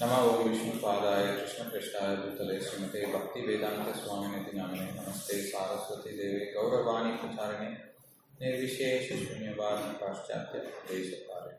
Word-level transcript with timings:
नमः 0.00 0.16
ओं 0.24 0.42
विष्णुपादाय 0.48 1.24
कृष्णपृष्ठाय 1.36 2.12
भूतले 2.16 2.58
श्रीमते 2.64 3.00
भक्तिवेदान्तस्वामिनिति 3.12 4.56
नामिने 4.56 4.90
नमस्ते 4.98 5.38
सारस्वती 5.42 6.12
देवे 6.18 6.44
गौरवाणी 6.52 7.10
प्रचारिणे 7.22 7.70
निर्विशेषशून्यवादी 8.42 9.90
पाश्चात्य 10.02 10.60
देशकारे 10.90 11.56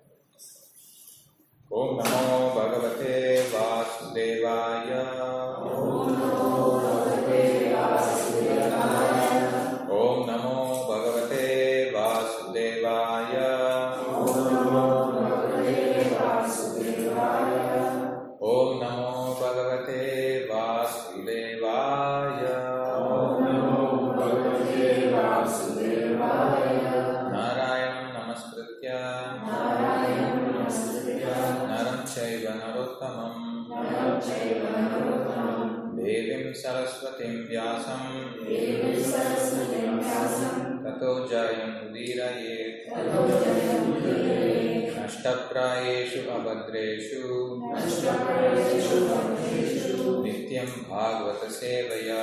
ॐ 1.80 1.92
नमो 2.00 2.40
भगवते 2.56 3.18
वासुदेवाय। 3.52 4.90
ॐ 10.00 10.26
नमो 10.30 10.56
नित्यं 50.24 50.70
भागवतसेवया 50.90 52.22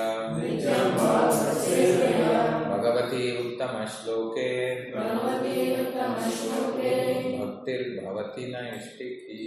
Bhagwati 2.71 3.23
उत्तमश्लोके 3.41 4.49
भक्तिर्भवति 7.39 8.45
नैष्टिकी 8.55 9.43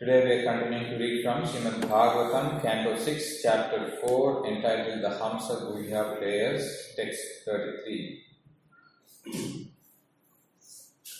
Today 0.00 0.24
we 0.24 0.30
are 0.32 0.42
continuing 0.44 0.86
to 0.90 0.96
read 0.98 1.22
from 1.22 1.44
Srimad 1.44 1.80
Bhagavatam, 1.82 2.60
Canto 2.60 2.98
6, 2.98 3.40
Chapter 3.40 3.92
4, 4.00 4.46
entitled 4.48 5.00
The 5.00 5.10
Hamsa 5.10 5.60
Guhya 5.62 6.18
Prayers, 6.18 6.64
text 6.96 7.20
33. 7.46 9.71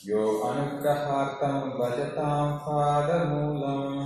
यो 0.07 0.23
अनुग्रहार्थं 0.45 1.59
भजतां 1.79 2.47
पादमूलम्। 2.63 3.99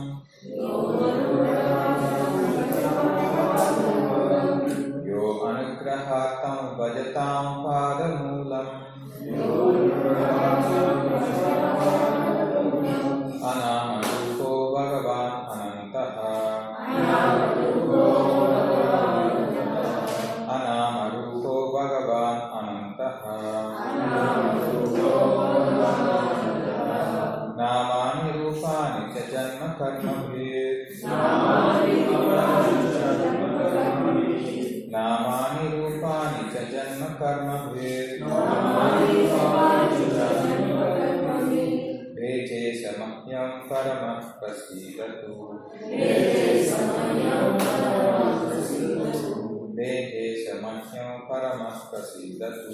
यो 5.08 5.22
अनुग्रहार्थं 5.47 6.61
भजतां 6.78 7.44
पादमूलम्। 7.64 8.75
जन्म 29.77 29.78
कर्मभित् 29.78 31.05
नामानि 34.92 35.66
रूपाणि 35.72 36.44
च 36.53 36.54
जन्म 36.70 37.03
कर्मभित् 37.20 38.22
वेचे 42.19 42.62
समह्यं 42.82 43.50
परमः 43.69 44.20
प्रसीदतु 44.41 45.32
वेचे 45.91 46.47
समह्यं 50.41 51.10
परमः 51.28 51.76
प्रसीदतु 51.91 52.72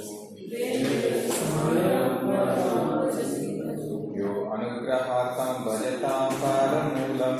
यो 4.23 4.33
अनुग्रहार्थं 4.55 5.55
भजतां 5.65 6.27
पादमूलम् 6.41 7.39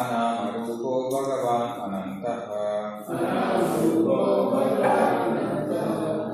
अनामरूपो 0.00 0.92
भगवान् 1.12 1.72
अनन्तः। 1.84 2.50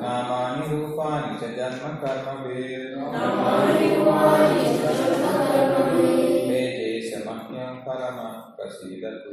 नामानि 0.03 0.65
रूपाणि 0.71 1.31
च 1.41 1.53
जन्म 1.59 1.95
कर्मभिर् 2.03 2.87
वेदे 6.49 6.91
समह्यं 7.11 7.75
परमः 7.87 8.35
प्रसीदतु 8.59 9.33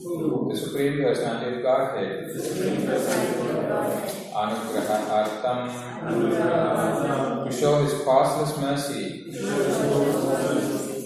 The 0.00 0.56
Supreme 0.56 1.02
Personality 1.02 1.56
of 1.56 1.62
Godhead. 1.62 2.30
Anugraha 4.32 4.98
Artam. 5.12 5.60
To 7.44 7.52
show 7.52 7.84
His 7.84 7.92
causeless 8.02 8.56
mercy. 8.56 9.24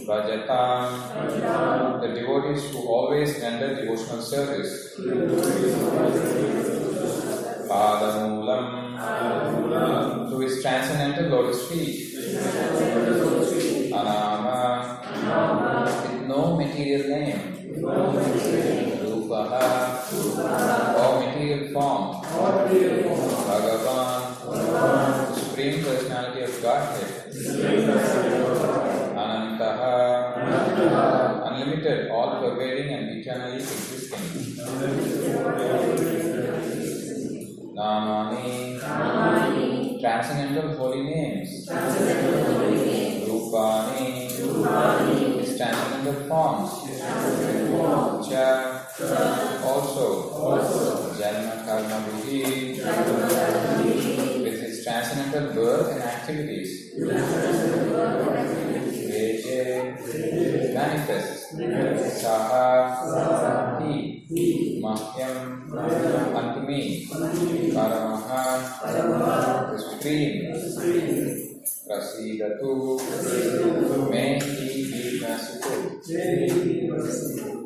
Bhajatam. 0.06 0.86
The 2.02 2.08
devotees 2.20 2.62
who 2.70 2.86
always 2.86 3.36
render 3.40 3.74
devotional 3.74 4.22
service. 4.22 4.94
Padamulam. 7.66 8.66
To 10.30 10.38
His 10.38 10.62
transcendental 10.62 11.30
lotus 11.30 11.66
feet. 11.68 12.14
Form. 21.74 22.22
Bhagavan. 23.50 24.22
Supreme 25.34 25.82
Personality 25.82 26.42
of 26.42 26.62
Godhead. 26.62 27.10
Unlimited, 31.46 32.10
all 32.10 32.40
pervading 32.40 32.94
and 32.94 33.18
eternally 33.18 33.56
existing. 33.56 34.03
Transcendental 55.34 55.64
birth 55.64 55.90
and 55.90 56.02
activities. 56.02 56.94
Bheje. 59.10 59.66
Manifests. 60.74 61.50
Saha. 62.22 63.82
He. 63.82 64.78
Mahyam. 64.80 65.74
Unto 66.38 66.60
me. 66.68 67.08
Paramaha. 67.74 68.46
The 69.72 69.78
Supreme. 69.78 70.54
Prasidatu. 71.82 72.70
May 74.10 74.38
he 74.38 74.86
be 74.86 75.18
merciful. 75.20 75.98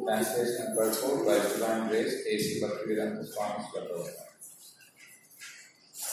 Translation 0.06 0.64
and 0.64 0.72
purport 0.74 1.18
by 1.26 1.36
Divine 1.36 1.88
Grace 1.88 2.16
A.C. 2.32 2.64
Bhaktivedanta 2.64 3.22
Swami 3.28 3.60
Prabhupada. 3.68 4.27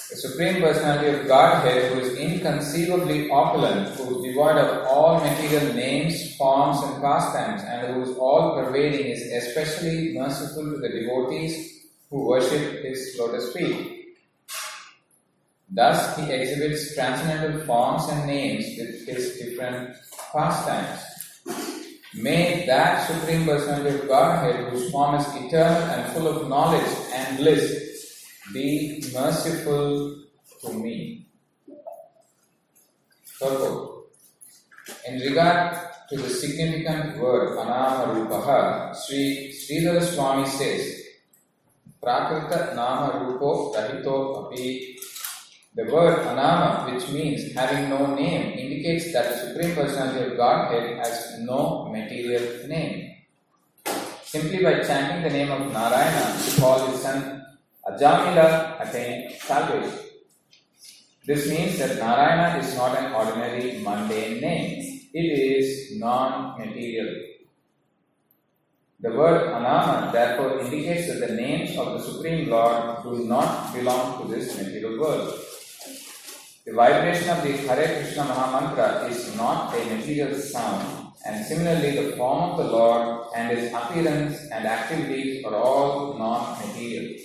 The 0.10 0.18
Supreme 0.18 0.62
Personality 0.62 1.18
of 1.18 1.28
Godhead, 1.28 1.92
who 1.92 2.00
is 2.02 2.16
inconceivably 2.16 3.28
opulent, 3.32 3.90
who 3.96 4.20
is 4.20 4.24
devoid 4.24 4.56
of 4.58 4.86
all 4.86 5.20
material 5.20 5.74
names, 5.74 6.36
forms, 6.36 6.80
and 6.84 7.02
pastimes, 7.02 7.64
and 7.64 7.96
who 7.96 8.04
is 8.04 8.16
all 8.18 8.54
pervading, 8.54 9.08
is 9.08 9.22
especially 9.34 10.14
merciful 10.14 10.64
to 10.64 10.78
the 10.78 10.90
devotees 10.90 11.88
who 12.12 12.28
worship 12.28 12.84
his 12.84 13.16
lotus 13.20 13.52
feet. 13.52 14.16
Thus, 15.72 16.16
he 16.18 16.32
exhibits 16.32 16.94
transcendental 16.94 17.66
forms 17.66 18.08
and 18.10 18.28
names 18.28 18.66
with 18.78 19.08
his 19.08 19.40
different 19.40 19.96
pastimes. 20.32 21.02
May 22.14 22.66
that 22.68 23.08
Supreme 23.08 23.46
Personality 23.46 23.98
of 23.98 24.08
Godhead, 24.08 24.70
whose 24.70 24.92
form 24.92 25.16
is 25.16 25.28
eternal 25.36 25.82
and 25.90 26.14
full 26.14 26.28
of 26.28 26.48
knowledge 26.48 26.92
and 27.12 27.38
bliss, 27.38 27.95
be 28.54 29.04
merciful 29.14 30.24
to 30.62 30.74
me. 30.74 31.28
Purport. 33.40 34.06
In 35.08 35.20
regard 35.20 35.78
to 36.10 36.18
the 36.18 36.30
significant 36.30 37.18
word 37.18 37.58
Anama 37.58 38.14
Rupaha, 38.14 38.96
Sri 38.96 39.52
Sridhar 39.52 40.02
Swami 40.02 40.48
says, 40.48 41.04
Prakrita 42.02 42.76
Nama 42.76 43.26
Rupo 43.26 43.74
Rahito 43.74 44.46
Api. 44.46 44.98
The 45.76 45.86
word 45.92 46.20
Anama, 46.20 46.94
which 46.94 47.10
means 47.10 47.52
having 47.54 47.90
no 47.90 48.14
name, 48.16 48.58
indicates 48.58 49.12
that 49.12 49.30
the 49.30 49.38
Supreme 49.48 49.76
Personality 49.76 50.32
of 50.32 50.38
Godhead 50.38 50.98
has 51.00 51.40
no 51.42 51.90
material 51.92 52.68
name. 52.68 53.12
Simply 54.24 54.64
by 54.64 54.84
chanting 54.84 55.24
the 55.24 55.30
name 55.30 55.52
of 55.52 55.72
Narayana 55.74 56.38
to 56.44 56.62
call 56.62 56.88
his 56.88 57.02
son 57.02 57.45
Ajamila 57.88 58.82
attained 58.82 59.32
salvation. 59.40 60.00
This 61.26 61.50
means 61.50 61.78
that 61.80 61.98
Narayana 61.98 62.60
is 62.60 62.76
not 62.76 62.98
an 62.98 63.14
ordinary 63.14 63.80
mundane 63.84 64.42
name. 64.42 65.10
It 65.14 65.20
is 65.20 66.00
non-material. 66.00 67.10
The 69.00 69.12
word 69.12 69.54
Anama 69.54 70.12
therefore 70.12 70.62
indicates 70.62 71.08
that 71.08 71.28
the 71.28 71.36
names 71.36 71.78
of 71.78 71.94
the 71.94 72.00
Supreme 72.00 72.50
Lord 72.50 73.04
do 73.04 73.26
not 73.26 73.74
belong 73.74 74.22
to 74.22 74.34
this 74.34 74.58
material 74.58 75.00
world. 75.00 75.40
The 76.66 76.74
vibration 76.74 77.30
of 77.30 77.44
the 77.44 77.52
Hare 77.52 78.02
Krishna 78.02 78.24
Mahamantra 78.24 79.08
is 79.12 79.36
not 79.36 79.76
a 79.76 79.86
material 79.96 80.34
sound, 80.40 81.14
and 81.24 81.46
similarly, 81.46 81.92
the 81.92 82.16
form 82.18 82.52
of 82.52 82.58
the 82.58 82.72
Lord 82.72 83.28
and 83.36 83.56
his 83.56 83.72
appearance 83.72 84.40
and 84.52 84.66
activities 84.66 85.46
are 85.46 85.56
all 85.56 86.18
non 86.18 86.58
material. 86.60 87.16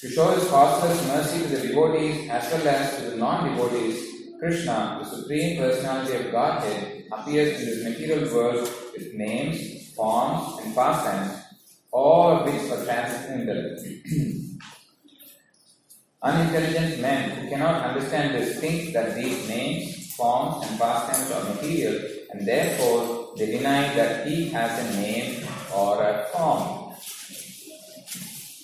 To 0.00 0.08
show 0.08 0.30
his 0.30 0.48
causeless 0.48 1.04
mercy 1.08 1.42
to 1.42 1.56
the 1.56 1.68
devotees 1.68 2.30
as 2.30 2.52
well 2.52 2.68
as 2.68 2.96
to 2.98 3.10
the 3.10 3.16
non 3.16 3.50
devotees, 3.50 3.98
Krishna, 4.38 5.00
the 5.02 5.10
Supreme 5.10 5.58
Personality 5.58 6.14
of 6.14 6.30
Godhead, 6.30 7.04
appears 7.10 7.58
in 7.58 7.66
this 7.66 7.82
material 7.82 8.32
world 8.32 8.70
with 8.92 9.12
names, 9.14 9.92
forms, 9.96 10.64
and 10.64 10.72
pastimes, 10.72 11.42
all 11.90 12.30
of 12.30 12.44
which 12.46 12.70
are 12.70 12.84
transcendental. 12.84 13.76
Unintelligent 16.22 17.00
men 17.00 17.30
who 17.30 17.48
cannot 17.48 17.82
understand 17.82 18.36
this 18.36 18.60
think 18.60 18.92
that 18.92 19.16
these 19.16 19.48
names, 19.48 20.14
forms, 20.14 20.64
and 20.64 20.78
pastimes 20.78 21.32
are 21.32 21.54
material, 21.54 22.00
and 22.30 22.46
therefore 22.46 23.34
they 23.36 23.46
deny 23.46 23.92
that 23.94 24.28
he 24.28 24.48
has 24.50 24.78
a 24.78 25.00
name 25.00 25.44
or 25.74 26.00
a 26.04 26.24
form. 26.32 26.77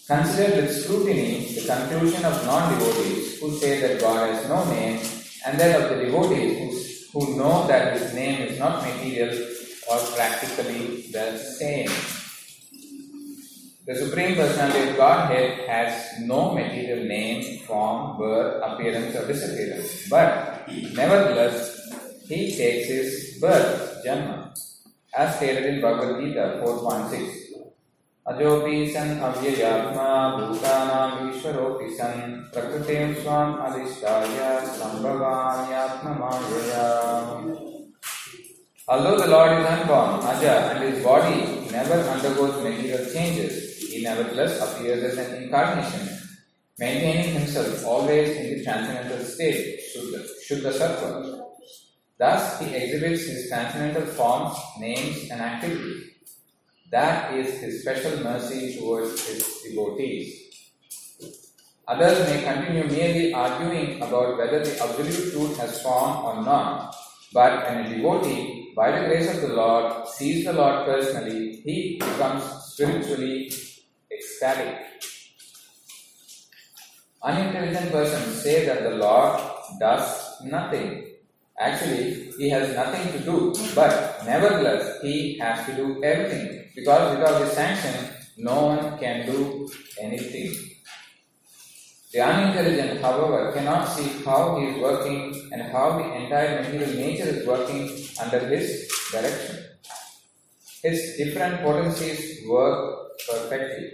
Consider 0.06 0.60
with 0.60 0.84
scrutiny 0.84 1.54
the 1.54 1.64
conclusion 1.64 2.26
of 2.26 2.44
non 2.44 2.78
devotees 2.78 3.40
who 3.40 3.56
say 3.56 3.80
that 3.80 4.02
God 4.02 4.28
has 4.28 4.46
no 4.50 4.62
name, 4.70 5.00
and 5.46 5.58
that 5.58 5.80
of 5.80 5.96
the 5.96 6.04
devotees 6.04 7.08
who, 7.10 7.20
who 7.20 7.38
know 7.38 7.66
that 7.68 7.96
his 7.96 8.12
name 8.12 8.42
is 8.42 8.58
not 8.58 8.82
material 8.82 9.34
or 9.90 9.98
practically 10.14 11.06
the 11.10 11.38
same. 11.38 11.88
The 13.86 13.94
Supreme 13.94 14.34
Personality 14.34 14.90
of 14.90 14.96
Godhead 14.98 15.68
has 15.68 16.20
no 16.20 16.52
material 16.52 17.06
name, 17.06 17.60
form, 17.60 18.18
birth, 18.18 18.62
appearance, 18.62 19.16
or 19.16 19.26
disappearance, 19.26 20.06
but 20.10 20.68
nevertheless, 20.92 21.80
he 22.28 22.54
takes 22.54 22.88
his 22.88 23.38
birth, 23.40 24.04
Janma, 24.04 24.54
as 25.16 25.36
stated 25.36 25.64
in 25.64 25.80
Bhagavad 25.80 26.22
Gita 26.22 26.60
4.6. 26.62 27.43
अजोऽपि 28.29 28.77
सन् 28.93 29.19
अव्ययात्मा 29.27 30.09
भूतानामीश्वरोऽपि 30.37 31.87
सन् 31.99 32.33
प्रकृतिं 32.53 33.05
स्वाम् 33.21 33.59
अधिष्ठाय 33.67 34.37
सम्भवाम्यात्ममायया 34.79 35.79
Although 38.87 39.17
the 39.19 39.27
Lord 39.27 39.51
is 39.51 39.65
unborn, 39.67 40.19
Aja, 40.25 40.53
and 40.73 40.83
his 40.83 41.03
body 41.03 41.69
never 41.71 41.97
undergoes 42.09 42.55
material 42.63 43.05
changes, 43.13 43.77
he 43.87 44.01
nevertheless 44.01 44.59
appears 44.65 45.03
as 45.03 45.17
an 45.17 45.43
incarnation, 45.43 46.09
maintaining 46.79 47.33
himself 47.35 47.85
always 47.85 48.35
in 48.35 48.45
the 48.57 48.63
transcendental 48.63 49.23
state, 49.25 49.79
Shuddha, 49.93 50.25
Shuddha 50.47 50.71
Sattva. 50.71 51.39
Thus, 52.17 52.59
he 52.59 52.75
exhibits 52.75 53.23
his 53.27 53.47
transcendental 53.49 54.07
forms, 54.07 54.57
names, 54.79 55.29
and 55.29 55.39
activities. 55.39 56.12
That 56.94 57.34
is 57.34 57.58
his 57.58 57.82
special 57.82 58.22
mercy 58.22 58.78
towards 58.78 59.26
his 59.26 59.42
devotees. 59.66 60.28
Others 61.88 62.18
may 62.28 62.44
continue 62.44 62.84
merely 62.84 63.34
arguing 63.34 64.00
about 64.00 64.38
whether 64.38 64.62
the 64.62 64.80
absolute 64.80 65.32
truth 65.32 65.58
has 65.58 65.82
form 65.82 66.24
or 66.24 66.44
not, 66.44 66.94
but 67.32 67.64
when 67.64 67.86
a 67.86 67.96
devotee, 67.96 68.72
by 68.76 68.92
the 68.92 69.08
grace 69.08 69.28
of 69.34 69.40
the 69.40 69.56
Lord, 69.56 70.06
sees 70.06 70.44
the 70.44 70.52
Lord 70.52 70.86
personally, 70.86 71.62
he 71.64 71.96
becomes 71.98 72.44
spiritually 72.62 73.52
ecstatic. 74.12 74.78
Unintelligent 77.24 77.90
persons 77.90 78.40
say 78.40 78.66
that 78.66 78.84
the 78.84 78.94
Lord 78.94 79.40
does 79.80 80.42
nothing. 80.44 81.06
Actually, 81.58 82.30
he 82.38 82.48
has 82.50 82.72
nothing 82.76 83.12
to 83.14 83.18
do, 83.18 83.52
but 83.74 84.24
nevertheless, 84.24 85.02
he 85.02 85.36
has 85.38 85.66
to 85.66 85.74
do 85.74 86.00
everything 86.04 86.63
because 86.75 87.17
without 87.17 87.41
his 87.41 87.51
sanction, 87.53 87.95
no 88.37 88.65
one 88.67 88.97
can 88.99 89.25
do 89.25 89.69
anything. 89.99 90.53
The 92.11 92.21
unintelligent, 92.21 93.01
however, 93.01 93.51
cannot 93.51 93.87
see 93.89 94.07
how 94.25 94.57
he 94.57 94.67
is 94.67 94.81
working 94.81 95.49
and 95.51 95.61
how 95.61 95.97
the 95.99 96.05
entire 96.15 96.61
material 96.61 96.93
nature 96.95 97.29
is 97.35 97.45
working 97.45 97.83
under 98.19 98.39
his 98.47 98.89
direction. 99.11 99.57
His 100.81 101.17
different 101.17 101.61
potencies 101.61 102.47
work 102.47 102.79
perfectly. 103.27 103.87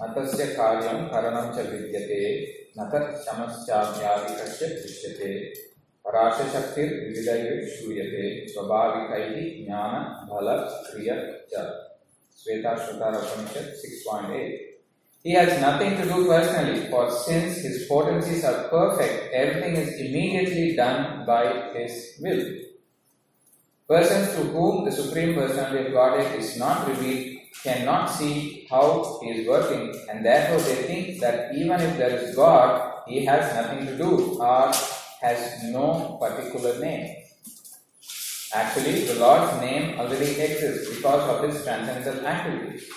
मतस्य 0.00 0.44
कार्यं 0.54 1.06
करणं 1.12 1.46
च 1.54 1.66
विद्यते 1.70 2.20
न 2.78 2.84
तत् 2.90 3.16
शमश्चाव्याधिकस्य 3.24 4.66
दृश्यते 4.74 5.30
पराशशक्तिर्विविधैः 6.04 7.66
श्रूयते 7.74 8.24
स्वाभाविकैः 8.54 9.36
ज्ञान 9.64 9.92
बल 10.30 10.56
क्रिय 10.88 11.10
च 11.52 11.68
Shvetashvatara 12.38 13.18
Upanishad 13.18 13.74
6.8 14.06 14.58
He 15.24 15.32
has 15.32 15.60
nothing 15.60 15.96
to 15.96 16.04
do 16.04 16.26
personally, 16.26 16.88
for 16.88 17.10
since 17.10 17.58
his 17.58 17.86
potencies 17.88 18.44
are 18.44 18.68
perfect, 18.68 19.32
everything 19.32 19.74
is 19.76 20.00
immediately 20.00 20.76
done 20.76 21.26
by 21.26 21.72
his 21.74 22.16
will. 22.20 22.44
Persons 23.88 24.28
to 24.36 24.42
whom 24.52 24.84
the 24.84 24.92
Supreme 24.92 25.34
Personality 25.34 25.88
of 25.88 25.92
Godhead 25.92 26.38
is 26.38 26.56
not 26.56 26.86
revealed 26.86 27.38
cannot 27.64 28.06
see 28.06 28.66
how 28.70 29.18
he 29.20 29.30
is 29.30 29.48
working, 29.48 29.92
and 30.08 30.24
therefore 30.24 30.60
they 30.60 30.82
think 30.84 31.20
that 31.20 31.52
even 31.54 31.80
if 31.80 31.98
there 31.98 32.16
is 32.16 32.36
God, 32.36 33.02
he 33.08 33.24
has 33.24 33.52
nothing 33.56 33.86
to 33.86 33.98
do 33.98 34.40
or 34.40 34.72
has 35.23 35.63
no 35.63 36.17
particular 36.21 36.79
name. 36.79 37.15
Actually, 38.53 39.05
the 39.05 39.15
Lord's 39.15 39.59
name 39.61 39.99
already 39.99 40.39
exists 40.39 40.95
because 40.95 41.23
of 41.31 41.49
his 41.49 41.63
transcendental 41.63 42.25
activities. 42.27 42.87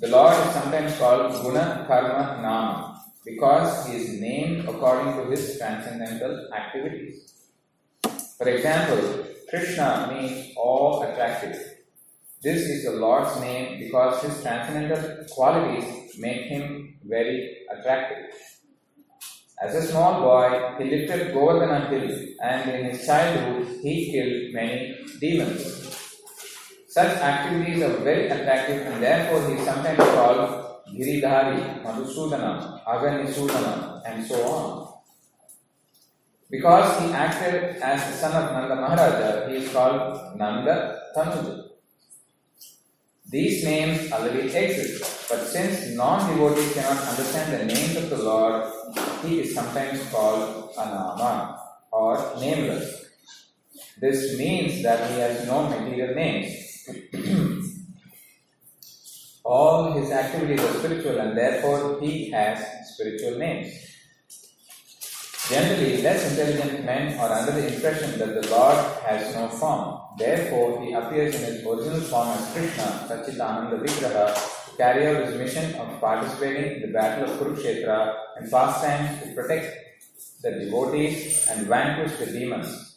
The 0.00 0.08
Lord 0.08 0.34
is 0.34 0.52
sometimes 0.52 0.98
called 0.98 1.42
Guna 1.42 1.84
Karma 1.88 2.42
Nama 2.42 3.00
because 3.24 3.86
he 3.86 3.96
is 3.96 4.20
named 4.20 4.68
according 4.68 5.14
to 5.14 5.30
his 5.30 5.58
transcendental 5.58 6.50
activities. 6.52 7.32
For 8.36 8.48
example, 8.48 9.24
Krishna 9.48 10.12
means 10.12 10.54
all 10.56 11.02
attractive. 11.02 11.56
This 12.42 12.60
is 12.62 12.84
the 12.84 12.92
Lord's 12.92 13.40
name 13.40 13.80
because 13.80 14.22
his 14.22 14.42
transcendental 14.42 15.24
qualities 15.30 16.18
make 16.18 16.42
him 16.42 16.98
very 17.04 17.66
attractive. 17.72 18.30
As 19.60 19.74
a 19.74 19.82
small 19.82 20.20
boy, 20.20 20.76
he 20.78 20.84
lifted 20.88 21.34
Govardhana 21.34 21.90
hill, 21.90 22.08
and 22.40 22.70
in 22.70 22.84
his 22.90 23.04
childhood, 23.04 23.66
he 23.82 24.12
killed 24.12 24.54
many 24.54 24.96
demons. 25.20 25.62
Such 26.88 27.18
activities 27.18 27.82
are 27.82 27.96
very 28.04 28.28
attractive, 28.28 28.86
and 28.86 29.02
therefore 29.02 29.48
he 29.48 29.54
is 29.54 29.64
sometimes 29.64 29.98
called 29.98 30.84
Giridhari, 30.88 31.82
Madhusudana, 31.82 32.84
Aghanisudana, 32.84 34.00
and 34.06 34.24
so 34.26 34.36
on. 34.46 34.88
Because 36.50 37.02
he 37.02 37.12
acted 37.12 37.82
as 37.82 38.00
the 38.10 38.16
son 38.16 38.42
of 38.42 38.52
Nanda 38.52 38.76
Maharaja, 38.76 39.48
he 39.48 39.56
is 39.56 39.72
called 39.72 40.38
Nanda 40.38 41.00
Tanuja. 41.14 41.67
These 43.30 43.62
names 43.62 44.10
already 44.10 44.48
exist, 44.48 45.28
but 45.28 45.46
since 45.48 45.94
non-devotees 45.94 46.72
cannot 46.72 46.96
understand 47.08 47.52
the 47.52 47.74
names 47.74 47.96
of 47.96 48.08
the 48.08 48.16
Lord, 48.16 48.72
he 49.22 49.40
is 49.40 49.54
sometimes 49.54 50.02
called 50.08 50.72
Anama 50.74 51.58
or 51.92 52.36
nameless. 52.40 53.04
This 54.00 54.38
means 54.38 54.82
that 54.82 55.10
he 55.10 55.18
has 55.18 55.46
no 55.46 55.68
material 55.68 56.14
names. 56.14 56.88
All 59.44 59.92
his 59.92 60.10
activities 60.10 60.60
are 60.60 60.78
spiritual 60.78 61.20
and 61.20 61.36
therefore 61.36 62.00
he 62.00 62.30
has 62.30 62.64
spiritual 62.94 63.38
names. 63.38 63.74
Generally, 65.48 66.02
less 66.02 66.30
intelligent 66.30 66.84
men 66.84 67.18
are 67.18 67.32
under 67.32 67.52
the 67.52 67.74
impression 67.74 68.18
that 68.18 68.34
the 68.34 68.50
Lord 68.50 68.76
has 69.06 69.34
no 69.34 69.48
form. 69.48 69.98
Therefore, 70.18 70.84
he 70.84 70.92
appears 70.92 71.34
in 71.36 71.40
his 71.40 71.64
original 71.64 72.02
form 72.02 72.28
as 72.28 72.52
Krishna, 72.52 73.06
Sachitananda 73.08 73.80
Vigraha, 73.82 74.34
to 74.34 74.76
carry 74.76 75.06
out 75.06 75.24
his 75.24 75.36
mission 75.36 75.74
of 75.80 75.98
participating 76.00 76.76
in 76.76 76.80
the 76.82 76.92
battle 76.92 77.30
of 77.30 77.40
Kurukshetra 77.40 78.14
and 78.36 78.50
pastimes 78.50 79.22
to 79.22 79.34
protect 79.34 79.74
the 80.42 80.50
devotees 80.50 81.46
and 81.48 81.66
vanquish 81.66 82.18
the 82.18 82.26
demons. 82.26 82.96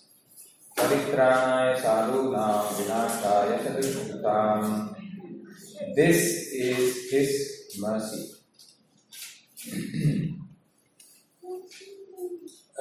This 5.96 6.51
is 6.51 7.12
his 7.12 7.77
mercy. 7.79 8.27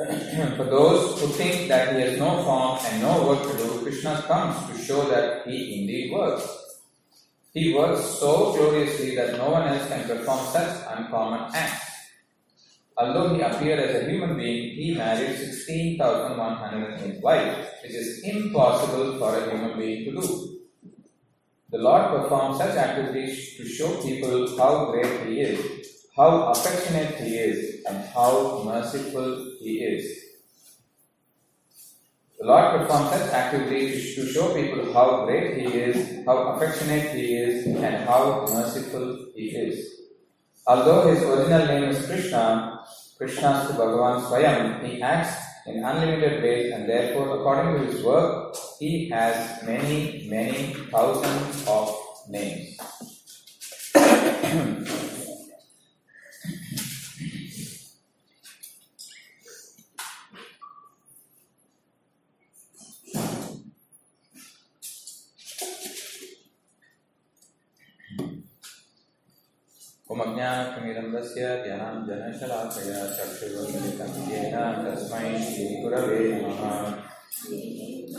For 0.56 0.64
those 0.64 1.20
who 1.20 1.26
think 1.28 1.68
that 1.68 1.94
he 1.94 2.00
has 2.00 2.18
no 2.18 2.42
form 2.42 2.78
and 2.86 3.02
no 3.02 3.26
work 3.26 3.42
to 3.42 3.56
do, 3.58 3.82
Krishna 3.82 4.22
comes 4.26 4.56
to 4.68 4.82
show 4.82 5.06
that 5.10 5.46
he 5.46 5.82
indeed 5.82 6.10
works. 6.10 6.48
He 7.52 7.74
works 7.74 8.00
so 8.18 8.54
gloriously 8.54 9.14
that 9.16 9.36
no 9.36 9.50
one 9.50 9.68
else 9.68 9.86
can 9.88 10.08
perform 10.08 10.46
such 10.46 10.86
uncommon 10.88 11.54
acts. 11.54 11.84
Although 12.96 13.34
he 13.34 13.42
appeared 13.42 13.80
as 13.80 14.02
a 14.02 14.10
human 14.10 14.38
being, 14.38 14.74
he 14.74 14.94
married 14.94 15.36
16,108 15.36 17.20
wives, 17.22 17.68
which 17.82 17.92
is 17.92 18.22
impossible 18.24 19.18
for 19.18 19.36
a 19.36 19.50
human 19.50 19.78
being 19.78 20.06
to 20.06 20.12
do. 20.18 20.60
The 21.70 21.78
Lord 21.78 22.22
performs 22.22 22.56
such 22.56 22.74
activities 22.74 23.54
to 23.58 23.68
show 23.68 24.00
people 24.00 24.56
how 24.56 24.92
great 24.92 25.28
he 25.28 25.40
is 25.42 25.99
how 26.20 26.52
affectionate 26.52 27.14
he 27.16 27.30
is 27.48 27.82
and 27.88 28.04
how 28.14 28.62
merciful 28.62 29.28
he 29.58 29.72
is. 29.92 30.04
The 32.38 32.44
Lord 32.44 32.66
performs 32.76 33.08
such 33.10 33.32
activities 33.32 34.14
to 34.16 34.26
show 34.26 34.52
people 34.52 34.92
how 34.92 35.24
great 35.24 35.56
he 35.56 35.64
is, 35.78 35.96
how 36.26 36.36
affectionate 36.52 37.16
he 37.16 37.36
is, 37.36 37.66
and 37.66 38.04
how 38.04 38.46
merciful 38.52 39.06
he 39.34 39.46
is. 39.64 39.76
Although 40.66 41.08
his 41.08 41.22
original 41.22 41.66
name 41.66 41.84
is 41.84 42.04
Krishna, 42.04 42.84
Krishna 43.16 43.64
to 43.68 43.72
Bhagavan 43.80 44.20
Swayam, 44.28 44.84
he 44.84 45.00
acts 45.00 45.34
in 45.66 45.82
unlimited 45.82 46.42
ways 46.42 46.70
and 46.74 46.86
therefore 46.86 47.38
according 47.38 47.72
to 47.72 47.92
his 47.92 48.04
work, 48.04 48.54
he 48.78 49.08
has 49.08 49.62
many, 49.64 50.28
many 50.28 50.74
thousands 50.92 51.66
of 51.66 51.96
names. 52.28 52.76
उपज्ञानप्रमिरन्दस्य 70.20 71.42
ध्यानाञ्जनशलाकया 71.64 72.98
चक्षुरुन्मिलितं 73.16 74.10
येन 74.30 74.56
तस्मै 74.84 75.28
श्रीगुरवे 75.44 76.18
नमः। 76.32 76.60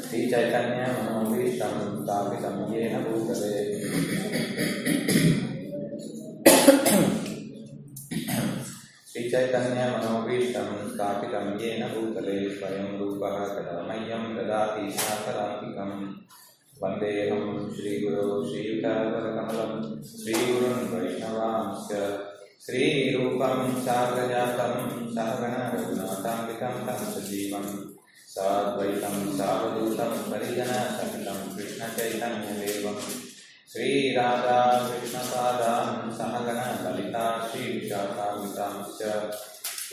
श्रीचैतन्यमनोभीष्टं 0.05 1.75
स्थापितं 1.98 2.58
येन 2.74 2.96
भूतले 3.03 3.53
श्रीचैतन्यमनोभीष्टं 9.12 10.70
स्थापितं 10.89 11.48
येन 11.62 11.84
भूतले 11.93 12.38
स्वयं 12.55 12.89
रूपः 13.00 13.38
कदा 13.53 13.77
मह्यं 13.89 14.24
ददाति 14.38 14.86
शाकरान्तिकम् 14.98 15.96
वन्देऽहं 16.83 17.73
श्रीगुरो 17.75 18.45
श्रीयुतावरकमलं 18.50 19.73
श्रीगुरुन् 20.03 20.88
वैष्णवांश्च 20.93 21.91
श्रीरूपं 22.65 23.59
साग्रजातं 23.81 24.73
सहगणरघुनाथान्वितं 25.15 26.75
तं 26.88 27.03
सजीवं 27.11 27.67
साद्वैतं 28.33 29.38
सावधूतं 29.38 30.13
परिजनसहितं 30.31 31.39
कृष्णचैतन्यदेवं, 31.57 33.00
श्रीराधा 33.73 34.59
कृष्णपादान् 34.88 36.11
सहगणललिता 36.17 37.25
श्रीविशाखान्वितांश्च 37.47 39.01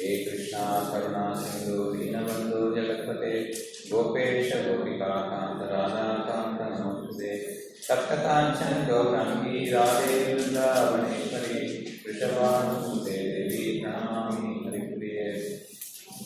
हे 0.00 0.24
कृष्णा 0.24 0.64
करुणा 0.90 1.34
सिन्धु 1.34 1.84
दीनबन्धु, 1.84 2.60
जगत्पते 2.76 3.32
गोपेश 3.90 4.48
गोपिकान्त 4.64 5.60
राधाकान्त 5.70 6.60
नमोस्तुते 6.70 7.36
सप्तकाञ्चन 7.86 8.74
गौराङ्गी 8.88 9.60
राधे 9.70 10.16
वृन्दावनेश्वरी 10.34 11.62
वृषभानुसुते 12.02 13.16
देवी 13.28 13.64
प्रणमामि 13.80 14.52
हरिप्रिये 14.64 15.28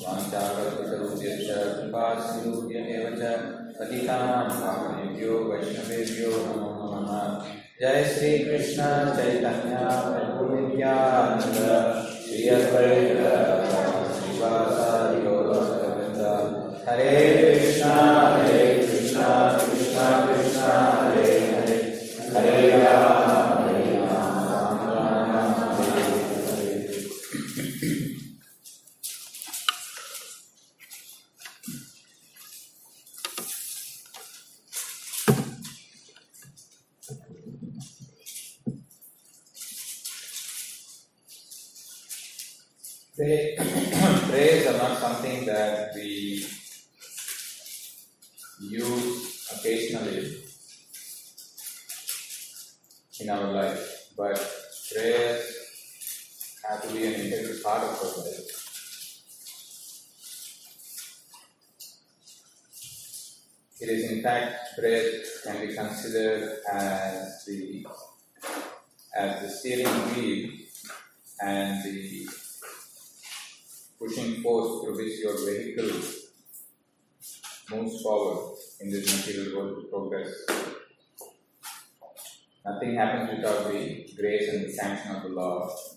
वाञ्छाकल्पतरुभ्यश्च 0.02 1.48
कृपा 1.76 2.06
एव 2.96 3.06
च 3.20 3.30
पतितानां 3.78 4.50
पावनेभ्यो 4.58 5.38
वैष्णवेभ्यो 5.50 6.32
नमो 6.46 6.70
नमः। 6.92 7.22
जय 7.80 8.04
श्रीकृष्ण, 8.14 8.82
चैतन्य 9.16 9.76
प्रभु 10.10 10.42
Nityanand 10.54 11.58
Shri 12.24 12.42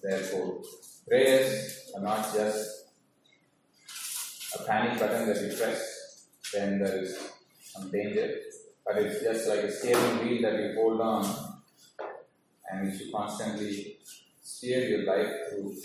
Therefore, 0.08 0.62
prayers 1.08 1.90
are 1.96 2.04
not 2.04 2.32
just 2.32 2.86
a 4.54 4.64
panic 4.64 5.00
button 5.00 5.28
that 5.28 5.42
you 5.42 5.58
press, 5.58 6.28
when 6.54 6.78
there 6.78 7.02
is 7.02 7.18
some 7.64 7.90
danger. 7.90 8.36
But 8.86 9.00
it's 9.00 9.24
just 9.24 9.48
like 9.48 9.62
a 9.62 9.72
steering 9.72 10.20
wheel 10.20 10.44
that 10.44 10.62
you 10.62 10.76
hold 10.76 11.02
on 11.02 11.26
and 12.70 12.88
you 12.88 12.96
should 12.96 13.12
constantly 13.12 13.98
steer 14.44 14.88
your 14.90 15.06
life 15.06 15.34
through, 15.50 15.76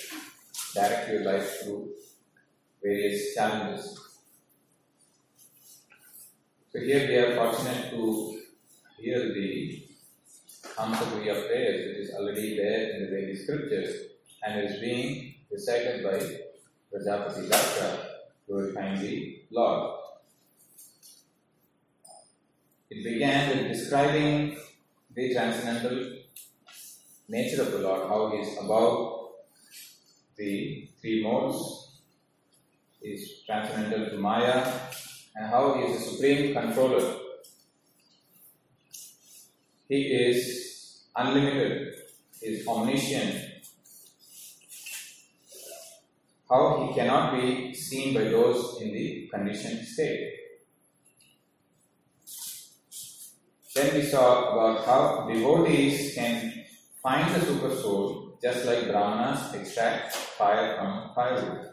direct 0.75 1.09
your 1.09 1.25
life 1.25 1.63
through 1.63 1.89
various 2.83 3.35
challenges. 3.35 3.99
So 6.71 6.79
here 6.79 7.09
we 7.09 7.17
are 7.17 7.37
fortunate 7.37 7.91
to 7.93 8.39
hear 8.99 9.33
the 9.33 9.83
Hamsa 10.77 11.05
Guhya 11.11 11.47
prayers, 11.47 11.89
which 11.89 12.09
is 12.09 12.15
already 12.15 12.57
there 12.57 12.91
in 12.91 13.05
the 13.05 13.11
Vedic 13.11 13.39
scriptures 13.39 14.10
and 14.43 14.65
is 14.65 14.81
being 14.81 15.35
recited 15.51 16.03
by 16.03 16.19
Prajapati 16.91 17.49
Daksha, 17.49 18.07
glorifying 18.47 19.01
the 19.01 19.43
Lord. 19.51 19.99
It 22.91 23.05
began 23.05 23.57
with 23.57 23.69
describing 23.69 24.57
the 25.15 25.35
transcendental 25.35 26.19
nature 27.29 27.63
of 27.63 27.73
the 27.73 27.79
Lord, 27.79 28.09
how 28.09 28.31
He 28.31 28.39
is 28.39 28.59
above 28.59 29.31
the 30.37 30.89
three 31.01 31.23
modes, 31.23 32.01
He 33.01 33.11
is 33.11 33.43
transcendental 33.47 34.11
to 34.11 34.19
Maya, 34.19 34.67
and 35.37 35.47
how 35.49 35.75
He 35.75 35.85
is 35.85 35.99
the 35.99 36.11
supreme 36.11 36.53
controller. 36.53 37.17
He 39.89 40.03
is 40.03 41.05
unlimited, 41.15 41.95
He 42.41 42.47
is 42.47 42.67
omniscient, 42.67 43.50
how 46.51 46.87
He 46.87 46.95
cannot 46.95 47.41
be 47.41 47.73
seen 47.73 48.13
by 48.13 48.25
those 48.25 48.83
in 48.83 48.93
the 48.93 49.31
conditioned 49.33 49.87
state. 49.87 50.35
Then 53.75 53.95
we 53.95 54.03
saw 54.03 54.53
about 54.53 54.85
how 54.85 55.29
devotees 55.33 56.15
can 56.15 56.65
find 57.01 57.33
the 57.33 57.41
super 57.41 57.71
soul 57.71 58.37
just 58.43 58.65
like 58.65 58.89
brahmanas 58.91 59.55
extract 59.55 60.15
fire 60.15 60.77
from 60.77 61.15
firewood. 61.15 61.67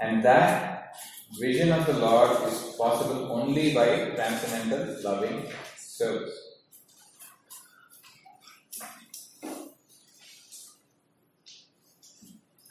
And 0.00 0.24
that 0.24 0.96
vision 1.38 1.72
of 1.72 1.86
the 1.86 1.98
Lord 1.98 2.30
is 2.48 2.74
possible 2.76 3.32
only 3.32 3.74
by 3.74 4.10
transcendental 4.16 4.96
loving 5.04 5.46
service. 5.76 6.53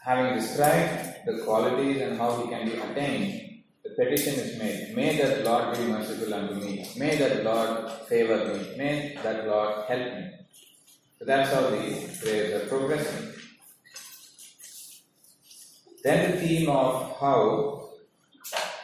Having 0.03 0.35
described 0.35 1.25
the 1.25 1.43
qualities 1.45 2.01
and 2.01 2.17
how 2.17 2.35
he 2.41 2.49
can 2.49 2.67
be 2.67 2.75
attained, 2.75 3.63
the 3.83 3.91
petition 3.91 4.33
is 4.33 4.59
made. 4.59 4.95
May 4.95 5.17
that 5.17 5.45
Lord 5.45 5.77
be 5.77 5.85
merciful 5.85 6.33
unto 6.33 6.55
me. 6.55 6.85
May 6.97 7.15
that 7.15 7.43
Lord 7.43 7.91
favor 8.09 8.53
me. 8.53 8.77
May 8.77 9.17
that 9.23 9.47
Lord 9.47 9.85
help 9.87 10.13
me. 10.15 10.31
So 11.17 11.25
that's 11.25 11.53
how 11.53 11.69
the 11.69 12.17
prayers 12.21 12.61
are 12.61 12.67
progressing. 12.67 13.31
Then 16.03 16.31
the 16.31 16.37
theme 16.37 16.69
of 16.69 17.17
how 17.17 17.89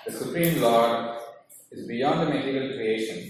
the 0.05 0.11
Supreme 0.13 0.61
Lord 0.61 1.17
is 1.71 1.85
beyond 1.85 2.21
the 2.21 2.33
material 2.33 2.77
creation. 2.77 3.29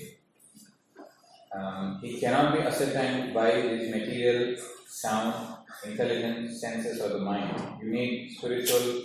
Um, 1.56 2.00
he 2.04 2.20
cannot 2.20 2.54
be 2.54 2.62
ascertained 2.62 3.34
by 3.34 3.50
his 3.52 3.90
material 3.90 4.58
sound, 4.88 5.59
intelligence, 5.86 6.62
senses, 6.62 7.02
or 7.02 7.10
the 7.10 7.20
mind. 7.20 7.82
You 7.82 7.92
need 7.92 8.36
spiritual 8.38 9.04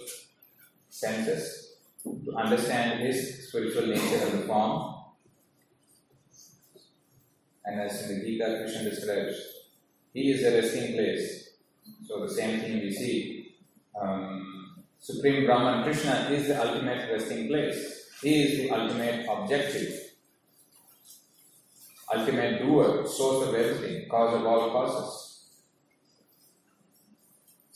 senses 0.89 1.77
to 2.05 2.35
understand 2.37 3.01
his 3.01 3.49
spiritual 3.49 3.87
nature 3.87 4.27
and 4.27 4.43
the 4.43 4.47
form. 4.47 4.95
And 7.65 7.81
as 7.81 8.07
the 8.07 8.21
Gita, 8.21 8.63
Krishna 8.63 8.91
describes, 8.91 9.35
he 10.13 10.31
is 10.31 10.43
the 10.43 10.53
resting 10.53 10.95
place. 10.95 11.51
So 12.07 12.21
the 12.21 12.33
same 12.33 12.61
thing 12.61 12.81
we 12.81 12.93
see. 12.93 13.57
Um, 14.01 14.83
Supreme 15.01 15.45
Brahman 15.45 15.85
Krishna 15.85 16.29
is 16.31 16.49
the 16.49 16.61
ultimate 16.61 17.11
resting 17.11 17.49
place. 17.49 18.11
He 18.23 18.43
is 18.43 18.59
the 18.59 18.71
ultimate 18.71 19.27
objective, 19.29 19.93
ultimate 22.15 22.63
doer, 22.63 23.07
source 23.07 23.49
of 23.49 23.55
everything, 23.55 24.09
cause 24.09 24.35
of 24.35 24.47
all 24.47 24.71
causes. 24.71 25.34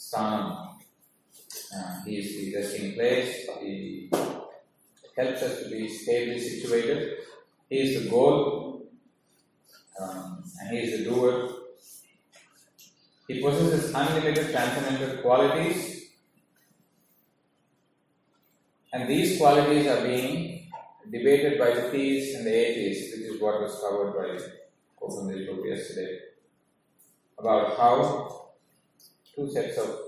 Stanam, 0.08 0.70
uh, 1.76 2.02
he 2.04 2.16
is 2.18 2.34
the 2.36 2.56
resting 2.56 2.94
place. 2.94 3.46
He 3.60 4.10
helps 5.16 5.42
us 5.42 5.62
to 5.62 5.70
be 5.70 5.88
stably 5.88 6.38
situated. 6.38 7.18
He 7.68 7.80
is 7.80 8.04
the 8.04 8.10
goal, 8.10 8.88
um, 10.00 10.44
and 10.60 10.70
he 10.70 10.84
is 10.84 10.98
the 10.98 11.10
doer. 11.10 11.50
He 13.26 13.42
possesses 13.42 13.92
unlimited 13.94 14.50
transcendental 14.50 15.18
qualities, 15.18 16.12
and 18.94 19.06
these 19.06 19.36
qualities 19.36 19.86
are 19.88 20.02
being 20.06 20.70
debated 21.10 21.58
by 21.58 21.72
the 21.72 21.82
theists 21.90 22.34
and 22.36 22.46
the 22.46 22.54
atheists, 22.54 23.14
which 23.14 23.26
is 23.26 23.40
what 23.42 23.60
was 23.60 23.78
covered 23.80 24.12
by 24.16 24.42
Kopandir 24.98 25.66
yesterday, 25.66 26.18
about 27.38 27.76
how 27.76 28.47
two 29.38 29.50
sets 29.52 29.78
of 29.78 30.00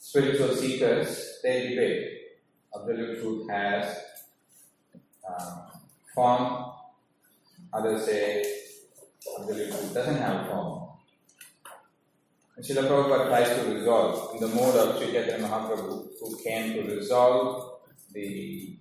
spiritual 0.00 0.54
seekers, 0.56 1.38
they 1.42 1.68
debate. 1.68 2.14
Absolute 2.74 3.20
truth 3.20 3.50
has 3.50 3.94
um, 5.28 5.62
form, 6.14 6.72
others 7.74 8.06
say 8.06 8.42
absolute 9.38 9.70
truth 9.70 9.92
doesn't 9.92 10.16
have 10.16 10.48
form. 10.48 10.88
And 12.56 12.64
Srila 12.64 12.88
Prabhupada 12.88 13.28
tries 13.28 13.48
to 13.56 13.74
resolve 13.74 14.34
in 14.34 14.40
the 14.40 14.48
mode 14.48 14.74
of 14.74 14.98
Chaitanya 14.98 15.46
Mahaprabhu, 15.46 16.08
who 16.20 16.38
came 16.42 16.72
to 16.72 16.96
resolve 16.96 17.80
the, 18.14 18.76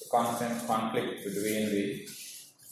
the 0.00 0.06
constant 0.10 0.66
conflict 0.66 1.22
between 1.22 1.68
the 1.70 2.08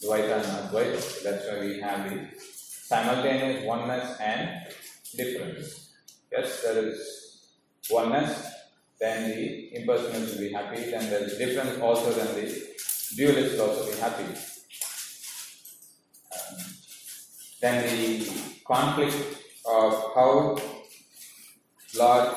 Dvaita 0.03 0.37
and 0.43 0.71
Advaita. 0.71 1.23
That's 1.23 1.47
why 1.47 1.61
we 1.61 1.81
have 1.81 2.11
the 2.11 2.29
simultaneous 2.39 3.65
oneness 3.65 4.19
and 4.21 4.75
difference. 5.17 5.93
Yes, 6.33 6.63
there 6.63 6.89
is 6.89 6.99
oneness, 7.91 8.55
then 9.01 9.31
the 9.31 9.71
impersonalist 9.79 10.33
will 10.33 10.41
be 10.41 10.53
happy, 10.53 10.91
then 10.91 11.11
there 11.11 11.25
is 11.25 11.39
difference 11.39 11.81
also, 11.81 12.11
then 12.13 12.35
the 12.35 12.67
dualist 13.17 13.57
will 13.57 13.69
also 13.71 13.91
be 13.91 13.99
happy. 13.99 14.25
Um, 16.33 16.57
then 17.61 17.85
the 17.85 18.27
conflict 18.65 19.17
of 19.67 19.93
how 20.15 20.59
Lord 21.97 22.29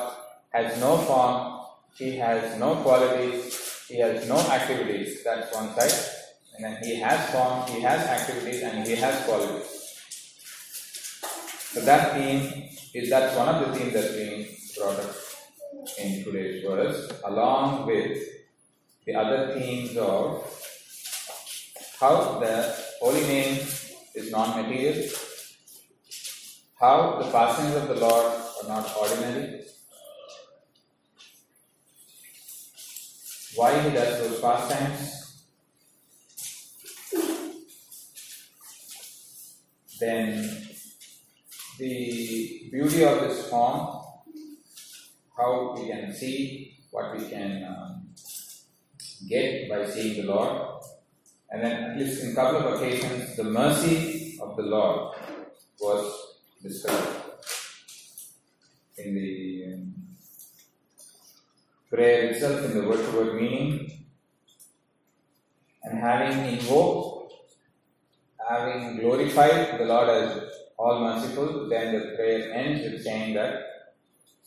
has 0.50 0.80
no 0.80 0.98
form, 0.98 1.60
He 1.96 2.16
has 2.16 2.58
no 2.58 2.76
qualities, 2.76 3.86
He 3.88 3.98
has 4.00 4.28
no 4.28 4.38
activities, 4.38 5.24
that's 5.24 5.54
one 5.54 5.74
side. 5.74 5.92
And 6.54 6.64
then 6.64 6.82
He 6.82 6.96
has 6.96 7.30
form, 7.30 7.68
He 7.70 7.80
has 7.80 8.00
activities, 8.06 8.62
and 8.62 8.86
He 8.86 8.94
has 8.96 9.24
qualities. 9.24 9.77
So 11.72 11.80
that 11.82 12.14
theme 12.14 12.70
is 12.94 13.10
that's 13.10 13.36
one 13.36 13.48
of 13.48 13.66
the 13.68 13.78
themes 13.78 13.92
that's 13.92 14.14
being 14.14 14.46
brought 14.76 14.98
up 15.00 15.14
in 15.98 16.24
today's 16.24 16.64
verse, 16.64 17.12
along 17.26 17.86
with 17.86 18.18
the 19.04 19.14
other 19.14 19.52
themes 19.52 19.94
of 19.98 20.44
how 22.00 22.38
the 22.38 22.74
holy 23.00 23.20
name 23.20 23.58
is 24.14 24.30
non 24.30 24.62
material, 24.62 25.10
how 26.80 27.18
the 27.20 27.30
passings 27.30 27.74
of 27.74 27.88
the 27.88 27.96
Lord 27.96 28.26
are 28.62 28.68
not 28.68 28.96
ordinary, 28.96 29.60
why 33.56 33.78
he 33.82 33.90
does 33.90 34.20
those 34.20 34.40
pastimes. 34.40 35.14
Then 40.00 40.67
the 41.78 42.68
beauty 42.72 43.04
of 43.04 43.20
this 43.20 43.48
form 43.48 43.98
how 45.38 45.72
we 45.76 45.88
can 45.88 46.12
see 46.12 46.76
what 46.90 47.16
we 47.16 47.24
can 47.28 47.64
um, 47.64 48.08
get 49.28 49.68
by 49.68 49.86
seeing 49.86 50.20
the 50.20 50.32
Lord. 50.32 50.82
And 51.50 51.62
then, 51.62 51.84
at 51.84 51.96
least 51.96 52.24
in 52.24 52.32
a 52.32 52.34
couple 52.34 52.58
of 52.58 52.74
occasions, 52.74 53.36
the 53.36 53.44
mercy 53.44 54.38
of 54.42 54.56
the 54.56 54.64
Lord 54.64 55.16
was 55.80 56.36
described 56.60 57.16
in 58.98 59.14
the 59.14 59.64
um, 59.72 59.94
prayer 61.88 62.30
itself, 62.30 62.64
in 62.64 62.74
the 62.74 62.88
word 62.88 63.04
to 63.04 63.16
word 63.16 63.40
meaning. 63.40 64.06
And 65.84 66.00
having 66.00 66.52
invoked, 66.52 67.32
having 68.46 68.98
glorified 68.98 69.78
the 69.78 69.84
Lord 69.84 70.08
as 70.08 70.57
all 70.78 71.00
merciful, 71.00 71.68
then 71.68 71.92
the 71.92 72.16
prayer 72.16 72.52
ends 72.52 72.82
with 72.82 73.02
saying 73.02 73.34
that 73.34 73.68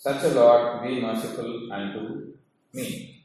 Such 0.01 0.23
a 0.23 0.29
Lord, 0.29 0.81
be 0.81 0.99
merciful 0.99 1.71
unto 1.71 2.33
me. 2.73 3.23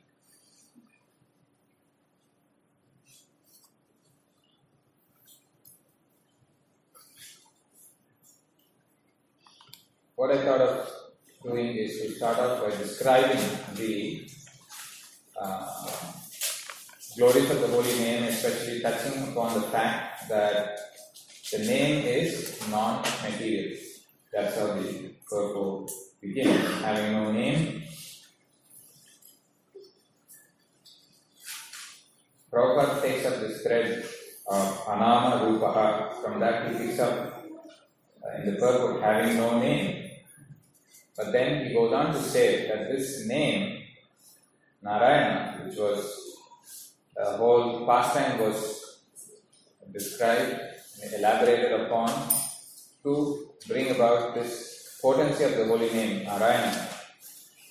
What 10.17 10.33
I 10.33 10.45
thought 10.45 10.61
of 10.61 10.91
doing 11.43 11.77
is 11.77 11.99
to 12.03 12.15
start 12.17 12.39
off 12.39 12.63
by 12.63 12.77
describing 12.77 13.41
the 13.77 14.29
uh, 15.41 15.73
glories 17.17 17.51
of 17.51 17.61
the 17.63 17.69
holy 17.69 17.99
name, 18.01 18.25
especially 18.25 18.83
touching 18.83 19.33
upon 19.33 19.55
the 19.55 19.63
fact 19.69 20.29
that 20.29 20.86
the 21.53 21.59
name 21.59 22.05
is 22.05 22.61
non-material. 22.71 23.77
That's 24.33 24.59
how 24.59 24.75
the 24.75 25.15
purport 25.31 25.91
begins. 26.21 26.83
Having 26.83 27.13
no 27.13 27.33
name, 27.33 27.85
Prabhupada 32.53 33.01
takes 33.01 33.27
up 33.27 33.41
this 33.41 33.63
thread 33.63 34.05
of 34.49 34.79
Anama 34.87 35.43
Rupaha. 35.47 36.23
From 36.23 36.41
that 36.41 36.73
he 36.73 36.79
picks 36.79 36.99
up 36.99 37.45
uh, 38.25 38.41
in 38.41 38.53
the 38.53 38.59
purport 38.59 39.03
having 39.03 39.37
no 39.37 39.61
name. 39.61 40.11
But 41.17 41.33
then 41.33 41.67
he 41.67 41.75
goes 41.75 41.93
on 41.93 42.13
to 42.13 42.21
say 42.21 42.67
that 42.69 42.91
this 42.91 43.25
name, 43.27 43.83
Narayana, 44.83 45.65
which 45.65 45.79
was 45.79 46.39
the 47.15 47.37
whole 47.37 47.87
pastime 47.87 48.41
was 48.41 49.01
described 49.93 50.76
elaborated 51.15 51.73
upon 51.81 52.11
to 53.03 53.49
bring 53.69 53.91
about 53.91 54.35
this 54.35 54.99
potency 55.03 55.45
of 55.45 55.57
the 55.57 55.67
holy 55.67 55.91
name, 55.93 56.25
Narayana. 56.25 56.89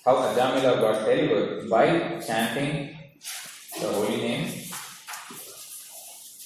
How 0.04 0.14
Ajamila 0.16 0.80
got 0.80 1.04
delivered 1.04 1.68
by 1.68 2.20
chanting 2.26 2.96
the 3.80 3.88
holy 3.88 4.16
name. 4.16 4.62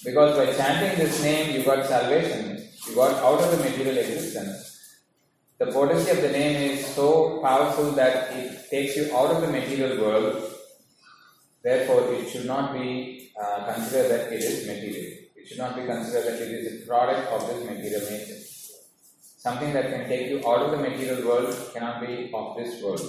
Because 0.05 0.37
by 0.37 0.53
chanting 0.57 0.99
this 0.99 1.23
name, 1.23 1.55
you 1.55 1.63
got 1.65 1.87
salvation, 1.87 2.67
you 2.89 2.95
got 2.95 3.15
out 3.23 3.41
of 3.41 3.51
the 3.51 3.69
material 3.69 3.99
existence. 3.99 4.71
The 5.59 5.67
potency 5.67 6.11
of 6.11 6.23
the 6.23 6.31
name 6.31 6.73
is 6.73 6.87
so 6.87 7.41
powerful 7.43 7.91
that 7.93 8.33
it 8.33 8.71
takes 8.71 8.97
you 8.97 9.15
out 9.15 9.31
of 9.31 9.43
the 9.43 9.49
material 9.49 10.01
world. 10.01 10.43
Therefore, 11.63 12.15
it 12.15 12.31
should 12.31 12.47
not 12.47 12.73
be 12.73 13.31
uh, 13.39 13.71
considered 13.71 14.09
that 14.11 14.33
it 14.33 14.43
is 14.43 14.67
material. 14.67 15.20
It 15.41 15.49
should 15.49 15.59
not 15.59 15.77
be 15.77 15.85
considered 15.85 16.25
that 16.27 16.43
it 16.43 16.53
is 16.53 16.83
a 16.83 16.87
product 16.87 17.29
of 17.33 17.47
this 17.49 17.65
material 17.65 18.11
nature. 18.11 18.41
Something 19.39 19.73
that 19.73 19.91
can 19.91 20.09
take 20.09 20.29
you 20.29 20.39
out 20.47 20.63
of 20.63 20.71
the 20.73 20.77
material 20.77 21.27
world 21.27 21.57
cannot 21.73 22.07
be 22.07 22.31
of 22.35 22.57
this 22.57 22.83
world. 22.83 23.01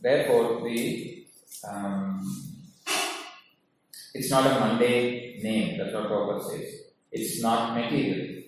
Therefore, 0.00 0.62
the 0.62 1.26
um, 1.66 2.46
it's 4.14 4.30
not 4.30 4.46
a 4.46 4.60
mundane 4.60 5.42
name. 5.42 5.78
That's 5.78 5.92
what 5.94 6.04
Prabhupada 6.04 6.50
says. 6.50 6.74
It's 7.10 7.42
not 7.42 7.74
material. 7.74 8.44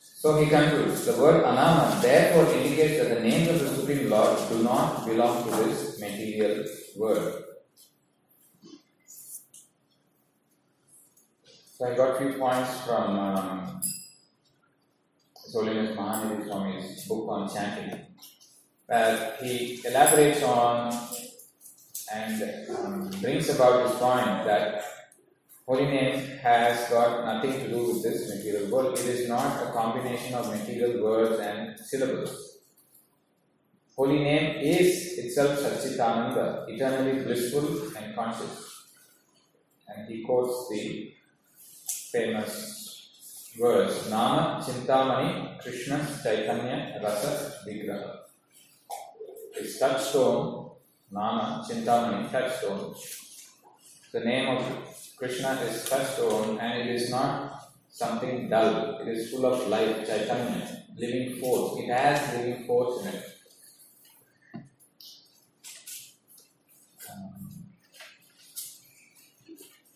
So 0.00 0.40
he 0.40 0.50
concludes, 0.50 1.06
the 1.06 1.12
word 1.12 1.44
anama 1.44 2.02
therefore 2.02 2.52
indicates 2.54 2.98
that 3.00 3.14
the 3.14 3.20
names 3.20 3.48
of 3.50 3.60
the 3.60 3.68
Supreme 3.68 4.10
Lord 4.10 4.36
do 4.48 4.62
not 4.64 5.06
belong 5.06 5.44
to 5.44 5.56
this 5.64 6.00
material 6.00 6.64
world. 6.96 7.44
So 11.78 11.86
I 11.86 11.94
got 11.94 12.16
a 12.16 12.18
few 12.18 12.36
points 12.36 12.80
from 12.80 13.16
um, 13.16 13.80
His 15.44 15.54
Holiness 15.54 15.96
Mahanidhi 15.96 16.48
Swami's 16.48 17.06
book 17.06 17.28
on 17.28 17.48
chanting. 17.54 18.00
Where 18.86 19.36
he 19.40 19.80
elaborates 19.84 20.42
on 20.42 20.92
and 22.12 22.42
um, 22.76 23.10
brings 23.20 23.48
about 23.50 23.86
this 23.86 23.96
point 24.00 24.24
that 24.24 24.82
Holy 25.68 25.84
name 25.84 26.18
has 26.38 26.88
got 26.88 27.24
nothing 27.24 27.52
to 27.52 27.68
do 27.68 27.92
with 27.92 28.02
this 28.02 28.28
material 28.34 28.68
world. 28.72 28.98
It 28.98 29.06
is 29.06 29.28
not 29.28 29.62
a 29.62 29.70
combination 29.70 30.34
of 30.34 30.48
material 30.48 31.04
words 31.04 31.38
and 31.38 31.78
syllables. 31.78 32.58
Holy 33.94 34.18
name 34.18 34.56
is 34.62 35.16
itself 35.18 35.60
Satchitananda, 35.60 36.68
eternally 36.68 37.22
blissful 37.22 37.96
and 37.96 38.16
conscious. 38.16 38.82
And 39.86 40.08
he 40.08 40.24
quotes 40.24 40.68
the 40.70 41.12
famous 42.18 43.54
verse 43.58 44.10
Nama 44.10 44.60
Chintamani 44.64 45.60
Krishna 45.62 45.98
Chaitanya 46.22 46.98
Rasa 47.02 47.32
Vigraha. 47.64 48.10
His 49.54 49.78
touchstone, 49.78 50.70
Nama 51.10 51.64
Chintamani, 51.66 52.30
touchstone. 52.30 52.94
The 54.12 54.20
name 54.20 54.48
of 54.56 54.62
Krishna 55.16 55.50
is 55.62 55.88
touchstone 55.88 56.58
and 56.58 56.82
it 56.82 56.94
is 56.96 57.10
not 57.10 57.70
something 57.88 58.48
dull. 58.48 58.98
It 59.00 59.08
is 59.08 59.30
full 59.30 59.46
of 59.46 59.68
life, 59.68 60.06
Chaitanya, 60.06 60.84
living 60.96 61.36
force. 61.40 61.78
It 61.80 61.88
has 61.92 62.34
living 62.36 62.64
force 62.66 63.02
in 63.02 63.08
it. 63.14 63.37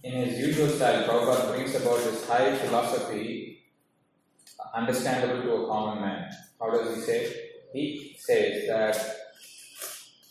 In 0.03 0.13
his 0.13 0.39
usual 0.39 0.69
style, 0.69 1.05
Prabhupada 1.05 1.53
brings 1.53 1.75
about 1.75 1.99
this 1.99 2.27
high 2.27 2.57
philosophy 2.57 3.65
understandable 4.75 5.43
to 5.43 5.53
a 5.53 5.67
common 5.67 6.03
man. 6.03 6.31
How 6.59 6.71
does 6.71 6.97
he 6.97 7.03
say? 7.03 7.37
He 7.73 8.17
says 8.19 8.67
that 8.69 8.97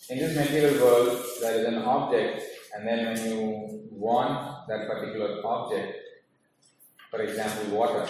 in 0.10 0.20
this 0.20 0.36
material 0.36 0.84
world, 0.84 1.24
there 1.40 1.60
is 1.60 1.66
an 1.68 1.78
object, 1.80 2.44
and 2.76 2.88
then 2.88 3.06
when 3.06 3.26
you 3.26 3.88
want 3.92 4.68
that 4.68 4.88
particular 4.88 5.46
object, 5.46 5.98
for 7.10 7.22
example, 7.22 7.78
water, 7.78 8.08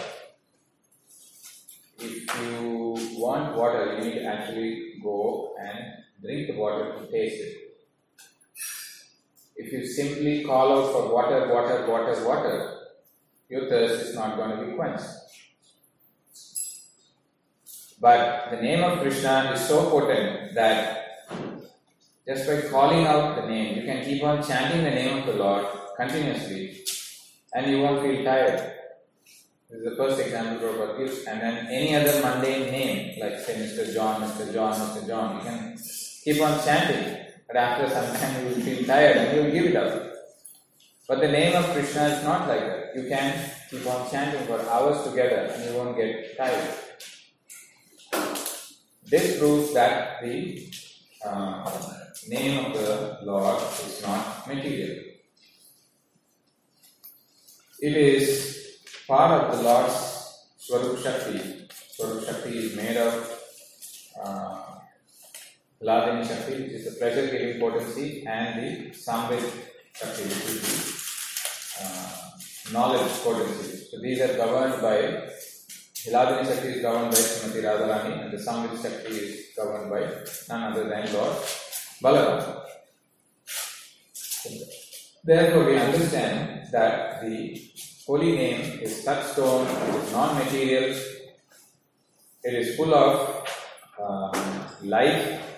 if 2.00 2.42
you 2.42 2.98
want 3.18 3.56
water, 3.56 3.98
you 3.98 4.06
need 4.06 4.20
to 4.20 4.26
actually 4.26 5.00
go 5.04 5.56
and 5.62 5.78
drink 6.22 6.48
the 6.48 6.56
water 6.56 6.94
to 6.98 7.12
taste 7.12 7.42
it. 7.42 7.61
If 9.62 9.72
you 9.72 9.86
simply 9.86 10.44
call 10.44 10.74
out 10.74 10.92
for 10.92 11.14
water, 11.14 11.54
water, 11.54 11.86
water, 11.88 12.28
water, 12.28 12.78
your 13.48 13.70
thirst 13.70 14.08
is 14.08 14.16
not 14.16 14.36
going 14.36 14.58
to 14.58 14.66
be 14.66 14.74
quenched. 14.74 15.06
But 18.00 18.50
the 18.50 18.58
name 18.58 18.84
of 18.84 19.00
Krishna 19.02 19.52
is 19.54 19.62
so 19.68 19.88
potent 19.92 20.56
that 20.56 21.30
just 22.28 22.48
by 22.48 22.62
calling 22.70 23.06
out 23.06 23.36
the 23.36 23.48
name, 23.48 23.78
you 23.78 23.84
can 23.84 24.04
keep 24.04 24.24
on 24.24 24.44
chanting 24.44 24.84
the 24.84 24.90
name 24.90 25.20
of 25.20 25.28
the 25.28 25.34
Lord 25.34 25.68
continuously 25.96 26.84
and 27.54 27.70
you 27.70 27.82
won't 27.82 28.02
feel 28.02 28.24
tired. 28.24 28.58
This 29.70 29.80
is 29.80 29.90
the 29.90 29.96
first 29.96 30.20
example 30.20 30.68
Prabhupada 30.68 30.98
gives. 30.98 31.24
And 31.26 31.40
then 31.40 31.68
any 31.68 31.96
other 31.96 32.20
mundane 32.24 32.72
name, 32.72 33.20
like 33.22 33.40
say 33.40 33.54
Mr. 33.56 33.94
John, 33.94 34.22
Mr. 34.22 34.52
John, 34.52 34.74
Mr. 34.74 35.08
John, 35.08 35.38
you 35.38 35.44
can 35.44 35.78
keep 36.24 36.42
on 36.42 36.64
chanting. 36.66 37.21
But 37.52 37.60
after 37.60 37.90
some 37.90 38.16
time 38.16 38.42
you 38.42 38.56
will 38.56 38.62
feel 38.62 38.86
tired 38.86 39.18
and 39.18 39.36
you 39.36 39.44
will 39.44 39.52
give 39.52 39.66
it 39.66 39.76
up. 39.76 40.14
But 41.06 41.20
the 41.20 41.28
name 41.28 41.54
of 41.54 41.66
Krishna 41.72 42.04
is 42.04 42.24
not 42.24 42.48
like 42.48 42.62
that. 42.62 42.96
You 42.96 43.10
can 43.10 43.52
keep 43.70 43.86
on 43.86 44.10
chanting 44.10 44.48
for 44.48 44.62
hours 44.70 45.04
together 45.04 45.52
and 45.52 45.66
you 45.66 45.78
won't 45.78 45.98
get 45.98 46.38
tired. 46.38 46.74
This 49.04 49.38
proves 49.38 49.74
that 49.74 50.22
the 50.24 50.72
uh, 51.26 51.70
name 52.30 52.68
of 52.68 52.74
the 52.74 53.18
Lord 53.24 53.62
is 53.86 54.02
not 54.02 54.48
material. 54.48 55.04
It 57.82 57.98
is 57.98 58.78
part 59.06 59.32
of 59.42 59.58
the 59.58 59.64
Lord's 59.64 60.48
Swarup 60.58 61.00
Shakti. 61.00 61.68
Swarup 61.90 62.24
Shakti 62.24 62.58
is 62.58 62.78
made 62.78 62.96
of 62.96 63.40
uh, 64.24 64.71
Hladini 65.84 66.28
Shakti, 66.28 66.62
which 66.62 66.72
is 66.72 66.86
the 66.86 67.00
pleasure 67.00 67.26
giving 67.32 67.60
potency, 67.60 68.26
and 68.28 68.62
the 68.62 68.90
Samvit 68.92 69.42
Shakti, 69.94 70.24
which 70.24 70.46
is 70.50 70.62
the 71.80 71.84
uh, 71.84 72.32
knowledge 72.72 73.12
potency. 73.24 73.88
So 73.90 74.00
these 74.00 74.22
are 74.22 74.38
governed 74.38 74.82
by 74.82 74.98
Hladini 76.06 76.46
Shakti 76.48 76.68
is 76.70 76.82
governed 76.82 77.12
by 77.12 77.18
Srimati 77.18 77.64
Radharani, 77.64 78.24
and 78.24 78.32
the 78.32 78.38
Samvit 78.38 78.82
Shakti 78.82 79.14
is 79.16 79.46
governed 79.56 79.90
by 79.90 80.02
none 80.50 80.72
other 80.72 80.88
than 80.88 81.14
Lord 81.14 81.36
Balaram. 82.04 82.62
Therefore, 85.24 85.66
we 85.66 85.78
understand 85.78 86.68
that 86.72 87.22
the 87.22 87.62
holy 88.08 88.32
name 88.36 88.80
is 88.82 89.04
touchstone, 89.04 89.68
it 89.68 89.96
is 89.96 90.12
non 90.12 90.36
material, 90.36 91.00
it 92.44 92.54
is 92.54 92.76
full 92.76 92.94
of 92.94 93.48
um, 94.00 94.32
life. 94.84 95.51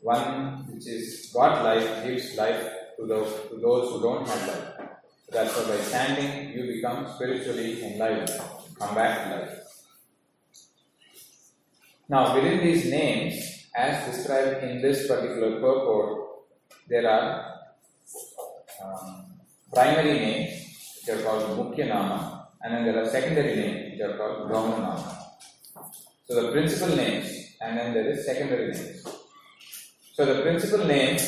One 0.00 0.66
which 0.72 0.86
is 0.86 1.30
God 1.34 1.64
life 1.64 2.04
gives 2.04 2.36
life 2.36 2.70
to 2.98 3.06
those, 3.06 3.32
to 3.50 3.56
those 3.56 3.90
who 3.90 4.00
don't 4.00 4.26
have 4.26 4.48
life. 4.48 4.78
Why 5.30 5.44
by 5.44 5.76
standing, 5.82 6.56
you 6.56 6.72
become 6.72 7.06
spiritually 7.14 7.84
enlightened, 7.84 8.30
come 8.78 8.94
back 8.94 9.24
to 9.24 9.36
life. 9.36 9.58
Now, 12.08 12.34
within 12.34 12.64
these 12.64 12.90
names, 12.90 13.66
as 13.76 14.16
described 14.16 14.64
in 14.64 14.80
this 14.80 15.06
particular 15.06 15.60
purport, 15.60 16.28
there 16.88 17.06
are 17.06 17.54
um, 18.82 19.26
primary 19.74 20.18
names, 20.18 21.04
which 21.06 21.14
are 21.14 21.22
called 21.22 21.58
Mukhya 21.58 21.88
Nama, 21.88 22.48
and 22.62 22.74
then 22.74 22.84
there 22.84 23.02
are 23.02 23.10
secondary 23.10 23.56
names, 23.56 23.92
which 23.92 24.00
are 24.00 24.16
called 24.16 24.48
Brahma 24.48 24.78
Nama. 24.78 25.26
So, 26.26 26.42
the 26.42 26.52
principal 26.52 26.96
names, 26.96 27.56
and 27.60 27.76
then 27.76 27.92
there 27.92 28.10
is 28.10 28.24
secondary 28.24 28.72
names. 28.72 29.17
So, 30.18 30.24
the 30.26 30.42
principal 30.42 30.84
names 30.84 31.22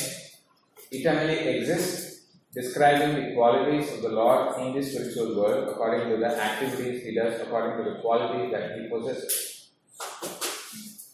eternally 0.91 1.37
exist, 1.47 2.23
describing 2.53 3.15
the 3.15 3.33
qualities 3.33 3.89
of 3.93 4.01
the 4.01 4.09
Lord 4.09 4.59
in 4.59 4.73
this 4.75 4.91
spiritual 4.91 5.37
world 5.37 5.69
according 5.69 6.09
to 6.09 6.17
the 6.17 6.27
activities 6.27 7.01
he 7.01 7.15
does, 7.15 7.39
according 7.39 7.77
to 7.77 7.89
the 7.89 8.01
qualities 8.01 8.51
that 8.51 8.77
he 8.77 8.89
possesses 8.89 9.69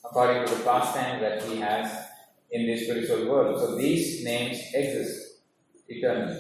according 0.04 0.48
to 0.48 0.56
the 0.56 0.64
pastime 0.64 1.22
that 1.22 1.44
he 1.44 1.58
has 1.58 2.06
in 2.50 2.66
the 2.66 2.78
spiritual 2.78 3.30
world. 3.30 3.60
So 3.60 3.78
these 3.78 4.24
names 4.24 4.58
exist 4.74 5.42
eternally. 5.88 6.40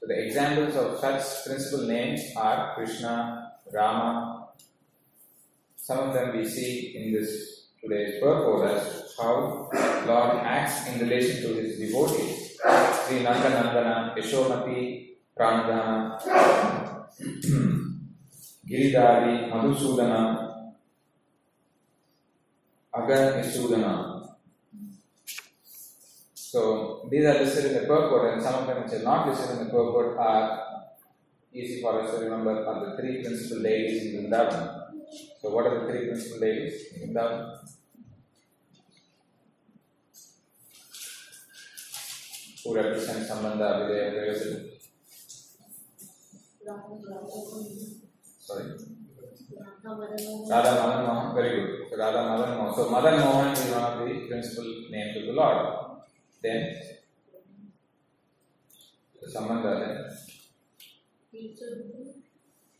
So 0.00 0.06
the 0.06 0.18
examples 0.24 0.76
of 0.76 0.98
such 0.98 1.44
principal 1.44 1.86
names 1.86 2.22
are 2.38 2.74
Krishna, 2.74 3.52
Rama. 3.70 4.48
Some 5.76 6.08
of 6.08 6.14
them 6.14 6.38
we 6.38 6.48
see 6.48 6.96
in 6.96 7.12
this 7.12 7.59
today's 7.82 8.20
purport 8.20 8.70
as 8.70 9.14
how 9.18 9.68
Lord 10.06 10.36
acts 10.44 10.86
in 10.88 11.00
relation 11.00 11.42
to 11.42 11.54
his 11.60 11.78
devotees. 11.78 12.58
Sri 13.06 13.22
Nanda 13.22 13.48
Nandana, 13.50 14.16
Yashomati, 14.16 15.16
Pranadhana, 15.38 16.20
Giridhari, 18.68 19.50
Madhusudana, 19.50 20.72
Aghanisudana. 22.94 24.28
So 26.34 27.08
these 27.10 27.24
are 27.24 27.38
listed 27.38 27.66
in 27.66 27.74
the 27.74 27.86
purport, 27.86 28.34
and 28.34 28.42
some 28.42 28.54
of 28.54 28.66
them 28.66 28.82
which 28.82 28.92
are 28.92 29.02
not 29.04 29.28
listed 29.28 29.58
in 29.58 29.64
the 29.66 29.70
purport 29.70 30.18
are 30.18 30.60
easy 31.52 31.80
for 31.80 32.02
us 32.02 32.10
to 32.14 32.24
remember 32.24 32.66
are 32.66 32.90
the 32.90 32.96
three 33.00 33.22
principal 33.22 33.62
deities 33.62 34.14
in 34.14 34.24
Vrindavan. 34.24 34.79
So 35.40 35.48
what 35.48 35.66
are 35.66 35.80
the 35.80 35.86
three 35.90 36.06
principal 36.08 36.40
deities 36.40 36.92
Vrindavan? 37.00 37.58
Who 42.62 42.74
represent 42.74 43.26
Sambandha, 43.26 43.68
Videya, 43.80 44.12
Prayasana? 44.12 44.70
Sorry. 48.40 48.64
Radha 49.82 50.72
Madan 50.76 51.06
Mohan, 51.06 51.34
very 51.34 51.50
good. 51.56 51.88
So 51.88 51.96
Radha 51.96 52.22
Madan 52.28 52.58
Mohan. 52.58 52.74
So 52.74 52.90
Madan 52.90 53.20
Mohan 53.20 53.52
is 53.52 53.70
one 53.72 53.82
of 53.82 53.98
the 54.06 54.28
principal 54.28 54.64
names 54.90 55.16
of 55.16 55.24
the 55.24 55.32
Lord. 55.32 55.76
Then 56.42 56.76
the 59.22 59.26
Sambandha 59.26 59.72
then 59.80 60.04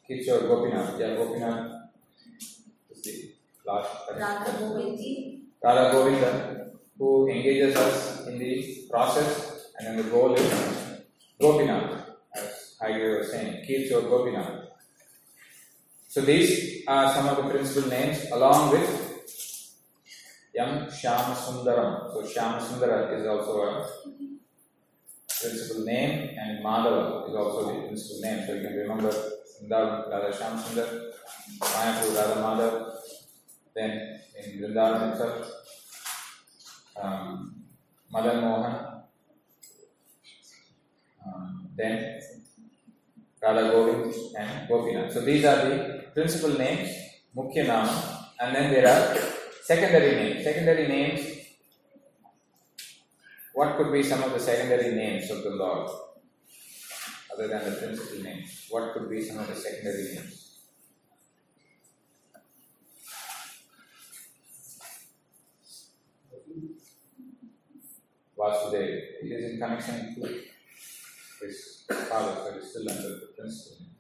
Kishore 0.06 0.46
Gopinath. 0.46 1.00
Yeah, 1.00 1.14
Gopinath. 1.16 1.79
Radha 4.18 4.50
Govindji, 4.58 5.42
Radha 5.62 5.92
Govinda, 5.92 6.70
who 6.98 7.28
engages 7.28 7.76
us 7.76 8.26
in 8.26 8.38
the 8.38 8.86
process, 8.90 9.72
and 9.78 9.86
then 9.86 9.96
the 9.96 10.10
goal 10.10 10.34
is 10.34 10.52
Gopinath, 11.40 12.06
as 12.34 12.76
Heidegger 12.80 13.18
was 13.18 13.30
saying, 13.30 13.64
Kishore 13.66 14.08
Gopinath. 14.08 14.68
So 16.08 16.20
these 16.22 16.82
are 16.88 17.14
some 17.14 17.28
of 17.28 17.36
the 17.36 17.50
principal 17.50 17.88
names, 17.88 18.26
along 18.32 18.72
with 18.72 18.88
Yam 20.54 20.86
Shyam 20.86 21.34
Sundaram. 21.34 22.12
So 22.12 22.22
Shyam 22.22 22.60
Sundara 22.60 23.16
is 23.18 23.26
also 23.26 23.62
a 23.62 23.88
principal 25.40 25.84
name, 25.84 26.36
and 26.36 26.64
Madhava 26.64 27.28
is 27.28 27.36
also 27.36 27.72
the 27.72 27.86
principal 27.86 28.20
name. 28.22 28.46
So 28.46 28.54
you 28.54 28.62
can 28.62 28.74
remember 28.76 29.10
Vrindavan 29.62 30.10
Radha 30.10 30.36
Shyam 30.36 30.58
Sundar, 30.58 31.12
Mayapur 31.60 32.16
Radha 32.16 32.40
Madhav, 32.42 32.89
then 33.74 34.20
in 34.38 34.58
Vrindavan 34.58 35.12
itself, 35.12 35.50
um, 37.00 37.54
Madan 38.10 38.40
Mohan, 38.40 39.02
um, 41.26 41.68
then 41.76 42.20
Radha 43.42 43.70
Govind 43.70 44.14
and 44.38 44.68
Gopinath. 44.68 45.12
So 45.12 45.20
these 45.20 45.44
are 45.44 45.56
the 45.56 46.04
principal 46.14 46.58
names, 46.58 46.90
Mukhya 47.36 47.66
Nama, 47.66 48.28
and 48.40 48.54
then 48.54 48.72
there 48.72 48.88
are 48.88 49.16
secondary 49.62 50.14
names. 50.16 50.44
Secondary 50.44 50.88
names, 50.88 51.20
what 53.54 53.76
could 53.76 53.92
be 53.92 54.02
some 54.02 54.22
of 54.22 54.32
the 54.32 54.40
secondary 54.40 54.94
names 54.94 55.30
of 55.30 55.42
the 55.42 55.50
Lord 55.50 55.88
other 57.32 57.48
than 57.48 57.64
the 57.64 57.76
principal 57.76 58.22
names? 58.22 58.66
What 58.70 58.92
could 58.94 59.08
be 59.08 59.22
some 59.22 59.38
of 59.38 59.46
the 59.46 59.54
secondary 59.54 60.14
names? 60.14 60.49
Vasudev. 68.40 69.02
It 69.22 69.32
is 69.32 69.52
in 69.52 69.58
connection 69.58 70.14
to 70.14 70.26
his 71.44 71.84
father, 71.88 72.34
so 72.36 72.54
it 72.54 72.62
is 72.62 72.70
still 72.70 72.90
under 72.90 73.08
the 73.08 73.28
principal 73.38 73.76
name. 73.80 73.94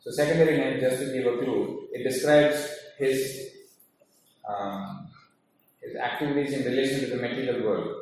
So 0.00 0.10
secondary 0.10 0.56
name, 0.58 0.80
just 0.80 0.98
to 1.00 1.12
give 1.12 1.26
a 1.26 1.38
clue, 1.38 1.88
it 1.92 2.04
describes 2.08 2.68
his 2.98 3.50
um, 4.48 5.08
his 5.82 5.96
activities 5.96 6.52
in 6.54 6.64
relation 6.64 7.00
to 7.00 7.06
the 7.06 7.16
material 7.16 7.62
world. 7.64 7.96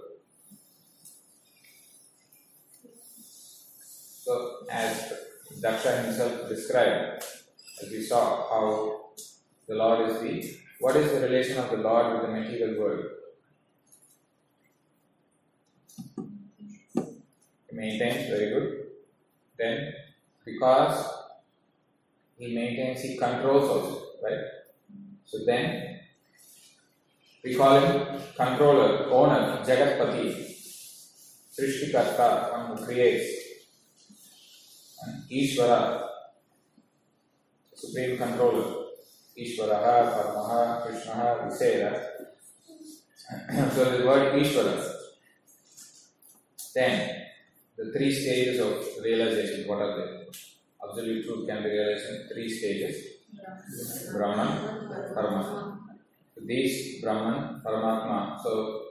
So 4.25 4.67
as 4.71 5.13
Daksha 5.61 6.05
himself 6.05 6.49
described, 6.49 7.25
as 7.83 7.91
we 7.91 8.03
saw 8.03 8.49
how 8.51 9.11
the 9.67 9.75
Lord 9.75 10.11
is 10.11 10.21
the 10.21 10.59
what 10.81 10.97
is 10.97 11.11
the 11.11 11.21
relation 11.21 11.59
of 11.59 11.71
the 11.71 11.79
Lord 11.79 12.13
with 12.13 12.23
the 12.23 12.29
material 12.29 12.81
world? 12.81 13.05
He 17.68 17.68
maintains 17.79 18.29
very 18.29 18.51
good. 18.51 18.87
Then 19.57 19.93
because 20.45 21.07
he 22.37 22.55
maintains, 22.55 23.03
he 23.03 23.17
controls 23.17 23.69
also, 23.71 24.03
right? 24.23 24.45
So 25.25 25.39
then 25.47 26.01
we 27.45 27.55
call 27.55 27.81
him 27.81 28.21
controller, 28.37 29.09
owner, 29.11 29.63
Jagatpati, 29.65 30.27
Srishtikarta, 31.55 32.53
one 32.53 32.77
who 32.77 32.85
creates, 32.85 33.29
and 35.05 35.23
Ishvara, 35.31 36.09
supreme 37.75 38.17
controller, 38.19 38.87
Ishvaraha, 39.39 39.97
Paramaha, 40.15 40.87
Krishnaha, 40.87 41.49
Visera. 41.49 42.07
so 43.75 43.99
the 43.99 44.07
word 44.07 44.35
Ishvara. 44.35 44.95
Then 46.75 47.18
the 47.79 47.93
three 47.93 48.13
stages 48.13 48.61
of 48.61 48.75
realization, 49.03 49.69
what 49.69 49.81
are 49.81 49.95
they? 49.97 50.27
Absolute 50.85 51.25
truth 51.25 51.49
can 51.49 51.63
be 51.63 51.71
realized 51.71 52.07
in 52.11 52.29
three 52.33 52.51
stages. 52.51 52.97
Brahman, 54.13 54.51
Paramatma. 55.15 55.79
So 56.35 56.41
these 56.45 57.01
Brahman, 57.01 57.63
Paramatma. 57.65 58.43
So, 58.43 58.83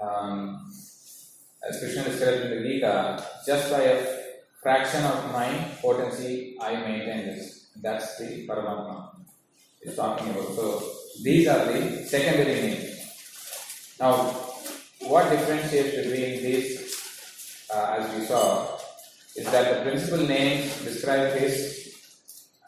um, 0.00 0.70
as 1.66 1.78
Krishna 1.78 2.04
described 2.04 2.42
in 2.42 2.62
the 2.62 2.68
Gita, 2.68 3.24
just 3.46 3.70
by 3.70 3.80
a 3.80 4.06
fraction 4.62 5.02
of 5.04 5.32
my 5.32 5.48
potency, 5.80 6.56
I 6.60 6.76
maintain 6.76 7.26
this. 7.26 7.70
That's 7.80 8.18
the 8.18 8.46
Paramatma 8.46 9.10
is 9.82 9.96
talking 9.96 10.30
about. 10.30 10.54
So, 10.54 10.90
these 11.22 11.48
are 11.48 11.64
the 11.64 12.04
secondary 12.04 12.60
names. 12.60 13.96
Now, 13.98 14.16
what 15.00 15.30
differentiates 15.30 15.96
between 15.96 16.42
these, 16.42 16.83
uh, 17.74 17.96
as 17.98 18.18
we 18.18 18.24
saw, 18.24 18.76
is 19.36 19.46
that 19.50 19.74
the 19.74 19.90
principal 19.90 20.26
names 20.26 20.82
describe 20.84 21.32
his 21.34 21.94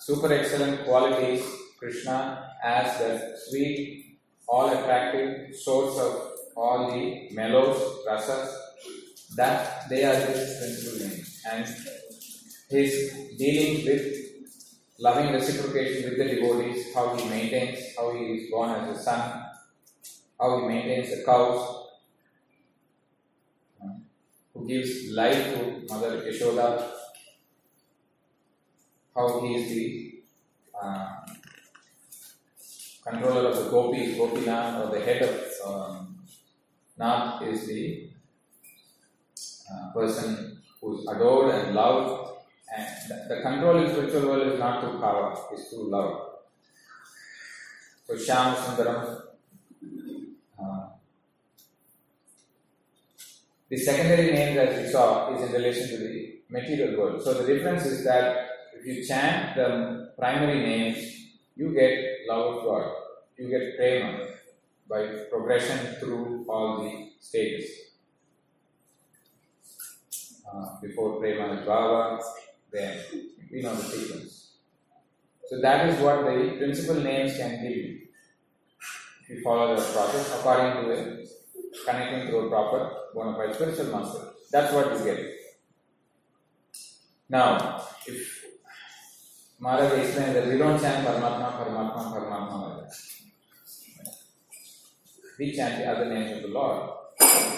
super 0.01 0.33
excellent 0.33 0.85
qualities, 0.85 1.45
Krishna, 1.79 2.51
as 2.63 2.99
the 2.99 3.37
sweet, 3.47 4.19
all 4.49 4.69
attractive 4.69 5.55
source 5.55 5.99
of 5.99 6.33
all 6.57 6.91
the 6.91 7.29
mellows, 7.33 7.79
rasas, 8.09 8.53
that 9.37 9.89
they 9.89 10.05
are 10.05 10.15
his 10.15 10.59
principal 10.59 11.07
names. 11.07 11.43
And 11.53 11.67
his 12.71 13.13
dealing 13.39 13.85
with 13.85 14.27
loving 14.99 15.33
reciprocation 15.33 16.11
with 16.11 16.19
the 16.19 16.35
devotees, 16.35 16.95
how 16.95 17.17
he 17.17 17.29
maintains, 17.29 17.95
how 17.97 18.13
he 18.13 18.25
is 18.37 18.51
born 18.51 18.71
as 18.71 18.99
a 18.99 19.03
son, 19.03 19.45
how 20.41 20.61
he 20.61 20.67
maintains 20.67 21.11
the 21.11 21.25
cows, 21.25 21.86
gives 24.67 25.11
life 25.13 25.55
to 25.55 25.83
Mother 25.89 26.23
Yashoda, 26.23 26.91
how 29.15 29.41
he 29.41 29.55
is 29.55 29.69
the 29.71 30.13
uh, 30.83 31.17
controller 33.05 33.51
of 33.51 33.57
the 33.57 33.71
gopi, 33.71 34.17
Gopinath, 34.17 34.85
or 34.85 34.99
the 34.99 35.05
head 35.05 35.23
of 35.23 35.67
um, 35.67 36.19
Nath 36.99 37.43
is 37.43 37.67
the 37.67 38.11
uh, 39.71 39.93
person 39.93 40.63
who 40.81 40.99
is 40.99 41.07
adored 41.09 41.55
and 41.55 41.75
loved. 41.75 42.33
And 42.77 42.87
the, 43.09 43.35
the 43.35 43.43
control 43.43 43.79
in 43.85 43.91
spiritual 43.91 44.29
world 44.29 44.53
is 44.53 44.59
not 44.59 44.81
through 44.81 44.99
power, 45.01 45.37
it's 45.53 45.69
through 45.71 45.91
love. 45.91 46.21
So 48.07 48.15
Shyam 48.15 48.55
Sundaram. 48.55 49.23
Uh, 50.59 50.87
the 53.77 53.83
secondary 53.83 54.33
name 54.33 54.57
that 54.57 54.75
we 54.75 54.89
saw 54.89 55.35
is 55.35 55.47
in 55.47 55.53
relation 55.53 55.87
to 55.89 55.99
the 55.99 56.41
material 56.49 56.99
world. 56.99 57.23
So 57.23 57.35
the 57.35 57.47
difference 57.47 57.85
is 57.85 58.05
that 58.05 58.49
if 58.73 58.87
you 58.87 59.05
chant 59.05 59.55
the 59.55 60.13
primary 60.19 60.61
names, 60.61 60.99
you 61.57 61.75
get 61.75 61.93
love 62.27 62.55
of 62.55 62.65
God, 62.65 62.93
you 63.37 63.51
get 63.51 63.77
prema 63.77 64.29
by 64.89 65.01
progression 65.31 65.97
through 66.01 66.47
all 66.49 66.85
the 66.85 67.11
stages. 67.21 67.69
Uh, 70.51 70.81
before 70.81 71.21
prema 71.21 71.61
is 71.61 71.67
bhava, 71.69 72.23
then 72.73 72.99
we 73.53 73.61
know 73.61 73.75
the 73.75 73.83
sequence. 73.83 74.53
So 75.49 75.61
that 75.61 75.91
is 75.91 76.01
what 76.01 76.25
the 76.25 76.55
principal 76.57 77.03
names 77.03 77.37
can 77.37 77.63
give 77.63 77.77
you. 77.77 77.99
If 79.21 79.29
you 79.29 79.43
follow 79.43 79.77
the 79.77 79.83
process 79.83 80.35
according 80.39 80.85
to 80.85 80.91
it, 80.93 81.29
connecting 81.85 82.31
through 82.31 82.49
proper 82.49 83.06
bona 83.17 83.35
fide 83.37 83.55
spiritual 83.55 83.87
master. 83.87 84.25
That's 84.53 84.73
what 84.75 84.93
you 84.93 85.05
get. 85.05 85.21
Now, 87.31 87.83
if 88.07 88.45
Maharaj 89.59 89.93
explained 89.99 90.37
that 90.37 90.47
we 90.49 90.59
don't 90.59 90.79
chant 90.79 91.07
Paramatma, 91.07 91.49
Paramatma, 91.59 92.01
Paramatma 92.15 92.57
like 92.63 92.77
that. 92.83 92.95
We 95.39 95.57
chant 95.57 95.79
the 95.79 95.87
other 95.91 96.13
names 96.13 96.37
of 96.37 96.43
the 96.43 96.49
Lord. 96.49 96.91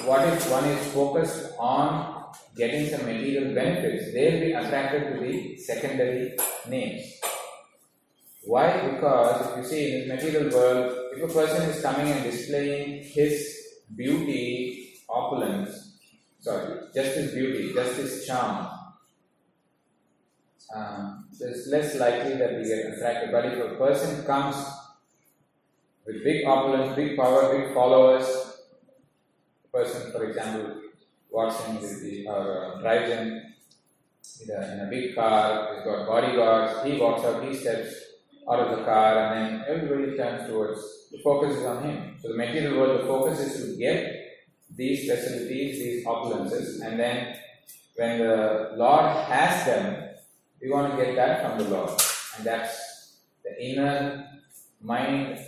What 0.07 0.29
if 0.29 0.51
one 0.51 0.64
is 0.64 0.92
focused 0.92 1.53
on 1.59 2.33
getting 2.57 2.88
some 2.88 3.05
material 3.05 3.53
benefits? 3.53 4.12
They'll 4.14 4.40
be 4.40 4.53
attracted 4.53 5.12
to 5.12 5.21
the 5.21 5.57
secondary 5.57 6.37
names. 6.68 7.05
Why? 8.44 8.88
Because 8.90 9.51
if 9.51 9.57
you 9.57 9.64
see 9.64 10.03
in 10.03 10.09
this 10.09 10.25
material 10.25 10.51
world, 10.57 10.97
if 11.14 11.31
a 11.31 11.35
person 11.35 11.68
is 11.68 11.83
coming 11.83 12.11
and 12.12 12.23
displaying 12.23 13.03
his 13.03 13.55
beauty, 13.94 14.67
opulence, 15.29 15.99
sorry, 16.41 16.81
just 16.95 17.17
his 17.17 17.33
beauty, 17.33 17.73
just 17.75 17.97
his 17.97 18.27
charm, 18.27 18.69
um, 20.75 21.27
it's 21.41 21.69
less 21.69 21.95
likely 21.97 22.37
that 22.37 22.59
we 22.59 22.64
get 22.64 22.93
attracted. 22.93 23.33
But 23.33 23.47
if 23.47 23.73
a 23.73 23.75
person 23.77 24.25
comes 24.25 24.57
with 26.07 26.25
big 26.25 26.47
opulence, 26.47 26.95
big 26.97 27.17
power, 27.17 27.57
big 27.57 27.75
followers, 27.75 28.27
person, 29.73 30.11
for 30.12 30.25
example, 30.25 30.83
walks 31.31 31.62
in 31.69 31.77
with 31.77 32.03
the, 32.03 32.27
or 32.27 32.77
uh, 32.77 32.81
drives 32.81 33.11
in 33.11 33.45
in 34.43 34.51
a, 34.51 34.73
in 34.73 34.81
a 34.81 34.91
big 34.91 35.14
car, 35.14 35.75
he's 35.75 35.85
got 35.85 36.07
bodyguards, 36.07 36.85
he 36.85 37.01
walks 37.01 37.25
out, 37.25 37.43
he 37.45 37.55
steps 37.55 37.95
out 38.51 38.61
of 38.61 38.79
the 38.79 38.85
car, 38.85 39.19
and 39.19 39.62
then 39.62 39.64
everybody 39.69 40.17
turns 40.17 40.49
towards, 40.49 40.81
the 41.11 41.19
focus 41.19 41.57
is 41.57 41.64
on 41.64 41.83
him. 41.83 42.17
So 42.21 42.29
the 42.29 42.37
material 42.37 42.79
world, 42.79 43.01
the 43.01 43.07
focus 43.07 43.41
is 43.41 43.71
to 43.73 43.79
get 43.79 44.17
these 44.74 45.11
facilities, 45.11 45.78
these 45.78 46.07
opulences, 46.07 46.81
and 46.85 46.98
then 46.98 47.37
when 47.96 48.18
the 48.18 48.72
Lord 48.76 49.04
has 49.26 49.66
them, 49.66 50.09
we 50.62 50.70
want 50.70 50.96
to 50.96 51.04
get 51.04 51.16
that 51.16 51.42
from 51.42 51.59
the 51.59 51.68
Lord. 51.68 51.90
And 52.37 52.46
that's 52.46 53.16
the 53.44 53.61
inner 53.61 54.24
mind, 54.81 55.38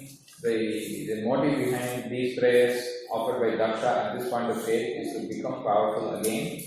the, 0.43 1.07
the 1.07 1.23
motive 1.23 1.59
behind 1.59 2.11
these 2.11 2.39
prayers 2.39 2.85
offered 3.13 3.41
by 3.41 3.57
Daksha 3.57 4.07
at 4.07 4.19
this 4.19 4.31
point 4.31 4.51
of 4.51 4.63
faith 4.63 4.97
is 5.01 5.13
to 5.15 5.29
become 5.29 5.63
powerful 5.63 6.15
again 6.17 6.63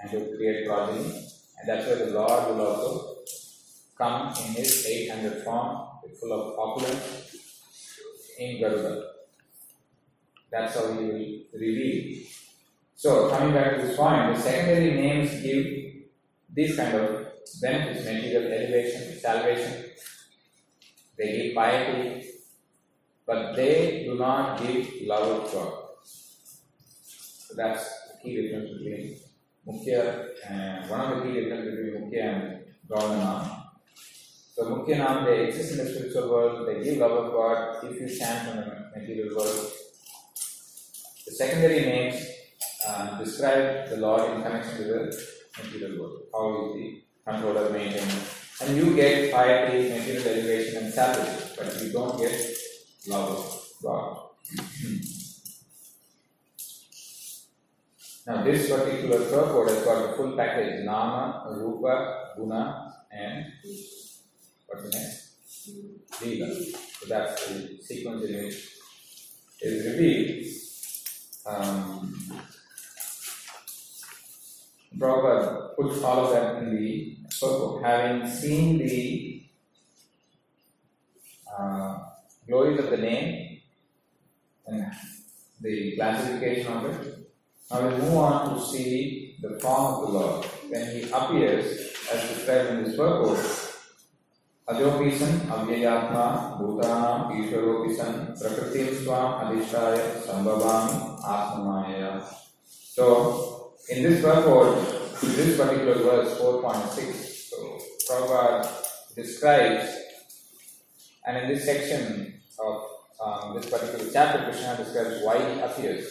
and 0.00 0.10
to 0.10 0.36
create 0.36 0.66
progeny. 0.66 1.22
And 1.58 1.68
that's 1.68 1.86
where 1.86 2.06
the 2.06 2.12
Lord 2.12 2.56
will 2.56 2.66
also 2.66 3.16
come 3.98 4.28
in 4.28 4.54
his 4.54 4.86
800 4.86 5.42
form, 5.42 5.88
full 6.20 6.32
of 6.32 6.58
opulence 6.58 7.36
in 8.38 8.60
Garuda. 8.60 9.15
That's 10.50 10.74
how 10.74 10.92
he 10.92 11.04
will 11.04 11.60
reveal. 11.60 12.26
So, 12.94 13.28
coming 13.28 13.52
back 13.52 13.76
to 13.76 13.86
this 13.86 13.96
point, 13.96 14.34
the 14.34 14.40
secondary 14.40 14.94
names 14.94 15.42
give 15.42 15.86
these 16.52 16.76
kind 16.76 16.94
of 16.96 17.26
benefits, 17.60 18.04
material 18.04 18.52
elevation, 18.52 19.18
salvation. 19.18 19.84
They 21.18 21.36
give 21.36 21.54
piety, 21.54 22.30
but 23.26 23.54
they 23.56 24.04
do 24.04 24.14
not 24.16 24.60
give 24.62 25.06
love 25.06 25.44
of 25.44 25.52
God. 25.52 25.72
So 26.02 27.54
that's 27.56 27.84
the 28.08 28.18
key 28.22 28.42
difference 28.42 28.70
between 28.70 29.16
Mukhya 29.66 30.28
and 30.48 30.90
one 30.90 31.00
of 31.00 31.18
the 31.18 31.22
key 31.24 31.40
difference 31.40 31.64
between 31.64 32.10
Mukhya 32.10 32.22
and 32.24 32.64
Gaudana. 32.88 33.62
So 34.54 34.64
Mukhya 34.64 34.98
Nam, 34.98 35.24
they 35.24 35.46
exist 35.46 35.72
in 35.72 35.78
the 35.78 35.92
spiritual 35.92 36.30
world, 36.30 36.68
they 36.68 36.82
give 36.82 36.98
love 36.98 37.12
of 37.12 37.32
God 37.32 37.84
if 37.84 38.00
you 38.00 38.08
stand 38.08 38.48
from 38.48 38.56
the 38.56 38.98
material 38.98 39.36
world. 39.36 39.72
The 41.26 41.34
secondary 41.34 41.80
names 41.80 42.24
uh, 42.86 43.18
describe 43.18 43.88
the 43.88 43.96
Lord 43.96 44.30
in 44.30 44.42
connection 44.42 44.76
to 44.76 44.84
the 44.84 45.26
material 45.60 46.00
world. 46.00 46.22
How 46.32 46.66
is 46.66 46.74
the 46.74 47.02
controller 47.26 47.70
maintained? 47.70 48.14
And 48.60 48.76
you 48.76 48.94
get 48.94 49.32
piety, 49.32 49.88
material 49.88 50.22
elevation, 50.28 50.84
and 50.84 50.94
salvation, 50.94 51.50
but 51.58 51.82
you 51.82 51.92
don't 51.92 52.16
get 52.16 52.56
love 53.08 53.30
of 53.30 53.62
God. 53.82 54.18
now, 58.26 58.44
this 58.44 58.70
particular 58.70 59.18
purport 59.28 59.68
has 59.70 59.84
got 59.84 60.10
the 60.10 60.16
full 60.16 60.36
package 60.36 60.84
Nama, 60.84 61.44
Rupa, 61.58 62.34
Guna, 62.36 62.94
and 63.10 63.46
what's 64.68 64.82
the 64.84 64.90
next? 64.96 65.22
Lila. 66.22 66.54
So 66.54 67.06
that's 67.08 67.48
the 67.48 67.78
sequence 67.82 68.24
in 68.24 68.44
which 68.44 68.54
it 69.60 69.72
is 69.72 69.86
revealed. 69.92 70.65
Um, 71.46 72.16
Prabhupada 74.98 76.02
all 76.04 76.26
of 76.26 76.32
that 76.32 76.62
in 76.62 76.74
the 76.74 77.16
purport. 77.40 77.84
Having 77.84 78.28
seen 78.30 78.78
the 78.78 79.42
uh, 81.56 81.98
glories 82.48 82.80
of 82.80 82.90
the 82.90 82.96
name 82.96 83.60
and 84.66 84.86
the 85.60 85.96
classification 85.96 86.72
of 86.72 86.84
it, 86.86 87.28
now 87.70 87.88
we 87.88 87.96
move 87.96 88.14
on 88.14 88.54
to 88.54 88.66
see 88.66 89.36
the 89.42 89.60
form 89.60 89.94
of 89.94 90.00
the 90.02 90.18
Lord. 90.18 90.44
When 90.68 90.96
he 90.96 91.10
appears, 91.10 91.92
as 92.12 92.28
described 92.28 92.70
in 92.70 92.84
this 92.84 92.96
purport, 92.96 93.65
अजोपीसन 94.71 95.49
अव्ययात्मा 95.53 96.25
भूतानाम 96.57 97.31
ईश्वरोपीसन 97.37 98.13
प्रकृतिम 98.41 98.93
स्वाम 99.03 99.33
अधिष्ठाय 99.45 99.97
संभवामि 100.27 100.99
आत्ममाया 101.37 102.11
So, 102.93 103.73
in 103.89 104.03
this 104.03 104.21
purport, 104.21 104.77
this 105.21 105.57
particular 105.57 105.93
verse 105.95 106.37
4.6, 106.39 107.13
so 107.49 107.77
Prabhupada 108.07 109.15
describes, 109.15 109.93
and 111.25 111.37
in 111.37 111.47
this 111.49 111.63
section 111.65 112.41
of 112.59 112.83
um, 113.23 113.55
this 113.55 113.69
particular 113.69 114.11
chapter, 114.11 114.43
Krishna 114.43 114.75
describes 114.75 115.23
why 115.23 115.37
he 115.37 115.61
appears, 115.61 116.05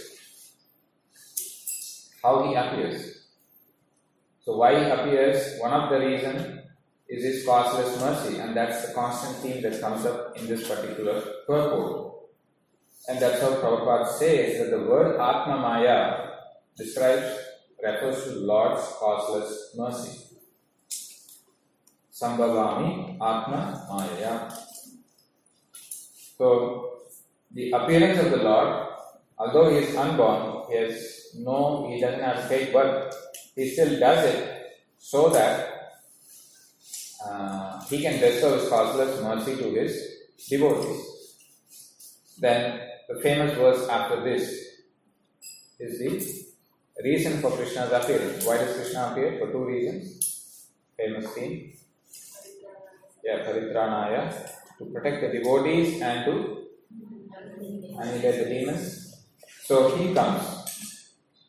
how 2.23 2.49
he 2.49 2.55
appears. 2.55 3.27
So, 4.41 4.57
why 4.57 4.73
he 4.83 4.91
appears, 4.91 5.61
one 5.61 5.75
of 5.75 5.91
the 5.91 6.01
reasons 6.01 6.61
is 7.08 7.24
his 7.24 7.46
causeless 7.46 8.00
mercy, 8.00 8.40
and 8.40 8.56
that's 8.56 8.88
the 8.88 8.94
constant 8.94 9.38
theme 9.38 9.62
that 9.62 9.80
comes 9.80 10.06
up 10.06 10.38
in 10.38 10.48
this 10.48 10.68
particular 10.68 11.22
purport. 11.46 12.14
And 13.08 13.20
that's 13.20 13.42
how 13.42 13.50
Prabhupada 13.56 14.08
says 14.08 14.60
that 14.60 14.72
the 14.76 14.84
word 14.84 15.20
Atma 15.20 15.58
Maya 15.58 16.30
describes, 16.76 17.38
refers 17.84 18.24
to 18.24 18.32
Lord's 18.40 18.82
causeless 18.98 19.76
mercy. 19.78 20.22
Sambhavami 22.12 23.16
Atma 23.22 23.86
Maya. 23.90 24.50
So, 26.38 27.02
the 27.52 27.72
appearance 27.72 28.20
of 28.20 28.32
the 28.32 28.38
Lord, 28.38 28.88
although 29.38 29.70
he 29.70 29.78
is 29.78 29.96
unborn, 29.96 30.64
he 30.72 30.78
has 30.78 31.36
no, 31.38 31.88
he 31.94 32.02
doesn't 32.02 32.22
have 32.22 32.48
fake 32.48 32.74
birth, 32.74 33.14
he 33.56 33.70
still 33.70 34.00
does 34.00 34.26
it 34.34 34.56
so 34.98 35.30
that 35.30 35.75
uh, 37.26 37.82
he 37.90 38.02
can 38.02 38.20
bestow 38.20 38.58
his 38.58 38.70
causeless 38.70 39.22
mercy 39.22 39.56
to 39.58 39.70
his 39.72 39.94
devotees. 40.50 41.02
Then 42.40 42.82
the 43.08 43.22
famous 43.22 43.54
verse 43.58 43.88
after 43.88 44.24
this 44.24 44.44
is 45.80 46.00
the 46.96 47.04
reason 47.04 47.42
for 47.42 47.52
Krishna's 47.52 47.92
appearance. 47.92 48.46
Why 48.46 48.58
does 48.58 48.76
Krishna 48.76 49.12
appear? 49.12 49.40
For 49.40 49.52
two 49.52 49.66
reasons. 49.66 50.70
Famous 50.98 51.30
theme. 51.34 51.74
Yeah, 53.24 53.40
Paritranaya, 53.44 54.50
to 54.78 54.86
protect 54.86 55.22
the 55.22 55.40
devotees 55.40 56.02
and 56.02 56.26
to 56.26 56.68
annihilate 58.00 58.44
the 58.44 58.50
demons. 58.54 59.26
So 59.64 59.96
he 59.98 60.14
comes. 60.14 60.44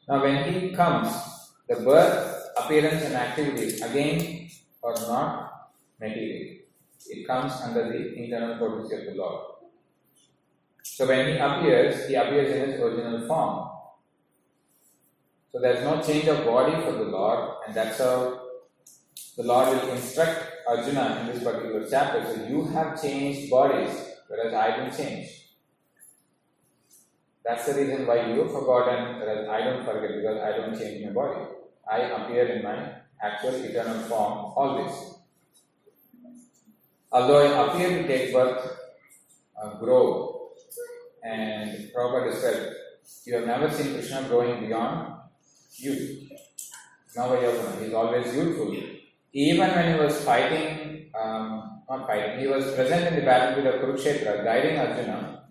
Now, 0.09 0.23
when 0.23 0.53
he 0.53 0.73
comes, 0.73 1.13
the 1.69 1.77
birth, 1.77 2.49
appearance, 2.57 3.05
and 3.05 3.15
activity 3.15 3.81
again 3.81 4.49
are 4.83 4.95
not 4.95 5.56
material. 6.01 6.59
It 7.09 7.27
comes 7.27 7.53
under 7.63 7.89
the 7.89 8.15
internal 8.15 8.59
potency 8.59 8.97
of 8.97 9.05
the 9.07 9.15
Lord. 9.15 9.45
So, 10.83 11.07
when 11.07 11.27
he 11.27 11.39
appears, 11.39 12.09
he 12.09 12.15
appears 12.15 12.55
in 12.55 12.71
his 12.71 12.81
original 12.81 13.27
form. 13.27 13.71
So, 15.53 15.61
there 15.61 15.75
is 15.75 15.83
no 15.85 16.03
change 16.03 16.27
of 16.29 16.45
body 16.45 16.81
for 16.83 16.93
the 16.93 17.05
Lord, 17.05 17.57
and 17.67 17.75
that's 17.75 17.99
how 17.99 18.41
the 19.37 19.43
Lord 19.43 19.69
will 19.69 19.91
instruct 19.91 20.47
Arjuna 20.67 21.21
in 21.21 21.27
this 21.27 21.45
particular 21.45 21.87
chapter. 21.89 22.25
So, 22.25 22.47
you 22.47 22.65
have 22.69 23.01
changed 23.01 23.51
bodies, 23.51 23.95
whereas 24.29 24.55
I 24.55 24.77
didn't 24.77 24.97
change. 24.97 25.37
That's 27.45 27.67
the 27.67 27.75
reason 27.75 28.07
why 28.07 28.27
you 28.27 28.43
have 28.43 28.51
forgotten, 28.51 29.21
whereas 29.21 29.49
I 29.49 29.61
don't 29.63 29.85
forget 29.85 30.17
because 30.17 30.39
I 30.41 30.57
don't 30.57 30.77
change 30.77 31.05
my 31.05 31.13
body. 31.13 31.45
I 31.89 31.99
appear 31.99 32.47
in 32.49 32.65
my 32.65 32.93
actual 33.23 33.55
eternal 33.55 34.01
form 34.09 34.53
always. 34.57 35.16
Although 37.13 37.47
I 37.47 37.67
appear 37.67 38.03
to 38.03 38.09
take 38.09 38.33
birth, 38.33 38.79
uh, 39.63 39.79
grow, 39.79 40.51
and 41.23 41.91
Prabhupada 41.95 42.31
described, 42.33 42.75
you 43.25 43.35
have 43.35 43.47
never 43.47 43.71
seen 43.71 43.95
Krishna 43.95 44.27
growing 44.29 44.67
beyond 44.67 45.17
youth. 45.77 46.31
Nava-yauvana, 47.17 47.81
he 47.81 47.87
is 47.87 47.95
always 47.95 48.35
youthful. 48.35 48.77
Even 49.33 49.71
when 49.71 49.95
he 49.95 50.01
was 50.01 50.23
fighting, 50.25 51.11
um, 51.21 51.83
not 51.89 52.07
fighting, 52.07 52.41
he 52.41 52.47
was 52.47 52.75
present 52.75 53.07
in 53.09 53.17
the 53.17 53.23
battlefield 53.23 53.75
of 53.75 53.81
Kurukshetra, 53.81 54.45
guiding 54.45 54.79
Arjuna. 54.79 55.45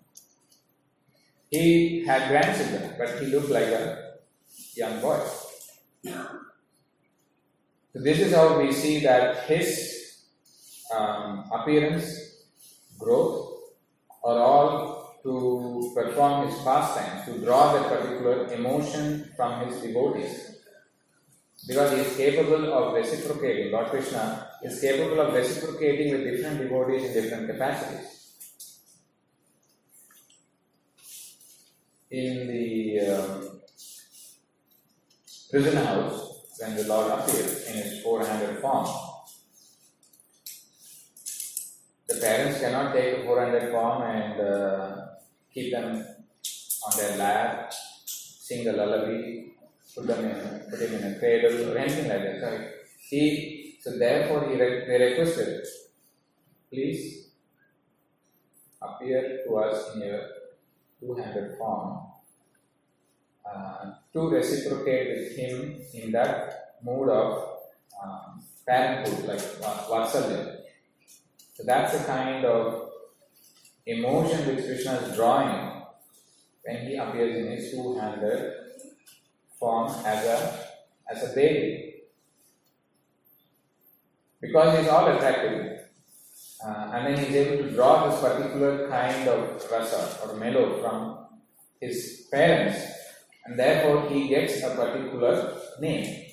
He 1.50 2.04
had 2.04 2.28
grandchildren, 2.28 2.94
but 2.98 3.18
he 3.20 3.26
looked 3.26 3.50
like 3.50 3.68
a 3.68 4.14
young 4.74 5.00
boy. 5.00 5.20
So 7.92 8.02
this 8.02 8.18
is 8.18 8.34
how 8.34 8.60
we 8.60 8.72
see 8.72 9.00
that 9.00 9.44
his 9.44 10.05
um, 10.94 11.50
appearance, 11.52 12.44
growth, 12.98 13.52
are 14.24 14.38
all 14.38 15.18
to 15.22 15.92
perform 15.94 16.48
his 16.48 16.56
pastimes, 16.62 17.24
to 17.26 17.44
draw 17.44 17.72
that 17.72 17.88
particular 17.88 18.52
emotion 18.52 19.30
from 19.36 19.66
his 19.66 19.80
devotees. 19.80 20.56
Because 21.66 21.92
he 21.92 21.98
is 21.98 22.16
capable 22.16 22.72
of 22.72 22.94
reciprocating, 22.94 23.72
Lord 23.72 23.88
Krishna 23.88 24.48
is 24.62 24.80
capable 24.80 25.20
of 25.20 25.34
reciprocating 25.34 26.12
with 26.12 26.24
different 26.24 26.58
devotees 26.58 27.04
in 27.04 27.12
different 27.12 27.48
capacities. 27.48 28.12
In 32.10 32.46
the 32.46 33.00
um, 33.00 33.60
prison 35.50 35.76
house, 35.76 36.46
when 36.60 36.76
the 36.76 36.84
Lord 36.84 37.10
appeared 37.10 37.50
in 37.66 37.74
his 37.74 38.02
four-handed 38.02 38.60
form, 38.60 38.86
the 42.08 42.16
parents 42.20 42.60
cannot 42.60 42.92
take 42.92 43.18
a 43.18 43.24
four-handed 43.24 43.70
form 43.70 44.02
and 44.02 44.40
uh, 44.40 45.06
keep 45.52 45.72
them 45.72 46.04
on 46.86 46.96
their 46.96 47.16
lap, 47.16 47.72
sing 48.04 48.64
the 48.64 48.72
lullaby, 48.72 49.46
put 49.94 50.06
them 50.06 50.24
in, 50.24 50.70
put 50.70 50.80
him 50.80 50.94
in 50.94 51.12
a 51.14 51.18
cradle 51.18 51.72
or 51.72 51.78
anything 51.78 52.08
like 52.08 52.22
that. 52.22 52.40
So 52.40 52.68
he, 53.08 53.76
so 53.80 53.98
therefore 53.98 54.48
he 54.48 54.60
re- 54.60 54.84
they 54.86 54.98
requested, 55.04 55.66
please 56.70 57.28
appear 58.80 59.40
to 59.46 59.56
us 59.56 59.94
in 59.94 60.02
your 60.02 60.20
two-handed 61.00 61.58
form 61.58 62.06
uh, 63.50 63.92
to 64.12 64.28
reciprocate 64.28 65.08
with 65.08 65.36
him 65.36 65.80
in 65.94 66.12
that 66.12 66.76
mood 66.82 67.08
of 67.08 67.48
um, 68.02 68.42
parenthood, 68.66 69.26
like 69.26 69.40
va- 69.58 69.84
vatsalya. 69.90 70.55
So 71.56 71.62
that's 71.64 71.96
the 71.96 72.04
kind 72.04 72.44
of 72.44 72.90
emotion 73.86 74.46
which 74.46 74.66
Krishna 74.66 74.92
is 74.96 75.16
drawing 75.16 75.82
when 76.62 76.86
he 76.86 76.96
appears 76.96 77.34
in 77.34 77.50
his 77.50 77.70
two-handed 77.70 78.52
form 79.58 79.90
as 80.04 80.26
a 80.26 80.66
as 81.10 81.32
a 81.32 81.34
baby. 81.34 81.94
Because 84.38 84.78
he's 84.78 84.88
all 84.88 85.08
attractive. 85.08 85.78
Uh, 86.62 86.90
and 86.92 87.06
then 87.06 87.24
he's 87.24 87.34
able 87.34 87.64
to 87.64 87.70
draw 87.70 88.06
this 88.06 88.20
particular 88.20 88.88
kind 88.90 89.26
of 89.26 89.70
rasa 89.70 90.18
or 90.26 90.36
mellow 90.36 90.78
from 90.82 91.26
his 91.80 92.26
parents, 92.30 92.78
and 93.46 93.58
therefore 93.58 94.10
he 94.10 94.28
gets 94.28 94.62
a 94.62 94.74
particular 94.74 95.56
name. 95.80 96.32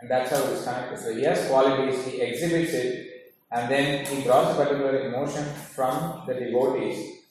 And 0.00 0.10
that's 0.10 0.30
how 0.30 0.44
it's 0.44 0.64
connected. 0.64 0.98
So 0.98 1.14
he 1.14 1.22
has 1.22 1.46
qualities, 1.48 2.04
he 2.04 2.20
exhibits 2.20 2.72
it, 2.72 3.03
and 3.54 3.70
then 3.70 4.04
he 4.06 4.22
draws 4.24 4.56
particular 4.56 5.06
emotion 5.06 5.44
from 5.74 6.24
the 6.26 6.34
devotees. 6.34 7.22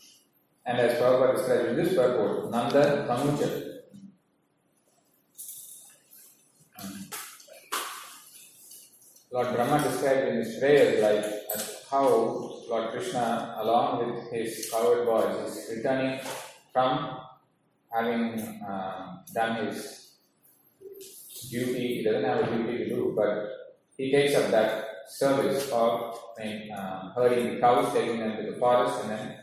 And 0.66 0.80
as 0.80 0.98
Prabhupada 0.98 1.36
described 1.36 1.68
in 1.68 1.76
this 1.76 1.94
purport, 1.94 2.50
Nanda 2.50 3.06
Tanuja. 3.10 3.72
Lord 9.34 9.54
Brahma 9.54 9.84
described 9.84 10.30
in 10.30 10.38
his 10.38 10.60
prayers 10.60 11.02
like 11.04 11.26
how 11.92 12.08
Lord 12.70 12.92
Krishna, 12.92 13.58
along 13.60 14.14
with 14.14 14.32
his 14.32 14.70
cowherd 14.72 15.06
boys, 15.06 15.36
is 15.50 15.78
returning 15.78 16.22
from 16.72 17.18
having 17.94 18.40
uh, 18.66 19.18
done 19.34 19.66
his 19.66 20.14
duty. 21.50 21.98
He 21.98 22.04
doesn't 22.04 22.24
have 22.24 22.48
a 22.48 22.56
duty 22.56 22.78
to 22.78 22.90
do, 22.90 23.14
but 23.14 23.50
he 23.98 24.12
takes 24.12 24.36
up 24.36 24.50
that 24.52 24.93
service 25.10 25.70
of 25.72 26.18
um, 26.40 27.12
herding 27.16 27.56
the 27.56 27.60
cows, 27.60 27.94
taking 27.94 28.20
them 28.20 28.38
to 28.38 28.52
the 28.52 28.58
forest, 28.58 29.02
and 29.02 29.12
then 29.12 29.38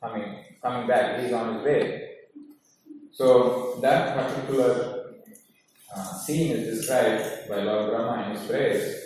coming 0.00 0.44
coming 0.62 0.86
back. 0.86 1.20
He's 1.20 1.32
on 1.32 1.54
his 1.54 1.64
way. 1.64 2.08
So 3.12 3.78
that 3.80 4.16
particular 4.16 5.14
uh, 5.94 6.14
scene 6.18 6.56
is 6.56 6.78
described 6.78 7.48
by 7.48 7.62
Lord 7.62 7.90
Brahma 7.90 8.24
in 8.24 8.36
his 8.36 8.46
prayers. 8.46 9.00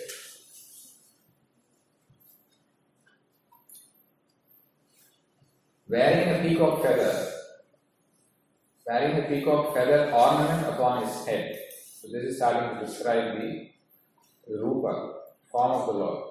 Wearing 5.89 6.28
a 6.28 6.49
peacock 6.49 6.82
feather, 6.82 7.32
wearing 8.86 9.24
a 9.24 9.28
peacock 9.28 9.74
feather 9.74 10.12
ornament 10.12 10.66
upon 10.68 11.07
his 11.07 11.26
head. 11.26 11.59
So 12.01 12.09
this 12.09 12.24
is 12.24 12.36
starting 12.36 12.78
to 12.78 12.86
describe 12.86 13.39
the 13.39 13.70
rupa, 14.49 15.17
form 15.51 15.72
of 15.72 15.86
the 15.86 15.92
Lord. 15.92 16.24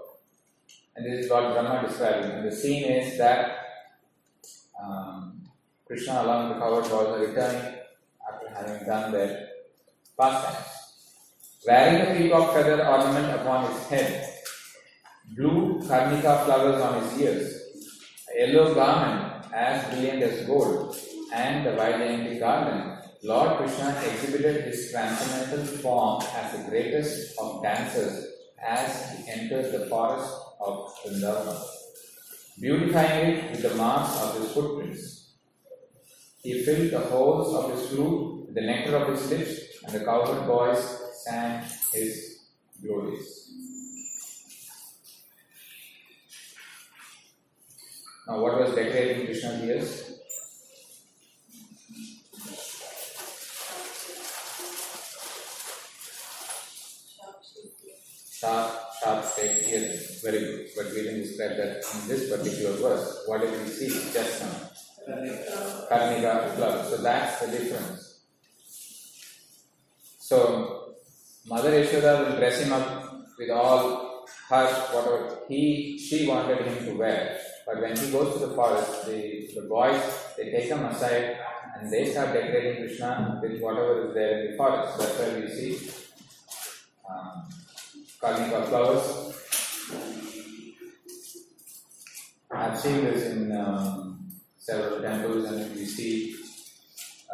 And 0.95 1.05
this 1.05 1.25
is 1.25 1.31
what 1.31 1.53
Brahma 1.53 1.87
describing. 1.87 2.31
And 2.31 2.47
the 2.47 2.55
scene 2.55 2.85
is 2.85 3.17
that 3.17 3.57
um, 4.83 5.43
Krishna 5.85 6.23
along 6.23 6.49
with 6.49 6.57
the 6.57 6.65
boys 6.65 6.91
are 6.91 7.19
returning 7.19 7.75
after 8.27 8.49
having 8.49 8.85
done 8.85 9.11
their 9.11 9.49
pastimes. 10.19 10.73
Wearing 11.67 12.01
a 12.01 12.17
peacock 12.17 12.53
feather 12.53 12.85
ornament 12.85 13.41
upon 13.41 13.71
his 13.71 13.87
head, 13.87 14.33
blue 15.35 15.79
karnika 15.81 16.45
flowers 16.45 16.81
on 16.81 17.03
his 17.03 17.21
ears, 17.21 17.61
a 18.35 18.47
yellow 18.47 18.73
garment 18.73 19.45
as 19.53 19.83
brilliant 19.89 20.23
as 20.23 20.47
gold, 20.47 20.95
and 21.33 21.65
the 21.65 21.71
white 21.73 21.97
dainty 21.97 22.39
garland, 22.39 22.99
Lord 23.23 23.57
Krishna 23.57 23.99
exhibited 24.05 24.65
his 24.65 24.91
transcendental 24.91 25.65
form 25.65 26.23
as 26.35 26.53
the 26.53 26.69
greatest 26.69 27.37
of 27.39 27.61
dancers 27.63 28.36
as 28.61 29.11
he 29.11 29.29
entered 29.29 29.71
the 29.71 29.85
forest 29.87 30.33
of 30.59 30.93
Vrindavan, 31.03 31.61
beautifying 32.59 33.35
it 33.35 33.51
with 33.51 33.61
the 33.61 33.75
marks 33.75 34.19
of 34.21 34.39
his 34.39 34.51
footprints. 34.51 35.33
He 36.41 36.63
filled 36.63 36.91
the 36.91 36.99
holes 36.99 37.53
of 37.55 37.71
his 37.71 37.89
flute 37.89 38.45
with 38.47 38.55
the 38.55 38.61
nectar 38.61 38.95
of 38.95 39.09
his 39.09 39.29
lips, 39.29 39.59
and 39.83 39.93
the 39.93 40.05
cowherd 40.05 40.47
boys 40.47 40.79
sang 41.23 41.63
his 41.93 42.39
glories. 42.81 43.51
Now, 48.27 48.41
what 48.41 48.59
was 48.59 48.75
decorating 48.75 49.25
Krishna's 49.25 49.63
ears? 49.63 50.06
Sharp, 58.39 58.71
sharp 59.01 59.25
shaped 59.35 59.67
earrings. 59.67 60.21
Very 60.21 60.39
good. 60.39 60.67
But 60.75 60.85
we 60.93 61.01
didn't 61.01 61.21
describe 61.21 61.57
that 61.57 61.81
in 61.93 62.07
this 62.07 62.29
particular 62.29 62.77
verse. 62.77 63.23
What 63.25 63.41
did 63.41 63.51
we 63.59 63.67
see 63.67 63.89
just 64.13 64.43
now? 64.43 64.69
Karnika 65.89 66.53
flower. 66.55 66.83
So 66.83 66.97
that's 66.97 67.41
the 67.41 67.47
difference. 67.47 68.21
So 70.19 70.93
Mother 71.47 71.71
Yashoda 71.71 72.29
will 72.29 72.37
dress 72.37 72.61
him 72.61 72.73
up 72.73 73.25
with 73.39 73.49
all 73.49 74.25
her 74.49 74.67
whatever 74.93 75.39
he 75.47 75.97
she 75.97 76.27
wanted 76.27 76.59
him 76.59 76.85
to 76.85 76.97
wear. 76.97 77.39
But 77.65 77.81
when 77.81 77.97
he 77.97 78.11
goes 78.11 78.33
to 78.33 78.45
the 78.47 78.53
forest, 78.53 79.05
the, 79.07 79.49
the 79.55 79.67
boys 79.67 80.01
they 80.37 80.51
take 80.51 80.69
him 80.69 80.85
aside 80.85 81.37
and 81.75 81.91
they 81.91 82.11
start 82.11 82.33
decorating 82.33 82.85
Krishna 82.85 83.39
with 83.41 83.61
whatever 83.61 84.09
is 84.09 84.13
there 84.13 84.39
in 84.39 84.51
the 84.51 84.57
forest. 84.57 84.97
That's 84.97 85.19
why 85.19 85.39
we 85.39 85.47
see 85.49 86.06
Kalika 88.21 88.67
flowers. 88.67 89.33
I've 92.51 92.79
seen 92.79 93.05
this 93.05 93.25
in 93.31 93.51
um, 93.51 94.31
several 94.57 95.01
temples, 95.01 95.45
and 95.45 95.75
we 95.75 95.85
see 95.85 96.35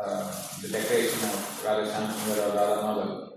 uh, 0.01 0.31
the 0.61 0.67
decoration 0.67 1.23
of 1.29 1.63
Radha 1.65 1.89
Shyamsundar 1.91 2.37
or 2.37 2.55
Radha 2.55 2.81
Madhav. 2.83 3.29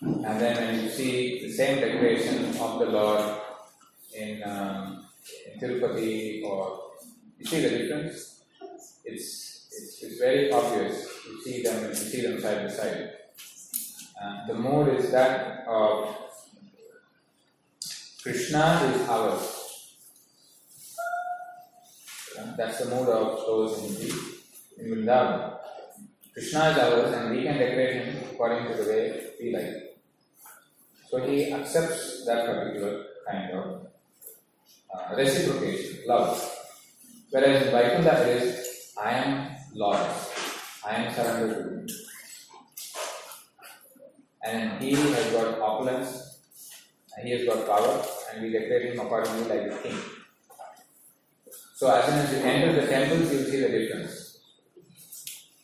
And 0.00 0.40
then 0.40 0.56
when 0.56 0.84
you 0.84 0.90
see 0.90 1.40
the 1.42 1.52
same 1.52 1.80
decoration 1.80 2.56
of 2.60 2.78
the 2.78 2.86
Lord 2.86 3.40
in, 4.14 4.42
um, 4.44 5.06
in 5.52 5.58
Tirupati, 5.58 6.44
or 6.44 6.88
you 7.38 7.46
see 7.46 7.60
the 7.62 7.70
difference. 7.70 8.44
It's, 9.04 9.68
it's 9.72 10.02
it's 10.02 10.18
very 10.18 10.52
obvious. 10.52 11.06
You 11.26 11.42
see 11.42 11.62
them 11.62 11.88
you 11.88 11.94
see 11.94 12.20
them 12.22 12.40
side 12.40 12.66
by 12.66 12.72
side. 12.72 13.10
Uh, 14.20 14.46
the 14.48 14.54
mood 14.54 14.98
is 14.98 15.10
that 15.12 15.64
of 15.66 16.16
Krishna 18.28 18.92
is 18.92 19.08
ours. 19.08 19.40
That's 22.58 22.78
the 22.80 22.94
mood 22.94 23.08
of 23.08 23.38
those 23.46 23.78
in 23.84 23.94
the 23.94 24.08
in 24.76 24.84
Vrindavan. 24.90 25.56
Krishna 26.34 26.60
is 26.70 26.76
ours 26.76 27.14
and 27.14 27.34
we 27.34 27.44
can 27.44 27.56
decorate 27.56 28.04
him 28.04 28.16
according 28.30 28.68
to 28.68 28.82
the 28.82 28.90
way 28.90 29.30
we 29.40 29.56
like. 29.56 29.96
So 31.08 31.24
he 31.24 31.50
accepts 31.54 32.26
that 32.26 32.44
particular 32.44 33.06
kind 33.26 33.50
of 33.52 33.86
uh, 34.92 35.16
reciprocation, 35.16 36.04
love. 36.06 36.36
Whereas 37.30 37.62
in 37.62 37.72
Vaikuntha 37.72 38.28
is, 38.28 38.92
I 39.02 39.10
am 39.24 39.56
Lord, 39.74 40.06
I 40.86 40.96
am 40.96 41.14
surrendered 41.14 41.56
to 41.56 41.70
him. 41.70 41.86
And 44.44 44.82
he 44.82 44.92
has 44.92 45.32
got 45.32 45.60
opulence, 45.60 46.40
and 47.16 47.26
he 47.26 47.32
has 47.32 47.46
got 47.46 47.66
power, 47.66 48.17
and 48.30 48.42
we 48.42 48.52
decorate 48.52 48.92
him 48.92 49.00
accordingly 49.00 49.48
like 49.48 49.72
a 49.72 49.82
king. 49.82 49.98
So 51.74 51.90
as 51.90 52.04
soon 52.06 52.14
as 52.14 52.32
you 52.32 52.38
enter 52.38 52.80
the 52.80 52.86
temples, 52.88 53.32
you 53.32 53.44
see 53.44 53.60
the 53.60 53.68
difference. 53.68 54.40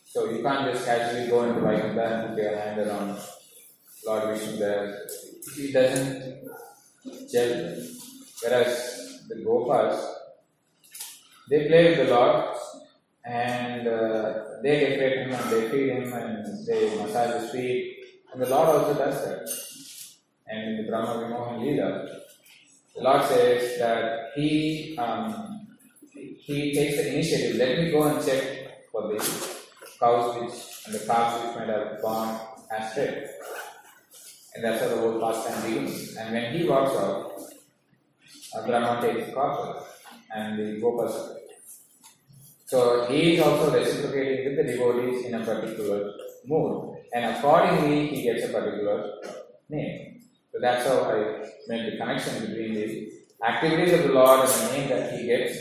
So 0.05 0.29
you 0.29 0.41
can't 0.41 0.71
just 0.71 0.85
casually 0.85 1.27
go 1.27 1.43
into 1.43 1.59
Vaikuntha 1.59 2.05
and 2.05 2.29
put 2.29 2.41
your 2.41 2.55
hand 2.57 2.79
around 2.79 3.19
Lord 4.05 4.37
Vishnu 4.37 4.57
there. 4.57 5.07
He 5.55 5.71
doesn't 5.73 6.47
gel. 7.29 7.83
Whereas 8.41 9.25
the 9.27 9.35
Gopas, 9.35 10.13
they 11.49 11.67
play 11.67 11.89
with 11.89 12.07
the 12.07 12.15
Lord 12.15 12.55
and 13.25 13.87
uh, 13.87 14.33
they 14.63 14.79
decorate 14.79 15.27
him 15.27 15.33
and 15.33 15.49
they 15.51 15.69
feed 15.69 15.89
him 15.89 16.13
and 16.13 16.67
they 16.67 16.95
massage 16.97 17.41
his 17.41 17.51
feet. 17.51 17.97
And 18.31 18.41
the 18.41 18.49
Lord 18.49 18.69
also 18.69 18.93
does 18.93 19.25
that. 19.25 19.49
And 20.47 20.69
in 20.69 20.85
the 20.85 20.89
Brahma 20.89 21.23
Vimohan 21.23 21.59
Leela, 21.59 22.24
the 22.95 23.03
Lord 23.03 23.23
says 23.25 23.77
that 23.79 24.31
he 24.35 24.97
um, 24.97 25.67
he 26.13 26.73
takes 26.73 26.95
the 26.97 27.13
initiative. 27.13 27.57
Let 27.57 27.79
me 27.79 27.91
go 27.91 28.03
and 28.03 28.25
check 28.25 28.89
for 28.91 29.07
the 29.07 29.17
cows 29.99 30.35
which 30.35 30.53
and 30.85 30.95
the 30.95 31.05
calves 31.05 31.43
which 31.43 31.55
might 31.57 31.69
have 31.69 32.01
gone 32.01 32.39
astray. 32.71 33.27
And 34.53 34.63
that's 34.63 34.81
how 34.81 34.89
the 34.89 34.97
whole 34.97 35.19
pastime 35.19 35.69
begins. 35.69 36.15
And 36.15 36.33
when 36.33 36.53
he 36.53 36.67
walks 36.67 36.95
out, 36.95 37.33
Brahma 38.65 39.01
takes 39.01 39.33
copper 39.33 39.83
and 40.33 40.57
the 40.57 40.81
gopas. 40.81 41.35
So 42.65 43.05
he 43.05 43.35
is 43.35 43.41
also 43.41 43.71
reciprocating 43.71 44.45
with 44.45 44.57
the 44.57 44.71
devotees 44.71 45.25
in 45.25 45.33
a 45.33 45.43
particular 45.43 46.13
mood, 46.45 46.97
and 47.13 47.35
accordingly 47.35 48.07
he 48.07 48.23
gets 48.23 48.45
a 48.45 48.49
particular 48.49 49.13
name. 49.69 50.04
So 50.55 50.61
that's 50.61 50.87
how 50.87 51.01
I 51.11 51.49
made 51.67 51.91
the 51.91 51.97
connection 51.97 52.39
between 52.39 52.75
the 52.75 53.11
activities 53.45 53.91
of 53.91 54.03
the 54.03 54.13
Lord 54.13 54.39
and 54.39 54.49
the 54.49 54.71
name 54.71 54.87
that 54.87 55.11
he 55.11 55.25
gets, 55.25 55.57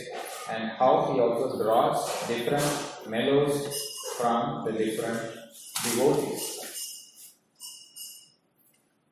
and 0.48 0.70
how 0.78 1.12
he 1.12 1.18
also 1.18 1.60
draws 1.60 2.28
different 2.28 2.64
mellows 3.08 3.76
from 4.16 4.64
the 4.64 4.70
different 4.70 5.18
devotees. 5.82 6.60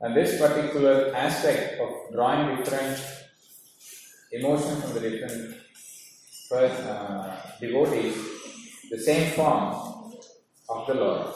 And 0.01 0.15
this 0.15 0.39
particular 0.39 1.13
aspect 1.17 1.81
of 1.81 2.13
drawing 2.13 2.59
different 2.59 3.05
emotions 4.31 4.85
from 4.85 4.95
the 4.95 5.01
different 5.01 5.57
uh, 6.53 7.37
devotees, 7.61 8.15
the 8.89 8.99
same 8.99 9.33
form 9.33 9.75
of 10.69 10.87
the 10.87 10.95
Lord 10.95 11.27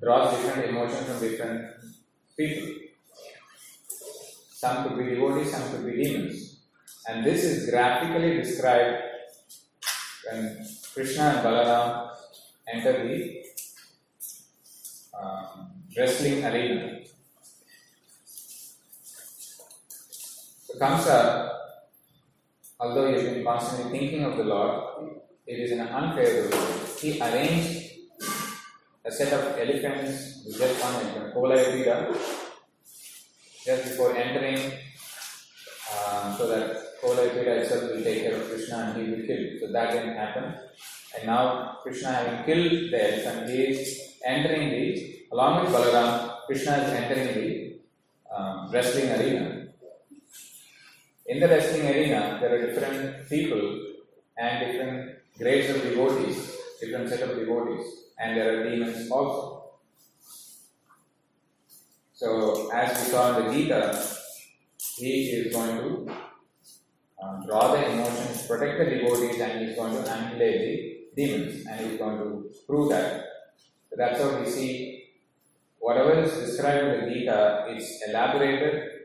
draws 0.00 0.36
different 0.36 0.68
emotions 0.68 1.04
from 1.08 1.18
different 1.18 1.75
people. 2.36 2.74
Some 4.50 4.88
could 4.88 4.98
be 4.98 5.14
devotees, 5.14 5.52
some 5.52 5.70
could 5.70 5.86
be 5.86 6.02
demons. 6.02 6.60
And 7.08 7.24
this 7.24 7.44
is 7.44 7.70
graphically 7.70 8.36
described 8.38 9.02
when 10.28 10.66
Krishna 10.92 11.22
and 11.22 11.38
Balaram 11.46 12.10
enter 12.72 13.06
the 13.06 13.42
um, 15.18 15.70
wrestling 15.96 16.44
arena. 16.44 17.00
So 20.64 20.78
Kamsa, 20.78 21.52
although 22.80 23.08
he 23.08 23.14
has 23.14 23.22
been 23.22 23.44
constantly 23.44 23.98
thinking 23.98 24.24
of 24.24 24.36
the 24.36 24.44
Lord, 24.44 25.10
it 25.46 25.60
is 25.60 25.70
an 25.72 25.80
unfavorable. 25.80 26.58
He 27.00 27.20
arranged 27.20 27.85
a 29.06 29.12
set 29.12 29.32
of 29.32 29.58
elephants, 29.58 30.42
We 30.44 30.52
just 30.52 30.82
one 30.82 30.94
elephant, 30.94 31.34
Kuvalayapida, 31.34 32.12
just 33.64 33.82
before 33.84 34.16
entering, 34.16 34.58
um, 35.94 36.34
so 36.36 36.48
that 36.48 37.00
Kuvalayapida 37.00 37.62
itself 37.62 37.82
will 37.90 38.02
take 38.02 38.22
care 38.22 38.34
of 38.34 38.48
Krishna 38.48 38.76
and 38.78 39.06
he 39.06 39.12
will 39.12 39.26
kill. 39.26 39.44
So 39.60 39.72
that 39.72 39.92
didn't 39.92 40.16
happen. 40.16 40.54
And 41.16 41.26
now 41.26 41.78
Krishna 41.82 42.10
having 42.10 42.44
killed 42.44 42.90
the 42.90 43.00
elephant, 43.12 43.48
he 43.48 43.62
is 43.62 44.14
entering 44.24 44.70
the, 44.70 45.26
along 45.32 45.64
with 45.64 45.74
Balaram, 45.74 46.44
Krishna 46.46 46.72
is 46.72 46.90
entering 46.90 47.34
the 47.34 47.78
um, 48.34 48.70
wrestling 48.72 49.10
arena. 49.10 49.68
In 51.26 51.40
the 51.40 51.48
wrestling 51.48 51.86
arena, 51.86 52.38
there 52.40 52.54
are 52.54 52.66
different 52.66 53.28
people 53.28 53.62
and 54.36 54.66
different 54.66 55.18
grades 55.38 55.70
of 55.70 55.82
devotees, 55.82 56.55
different 56.80 57.08
set 57.08 57.22
of 57.22 57.36
devotees, 57.38 57.86
and 58.18 58.36
there 58.36 58.60
are 58.60 58.70
demons 58.70 59.10
also. 59.10 59.64
So, 62.12 62.70
as 62.72 62.96
we 62.98 63.10
saw 63.10 63.38
in 63.38 63.46
the 63.46 63.52
Gita, 63.52 64.06
he 64.96 65.30
is 65.30 65.52
going 65.52 65.76
to 65.76 66.12
uh, 67.22 67.46
draw 67.46 67.72
the 67.72 67.90
emotions, 67.90 68.46
protect 68.46 68.78
the 68.78 68.96
devotees, 68.96 69.40
and 69.40 69.60
he 69.60 69.66
is 69.66 69.76
going 69.76 69.92
to 69.92 70.00
annihilate 70.00 71.14
the 71.14 71.24
demons, 71.24 71.66
and 71.66 71.80
he 71.80 71.92
is 71.92 71.98
going 71.98 72.18
to 72.18 72.50
prove 72.66 72.90
that. 72.90 73.24
So 73.90 73.96
that's 73.96 74.20
how 74.20 74.38
we 74.38 74.46
see 74.46 75.04
whatever 75.78 76.20
is 76.22 76.32
described 76.32 76.86
in 76.86 77.08
the 77.08 77.14
Gita 77.14 77.66
is 77.76 78.02
elaborated 78.08 78.96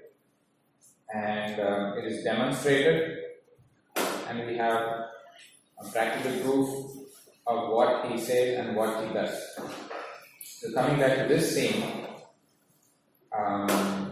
and 1.14 1.60
uh, 1.60 1.94
it 1.98 2.06
is 2.06 2.24
demonstrated, 2.24 3.18
and 4.30 4.48
we 4.48 4.58
have 4.58 4.82
a 5.80 5.92
practical 5.92 6.32
proof 6.40 6.91
of 7.48 7.70
what 7.70 8.12
he 8.12 8.18
says 8.18 8.60
and 8.60 8.76
what 8.76 9.06
he 9.06 9.14
does. 9.14 9.34
So, 10.44 10.74
coming 10.74 11.00
back 11.00 11.18
to 11.18 11.34
this 11.34 11.56
scene, 11.56 11.84
um, 13.38 14.12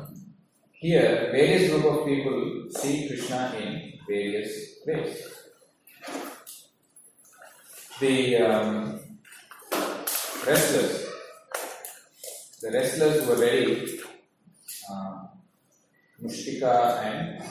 here 0.72 1.30
various 1.32 1.72
group 1.72 1.86
of 1.86 2.06
people 2.06 2.66
see 2.70 3.08
Krishna 3.08 3.54
in 3.60 3.94
various 4.08 4.80
ways. 4.86 5.24
The 8.00 8.38
um, 8.38 9.00
wrestlers, 10.48 11.06
the 12.62 12.72
wrestlers 12.72 13.28
were 13.28 13.36
very 13.36 14.00
uh, 14.90 15.28
Mushtika 16.24 17.04
and 17.04 17.44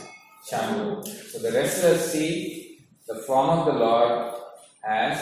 Chandu. 0.51 1.07
So 1.07 1.39
the 1.39 1.53
wrestlers 1.53 2.01
see 2.13 2.87
the 3.07 3.17
form 3.27 3.51
of 3.51 3.67
the 3.67 3.73
Lord 3.73 4.35
as 4.87 5.19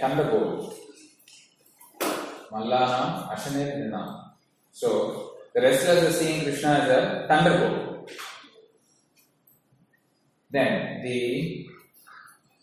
thunderbolt. 0.00 0.74
Mallanam 2.52 3.32
Ashanir 3.34 3.76
Nrinam. 3.76 4.30
So 4.72 5.32
the 5.54 5.60
wrestlers 5.60 6.04
are 6.04 6.12
seeing 6.12 6.42
Krishna 6.42 6.68
as 6.68 6.88
a 6.90 7.26
thunderbolt. 7.28 8.10
Then 10.50 11.02
the 11.02 11.66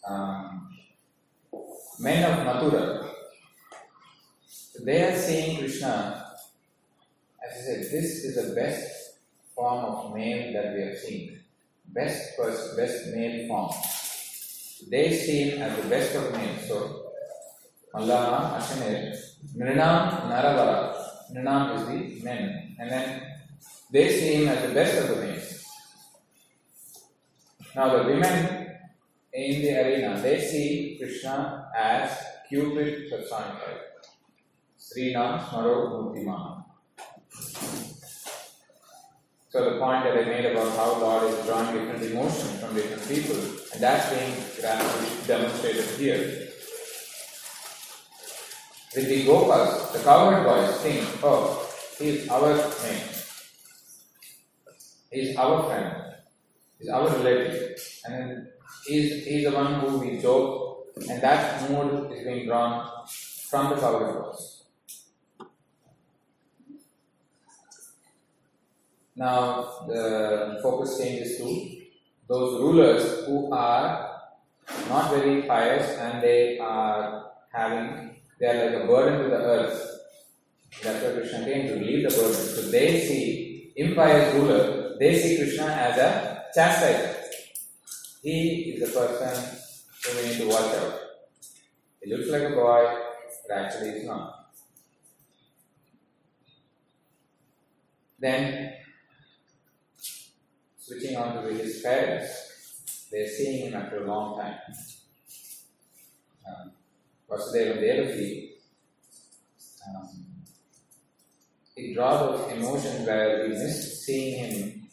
um, 0.07 0.69
men 1.99 2.23
of 2.31 2.45
Mathura, 2.47 3.09
they 4.83 5.03
are 5.03 5.17
seeing 5.17 5.57
Krishna, 5.57 6.25
as 7.45 7.57
I 7.57 7.61
said, 7.61 7.79
this 7.79 8.23
is 8.23 8.35
the 8.35 8.55
best 8.55 9.19
form 9.53 9.85
of 9.85 10.15
male 10.15 10.53
that 10.53 10.73
we 10.73 10.81
have 10.81 10.97
seen. 10.97 11.41
best 11.93 12.37
person, 12.37 12.75
best 12.77 13.07
male 13.13 13.47
form. 13.47 13.71
They 14.89 15.13
see 15.17 15.49
him 15.49 15.61
as 15.61 15.81
the 15.81 15.89
best 15.89 16.15
of 16.15 16.31
males. 16.31 16.67
So, 16.67 17.00
Mallama, 17.93 18.57
Ashanir, 18.57 19.15
Nrinam, 19.55 20.29
Naravara. 20.29 20.95
Nrinam 21.33 21.75
is 21.75 21.87
the 21.87 22.23
men. 22.23 22.75
And 22.79 22.89
then 22.89 23.21
they 23.91 24.09
see 24.09 24.35
him 24.35 24.47
as 24.47 24.67
the 24.67 24.73
best 24.73 24.97
of 24.97 25.09
the 25.09 25.15
men. 25.23 25.41
Now, 27.75 27.97
the 27.97 28.03
women 28.03 28.67
in 29.33 29.61
the 29.61 29.71
arena, 29.81 30.19
they 30.21 30.39
see 30.39 30.97
Krishna 30.99 31.69
as 31.77 32.17
Cupid 32.49 33.09
personified. 33.09 33.79
Strinam 34.77 35.39
Smaro 35.39 36.13
Murtiman. 36.13 36.65
So 39.49 39.73
the 39.73 39.79
point 39.79 40.03
that 40.03 40.17
I 40.17 40.25
made 40.25 40.45
about 40.45 40.75
how 40.75 40.95
God 40.95 41.29
is 41.29 41.45
drawing 41.45 41.77
different 41.77 42.03
emotions 42.03 42.59
from 42.59 42.73
different 42.73 43.07
people, 43.07 43.37
and 43.73 43.81
that's 43.81 44.09
being 44.09 44.33
graphically 44.59 45.27
demonstrated 45.27 45.85
here. 45.97 46.50
With 48.93 49.07
the 49.07 49.25
Gopas, 49.25 49.93
the 49.93 49.99
cowherd 49.99 50.43
boys 50.43 50.75
think, 50.81 51.07
oh, 51.23 51.65
he 51.97 52.09
is 52.09 52.27
our 52.27 52.53
mate, 52.53 53.23
is 55.11 55.37
our 55.37 55.63
friend, 55.63 56.15
He 56.77 56.83
is 56.85 56.89
our 56.89 57.07
relative, 57.07 57.79
and 58.05 58.13
then 58.13 58.47
he's, 58.85 59.25
he's 59.25 59.45
the 59.45 59.51
one 59.51 59.79
who 59.79 59.99
we 59.99 60.19
joke, 60.19 60.87
and 61.09 61.21
that 61.21 61.71
mood 61.71 62.11
is 62.11 62.25
being 62.25 62.47
drawn 62.47 62.89
from 63.49 63.69
the 63.69 63.75
cowherd 63.79 64.23
boys. 64.23 64.63
Now 69.15 69.85
the 69.87 70.59
focus 70.61 70.97
changes 70.97 71.37
to 71.37 71.81
those 72.27 72.59
rulers 72.59 73.25
who 73.25 73.53
are 73.53 74.19
not 74.89 75.11
very 75.11 75.43
pious 75.43 75.97
and 75.97 76.21
they 76.23 76.57
are 76.59 77.31
having 77.53 78.10
they 78.41 78.47
are 78.47 78.71
like 78.71 78.83
a 78.83 78.87
burden 78.87 79.23
to 79.23 79.29
the 79.29 79.37
earth. 79.37 79.99
That's 80.81 81.03
why 81.03 81.11
Krishna 81.11 81.45
came 81.45 81.67
to 81.67 81.73
relieve 81.75 82.09
the 82.09 82.15
burden. 82.15 82.33
So 82.33 82.61
they 82.71 82.99
see 83.01 83.71
impious 83.75 84.33
ruler, 84.33 84.97
they 84.97 85.19
see 85.19 85.37
Krishna 85.37 85.67
as 85.67 85.97
a 85.99 86.45
chastiser. 86.55 87.17
He 88.23 88.73
is 88.73 88.91
the 88.91 88.99
person 88.99 89.57
who 90.03 90.17
we 90.17 90.29
need 90.29 90.37
to 90.39 90.47
watch 90.47 90.75
out. 90.75 90.99
He 92.01 92.15
looks 92.15 92.29
like 92.29 92.41
a 92.41 92.49
boy, 92.49 92.97
but 93.47 93.57
actually 93.57 93.91
he's 93.91 94.07
not. 94.07 94.49
Then 98.19 98.73
switching 100.79 101.15
on 101.15 101.43
to 101.43 101.53
his 101.53 101.81
parents, 101.81 103.07
they're 103.11 103.27
seeing 103.27 103.67
him 103.67 103.75
after 103.79 104.03
a 104.03 104.07
long 104.07 104.39
time. 104.39 104.57
Um, 106.47 106.71
Vasudeva 107.31 107.79
Devaki, 107.79 108.55
um, 109.87 110.09
it 111.77 111.93
draws 111.93 112.19
those 112.19 112.51
emotions 112.51 113.07
where 113.07 113.43
we 113.43 113.49
missed 113.49 114.03
seeing 114.03 114.37
him 114.37 114.89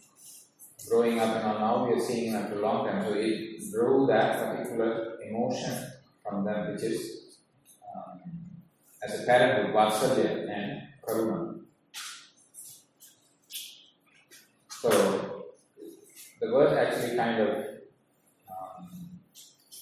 growing 0.88 1.18
up 1.18 1.34
and 1.34 1.58
now 1.58 1.84
we 1.84 1.94
are 1.94 2.00
seeing 2.00 2.32
him 2.32 2.36
after 2.36 2.58
a 2.58 2.62
long 2.62 2.86
time. 2.86 3.04
So 3.04 3.14
it 3.14 3.70
drew 3.72 4.06
that 4.06 4.38
particular 4.38 5.20
emotion 5.20 5.90
from 6.22 6.44
them, 6.44 6.72
which 6.72 6.82
is 6.84 7.38
um, 7.94 8.20
as 9.02 9.20
a 9.20 9.26
parent, 9.26 9.68
of 9.68 9.74
Vatsalya 9.74 10.48
and 10.48 10.82
Karuna. 11.04 11.60
So 14.68 15.44
the 16.40 16.52
word 16.52 16.78
actually 16.78 17.16
kind 17.16 17.40
of 17.42 17.48
um, 18.48 19.18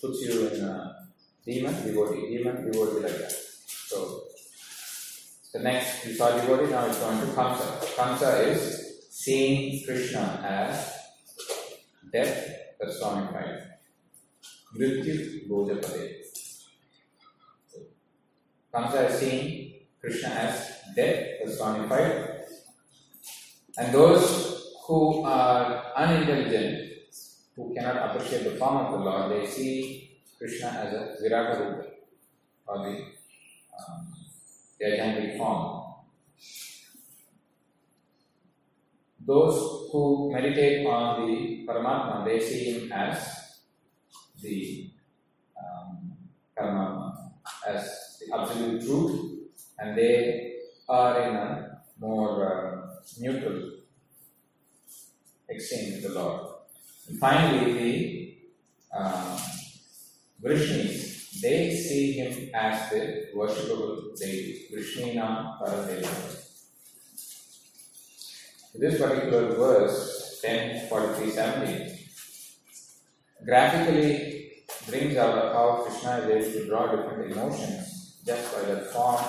puts 0.01 0.23
you 0.23 0.49
in 0.49 0.65
a 0.65 1.06
demon, 1.47 1.75
devotee, 1.87 2.37
demon, 2.37 2.71
devotee 2.71 3.01
like 3.01 3.19
that. 3.19 3.33
So 3.87 4.25
the 5.53 5.61
next, 5.61 6.05
you 6.05 6.15
saw 6.15 6.37
devotee, 6.37 6.71
now 6.71 6.87
it's 6.87 6.99
going 6.99 7.21
to 7.21 7.27
Kamsa. 7.27 7.79
Kamsa 7.97 8.49
is 8.49 9.07
seeing 9.11 9.85
Krishna 9.87 10.43
as 10.45 10.93
death 12.13 12.51
personified. 12.81 13.63
Mrityu 14.77 15.49
Bojapade. 15.49 16.15
So, 17.69 17.79
Kamsa 18.75 19.11
is 19.11 19.19
seeing 19.21 19.73
Krishna 20.01 20.29
as 20.29 20.73
death 20.97 21.25
personified. 21.45 22.45
And 23.79 23.95
those 23.95 24.73
who 24.87 25.25
are 25.25 25.93
unintelligent, 25.97 26.93
who 27.55 27.73
cannot 27.75 28.17
appreciate 28.17 28.45
the 28.45 28.57
form 28.57 28.77
of 28.79 28.93
the 28.93 28.99
Lord, 28.99 29.33
they 29.33 29.47
see 29.47 30.06
Krishna 30.39 30.69
as 30.69 30.93
a 30.93 31.17
Virata 31.23 31.59
Rupa 31.59 31.85
or 32.67 32.79
the, 32.79 32.95
um, 33.79 35.39
form. 35.39 35.83
Those 39.25 39.91
who 39.91 40.31
meditate 40.33 40.87
on 40.87 41.27
the 41.27 41.67
Paramatma, 41.67 42.25
they 42.25 42.39
see 42.41 42.73
him 42.73 42.93
as 42.93 43.59
the 44.41 44.91
um, 45.59 46.13
Paramatma, 46.57 47.33
as 47.67 48.19
the 48.21 48.37
absolute 48.37 48.83
truth, 48.83 49.39
and 49.79 49.99
they 49.99 50.55
are 50.89 51.21
in 51.23 51.35
a 51.35 51.81
more 51.99 52.47
uh, 52.47 53.03
neutral 53.19 53.73
exchange 55.49 55.95
with 55.95 56.03
the 56.03 56.21
Lord. 56.21 56.47
And 57.09 57.19
finally, 57.19 57.73
the 57.73 58.39
uh, 58.97 59.39
Vrishnis, 60.43 61.41
they 61.41 61.75
see 61.75 62.13
him 62.13 62.51
as 62.55 62.91
the 62.91 63.29
worshipable 63.35 64.17
deity, 64.17 64.67
Vrishnina 64.73 65.59
Paradeva. 65.61 66.43
This 68.75 69.01
particular 69.01 69.55
verse, 69.55 70.41
10 70.43 70.89
43 70.89 71.31
17, 71.31 71.99
graphically 73.45 74.53
brings 74.89 75.17
out 75.17 75.53
how 75.53 75.83
Krishna 75.85 76.19
is 76.19 76.47
able 76.47 76.61
to 76.61 76.67
draw 76.67 76.87
different 76.95 77.33
emotions 77.33 78.21
just 78.27 78.55
by 78.55 78.63
the 78.63 78.81
form. 78.93 79.25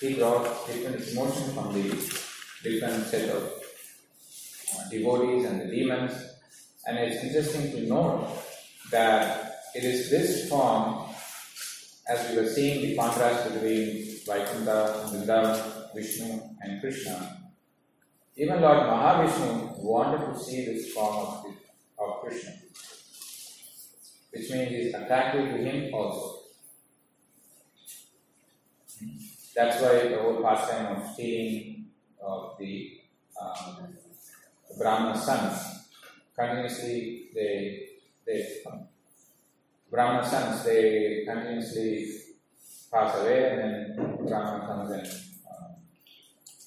He 0.00 0.14
draws 0.14 0.66
different 0.66 1.08
emotions 1.08 1.54
from 1.54 1.72
the 1.72 1.82
different 2.62 3.06
set 3.06 3.30
of 3.30 3.44
uh, 3.44 4.88
devotees 4.90 5.46
and 5.46 5.60
the 5.62 5.66
demons. 5.74 6.12
And 6.86 6.98
it's 6.98 7.24
interesting 7.24 7.72
to 7.72 7.88
note 7.88 8.28
that 8.90 9.45
it 9.76 9.84
is 9.84 10.10
this 10.10 10.48
form, 10.48 11.04
as 12.08 12.30
we 12.30 12.36
were 12.38 12.48
seeing 12.48 12.80
the 12.80 12.96
contrast 12.96 13.52
between 13.52 14.06
Vaikuntha, 14.26 15.10
Vrindavan, 15.10 15.94
Vishnu, 15.94 16.40
and 16.62 16.80
Krishna. 16.80 17.42
Even 18.36 18.62
Lord 18.62 18.78
Mahavishnu 18.78 19.78
wanted 19.82 20.32
to 20.32 20.38
see 20.38 20.64
this 20.64 20.92
form 20.94 21.16
of, 21.16 21.44
the, 21.44 22.02
of 22.02 22.20
Krishna, 22.22 22.52
which 24.30 24.50
means 24.50 24.72
it's 24.72 24.94
attractive 24.94 25.50
to 25.50 25.56
him 25.58 25.92
also. 25.92 26.40
That's 29.54 29.82
why 29.82 30.08
the 30.08 30.18
whole 30.22 30.42
pastime 30.42 30.96
of 30.96 31.12
stealing 31.12 31.86
of 32.22 32.56
the 32.58 33.00
um, 33.40 33.88
Brahma 34.78 35.18
sons 35.18 35.88
continuously 36.34 37.28
they 37.34 37.88
they 38.26 38.44
Brahma 39.90 40.28
sons 40.28 40.64
they 40.64 41.24
continuously 41.26 42.08
pass 42.92 43.16
away 43.20 43.50
and 43.50 43.58
then 43.60 44.16
Brahma 44.26 44.66
comes 44.66 44.90
and 44.90 45.06
uh, 45.06 45.68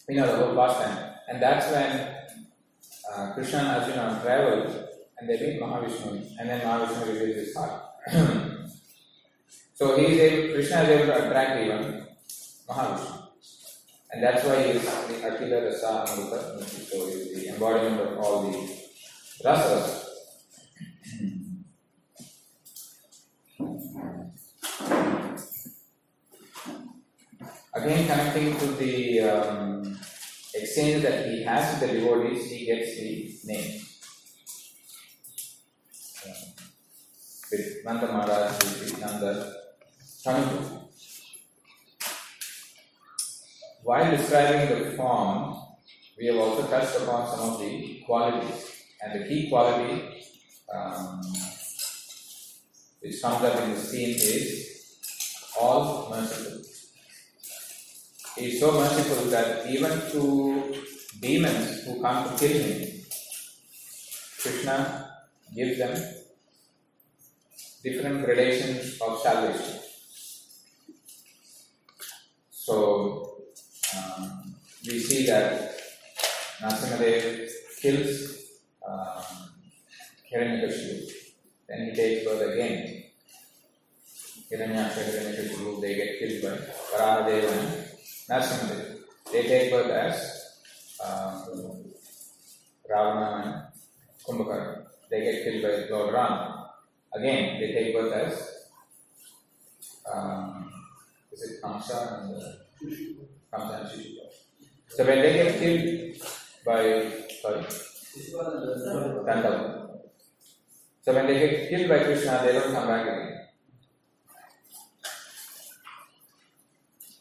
you 0.07 0.15
know 0.15 0.27
the 0.27 0.45
whole 0.45 0.55
pastime. 0.55 1.15
And 1.27 1.41
that's 1.41 1.71
when 1.71 2.15
uh, 3.13 3.33
Krishna 3.33 3.59
and 3.59 3.67
Arjuna 3.67 4.19
travel 4.23 4.85
and 5.19 5.29
they 5.29 5.39
meet 5.39 5.61
Mahavishnu 5.61 6.39
and 6.39 6.49
then 6.49 6.61
Mahavishnu 6.61 7.07
reveals 7.07 7.35
his 7.35 7.55
heart. 7.55 7.83
so 9.75 9.97
he 9.97 10.05
is 10.05 10.19
able, 10.19 10.53
Krishna 10.55 10.81
is 10.83 10.89
able 10.89 11.05
to 11.07 11.25
attract 11.25 11.65
even 11.65 12.07
Mahavishnu. 12.67 13.15
And 14.11 14.23
that's 14.23 14.43
why 14.43 14.63
he 14.63 14.69
is 14.71 14.81
the 14.83 14.89
Akila 15.27 15.65
Rasa 15.65 16.11
Amrita, 16.11 16.63
so 16.65 17.05
he 17.05 17.13
is 17.13 17.43
the 17.43 17.53
embodiment 17.53 18.01
of 18.01 18.17
all 18.17 18.49
the 18.49 18.57
rasas. 19.43 20.08
Again, 27.83 28.07
connecting 28.07 28.57
to 28.59 28.65
the 28.75 29.19
um, 29.21 29.99
exchange 30.53 31.03
that 31.03 31.27
he 31.27 31.43
has 31.43 31.79
with 31.79 31.89
the 31.89 31.99
devotees, 31.99 32.51
he 32.51 32.65
gets 32.65 32.95
the 32.95 33.39
name. 33.45 33.81
Nanda 37.85 38.07
Maharaj, 38.07 38.99
Nanda 38.99 39.53
Tanuja. 40.23 40.83
While 43.83 44.11
describing 44.11 44.83
the 44.83 44.91
form, 44.97 45.55
we 46.17 46.27
have 46.27 46.35
also 46.35 46.67
touched 46.67 46.95
upon 46.97 47.29
some 47.29 47.49
of 47.49 47.59
the 47.59 48.03
qualities. 48.05 48.69
and 49.01 49.21
the 49.21 49.27
key 49.27 49.49
quality 49.49 50.25
um, 50.73 51.21
which 53.01 53.21
comes 53.21 53.43
up 53.43 53.63
in 53.63 53.71
this 53.71 53.91
theme 53.91 54.09
is 54.09 54.97
all 55.59 56.09
merciful. 56.09 56.61
He 58.39 58.53
is 58.53 58.61
so 58.61 58.71
merciful 58.71 59.25
that 59.31 59.67
even 59.69 59.91
to 60.11 60.73
demons 61.19 61.83
who 61.83 62.01
come 62.01 62.23
to 62.23 62.37
kill 62.39 62.57
him, 62.57 63.01
Krishna 64.41 65.11
gives 65.53 65.77
them 65.77 65.93
different 67.83 68.23
gradations 68.23 68.97
of 69.01 69.19
salvation. 69.19 69.79
So 72.49 73.43
um, 73.97 74.55
we 74.87 74.99
see 74.99 75.25
that 75.25 75.75
Narasimhadev 76.61 77.49
kills 77.81 78.37
um, 78.87 79.51
Hiranyakashipu, 80.31 81.11
then 81.67 81.89
he 81.89 81.91
takes 81.93 82.23
birth 82.23 82.53
again. 82.53 83.03
Hiranyaksha, 84.49 85.03
Hiranyakashipu, 85.11 85.81
they 85.81 85.95
get 85.95 86.19
killed 86.19 86.41
by 86.41 86.57
Varahadev 86.97 87.88
and 88.29 88.43
Narasimhadev. 88.43 88.97
They 89.31 89.43
take 89.43 89.71
birth 89.71 89.91
as 89.91 90.39
um, 91.05 91.85
Ravana 92.89 93.43
and 93.43 94.37
Kumbhakarna. 94.39 94.85
They 95.09 95.21
get 95.21 95.43
killed 95.43 95.63
by 95.63 95.95
Lord 95.95 96.13
Rama. 96.13 96.71
Again, 97.13 97.59
they 97.59 97.73
take 97.73 97.93
birth 97.93 98.13
as 98.13 98.59
um, 100.11 100.71
is 101.31 101.43
it 101.43 101.61
Kamsa 101.63 102.23
and 102.23 102.35
uh, 102.35 102.45
Kamsa 103.53 103.81
and 103.81 103.89
Shishupal. 103.89 104.29
So 104.87 105.05
when 105.05 105.21
they 105.21 105.33
get 105.33 105.59
killed 105.59 106.21
by 106.65 107.11
sorry, 107.41 107.63
Dandav. 109.25 109.89
So 111.01 111.13
when 111.13 111.27
they 111.27 111.39
get 111.39 111.69
killed 111.69 111.89
by 111.89 111.99
Krishna, 112.03 112.41
they 112.43 112.53
don't 112.53 112.73
come 112.73 112.87
back 112.87 113.07
again. 113.07 113.35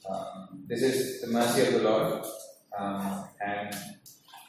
Um, 0.09 0.58
this 0.68 0.82
is 0.82 1.22
the 1.22 1.28
mercy 1.28 1.62
of 1.62 1.74
the 1.74 1.84
Lord, 1.84 2.26
um, 2.78 3.26
and 3.46 3.74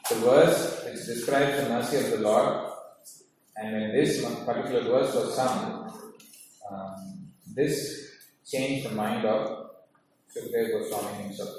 the 0.09 0.15
verse 0.15 0.83
which 0.85 1.05
describes 1.05 1.63
the 1.63 1.69
mercy 1.69 1.97
of 1.97 2.11
the 2.11 2.17
Lord, 2.17 2.71
and 3.57 3.73
when 3.73 3.91
this 3.91 4.23
particular 4.45 4.83
verse 4.83 5.13
was 5.13 5.35
sung, 5.35 5.91
um, 6.71 7.27
this 7.55 8.09
changed 8.45 8.89
the 8.89 8.95
mind 8.95 9.25
of 9.25 9.69
Sukadeva 10.33 10.79
Goswami 10.79 11.23
himself. 11.23 11.55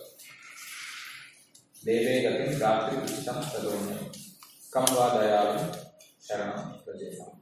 देवे 1.86 2.14
गतिं 2.22 2.58
रात्रि 2.58 2.96
उचितं 3.00 3.36
तदोन्य 3.50 3.96
कं 4.74 4.86
वा 4.94 5.04
दयालु 5.14 5.58
शरणं 6.28 6.62
प्रजेताम् 6.86 7.36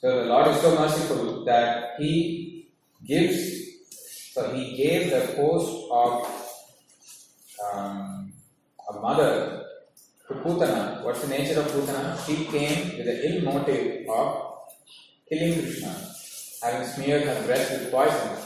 So 0.00 0.10
the 0.16 0.26
Lord 0.26 0.48
is 0.48 0.60
so 0.60 0.78
merciful 0.78 1.44
that 1.46 1.94
He 1.98 2.68
gives, 3.06 3.57
so 4.39 4.53
He 4.55 4.77
gave 4.77 5.11
the 5.11 5.33
post 5.35 5.91
of 5.91 6.11
um, 7.73 8.31
a 8.89 8.93
mother 9.01 9.65
to 10.27 10.33
Putana. 10.35 11.03
What's 11.03 11.21
the 11.23 11.27
nature 11.27 11.59
of 11.59 11.67
Putana? 11.67 12.15
She 12.25 12.45
came 12.45 12.97
with 12.97 13.05
the 13.05 13.17
ill 13.27 13.41
motive 13.43 14.07
of 14.07 14.27
killing 15.27 15.59
Krishna. 15.59 15.93
Having 16.63 16.87
smeared 16.87 17.23
her 17.23 17.45
breast 17.45 17.71
with 17.71 17.91
poison, 17.91 18.37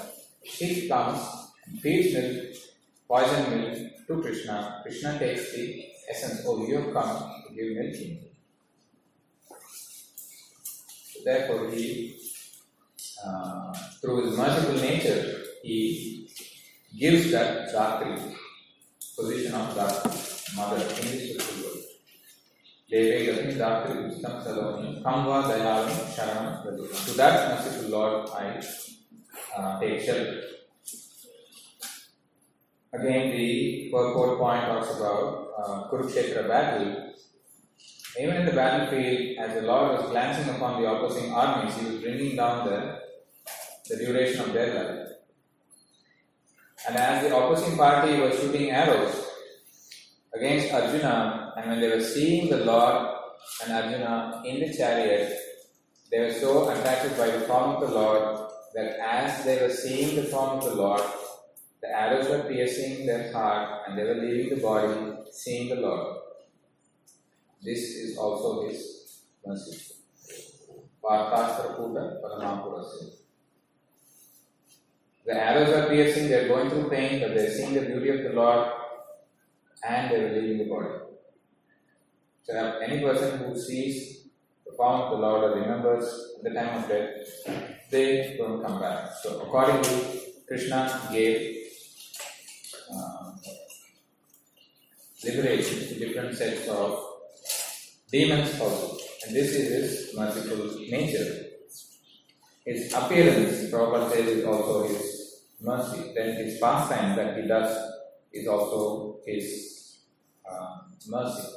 she 0.43 0.87
comes 0.87 1.19
and 1.67 1.79
feeds 1.79 2.15
milk, 2.15 2.55
poison 3.07 3.51
milk 3.51 4.07
to 4.07 4.21
Krishna. 4.21 4.81
Krishna 4.81 5.19
takes 5.19 5.55
the 5.55 5.85
essence, 6.09 6.41
oh, 6.47 6.65
you 6.65 6.77
have 6.77 6.91
come 6.91 7.43
to 7.47 7.53
give 7.53 7.77
milk 7.77 7.93
to 7.93 7.99
me. 7.99 8.19
Therefore, 11.23 11.69
he, 11.69 12.17
uh, 13.23 13.73
through 14.01 14.25
his 14.25 14.37
merciful 14.37 14.75
nature, 14.81 15.42
he 15.63 16.29
gives 16.99 17.31
that 17.31 17.73
Dhatri, 17.73 18.35
position 19.17 19.53
of 19.55 19.73
Dhatri, 19.75 20.55
mother, 20.57 20.75
in 20.75 20.83
this 20.83 21.39
spiritual 21.39 21.63
world. 21.63 21.83
Deve 22.89 23.29
Gati 23.29 23.57
Dhatri 23.57 24.11
Ustam 24.11 24.43
Saloni, 24.43 25.01
Kamva 25.01 25.43
Dayalam 25.49 25.87
Sharanam 26.15 26.65
Pradipam. 26.65 27.05
To 27.05 27.11
that 27.13 27.49
merciful 27.49 27.89
Lord, 27.89 28.29
I 28.29 28.61
uh, 29.57 29.79
take 29.79 30.01
shelter. 30.01 30.41
Again, 32.91 33.31
the 33.31 33.89
purport 33.91 34.37
point 34.39 34.65
talks 34.65 34.95
about 34.97 35.47
uh, 35.57 35.89
Kurukshetra 35.89 36.47
battle. 36.47 37.13
Even 38.19 38.35
in 38.35 38.45
the 38.45 38.51
battlefield, 38.51 39.37
as 39.39 39.55
the 39.55 39.61
Lord 39.61 39.97
was 39.97 40.11
glancing 40.11 40.53
upon 40.53 40.81
the 40.81 40.91
opposing 40.91 41.33
armies, 41.33 41.75
he 41.77 41.85
was 41.85 42.01
bringing 42.01 42.35
down 42.35 42.67
the, 42.67 42.99
the 43.89 43.95
duration 43.95 44.41
of 44.41 44.53
their 44.53 44.73
life. 44.75 45.12
And 46.87 46.97
as 46.97 47.23
the 47.23 47.35
opposing 47.35 47.77
party 47.77 48.19
was 48.19 48.37
shooting 48.39 48.71
arrows 48.71 49.25
against 50.35 50.73
Arjuna, 50.73 51.53
and 51.55 51.69
when 51.69 51.79
they 51.79 51.89
were 51.89 52.01
seeing 52.03 52.49
the 52.49 52.65
Lord 52.65 53.15
and 53.63 53.73
Arjuna 53.73 54.43
in 54.45 54.59
the 54.59 54.75
chariot, 54.75 55.37
they 56.11 56.19
were 56.19 56.33
so 56.33 56.69
attracted 56.69 57.17
by 57.17 57.27
the 57.27 57.45
form 57.45 57.75
of 57.75 57.81
the 57.81 57.95
Lord 57.95 58.49
that 58.75 58.99
as 58.99 59.45
they 59.45 59.61
were 59.61 59.73
seeing 59.73 60.15
the 60.15 60.23
form 60.23 60.57
of 60.57 60.63
the 60.65 60.75
Lord, 60.75 61.01
the 61.81 61.89
arrows 61.89 62.27
were 62.29 62.49
piercing 62.49 63.05
their 63.05 63.31
heart 63.31 63.83
and 63.87 63.97
they 63.97 64.03
were 64.03 64.15
leaving 64.15 64.55
the 64.55 64.61
body, 64.61 65.17
seeing 65.31 65.69
the 65.69 65.81
Lord. 65.81 66.17
This 67.61 67.79
is 67.79 68.17
also 68.17 68.67
His 68.67 69.23
mercy. 69.45 69.93
Parthastraputa 71.03 72.21
Paramapurasya. 72.21 73.22
The 75.25 75.33
arrows 75.33 75.69
are 75.69 75.87
piercing, 75.87 76.27
they 76.27 76.45
are 76.45 76.47
going 76.47 76.69
through 76.69 76.89
pain, 76.89 77.21
but 77.21 77.33
they 77.33 77.45
are 77.45 77.51
seeing 77.51 77.73
the 77.73 77.81
beauty 77.81 78.09
of 78.09 78.23
the 78.23 78.29
Lord 78.29 78.69
and 79.87 80.11
they 80.11 80.15
are 80.15 80.41
leaving 80.41 80.57
the 80.57 80.65
body. 80.65 80.89
So, 82.43 82.79
any 82.79 83.01
person 83.01 83.39
who 83.39 83.57
sees 83.57 84.27
the 84.65 84.73
form 84.73 85.01
of 85.01 85.11
the 85.11 85.17
Lord 85.17 85.43
or 85.43 85.61
remembers 85.61 86.05
the 86.43 86.49
time 86.49 86.83
of 86.83 86.89
death, 86.89 87.09
they 87.89 88.35
don't 88.37 88.61
come 88.61 88.81
back. 88.81 89.11
So, 89.21 89.39
accordingly, 89.41 90.21
Krishna 90.45 91.01
gave 91.11 91.67
um, 92.91 93.39
liberation 95.23 95.87
to 95.87 95.99
different 95.99 96.35
sets 96.35 96.67
of 96.67 96.99
demons 98.11 98.59
also. 98.59 98.97
And 99.25 99.35
this 99.35 99.51
is 99.51 99.69
his 99.69 100.17
merciful 100.17 100.81
nature. 100.89 101.45
His 102.65 102.93
appearance, 102.93 103.71
Prabhupada 103.71 104.11
says, 104.11 104.27
is 104.27 104.45
also 104.45 104.87
his 104.87 105.12
mercy. 105.63 106.11
Then 106.13 106.35
his 106.35 106.59
pastime 106.59 107.15
that 107.15 107.37
he 107.37 107.47
does 107.47 107.71
is 108.31 108.47
also 108.47 109.19
his 109.25 109.99
uh, 110.49 110.77
mercy. 111.07 111.47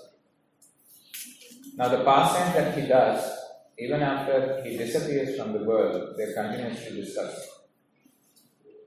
Now, 1.76 1.88
the 1.88 2.04
pastime 2.04 2.54
that 2.54 2.78
he 2.78 2.86
does, 2.86 3.30
even 3.78 4.00
after 4.02 4.62
he 4.64 4.78
disappears 4.78 5.36
from 5.38 5.52
the 5.52 5.64
world, 5.64 6.14
they're 6.16 6.32
continuously 6.32 7.02
discussed 7.02 7.50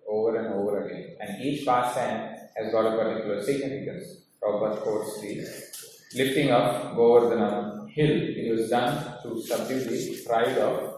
over 0.07 0.37
and 0.37 0.55
over 0.55 0.87
again. 0.87 1.15
And 1.19 1.43
each 1.43 1.65
pastime 1.65 2.35
has 2.57 2.71
got 2.71 2.93
a 2.93 2.97
particular 2.97 3.43
significance. 3.43 4.23
Prabhupada 4.41 4.81
quotes 4.81 5.21
the 5.21 5.45
lifting 6.15 6.49
of 6.51 6.95
Govardhana 6.95 7.87
hill. 7.89 8.09
It 8.09 8.51
was 8.51 8.69
done 8.69 9.21
to 9.23 9.41
subdue 9.41 9.81
the 9.81 10.23
pride 10.25 10.57
of 10.57 10.95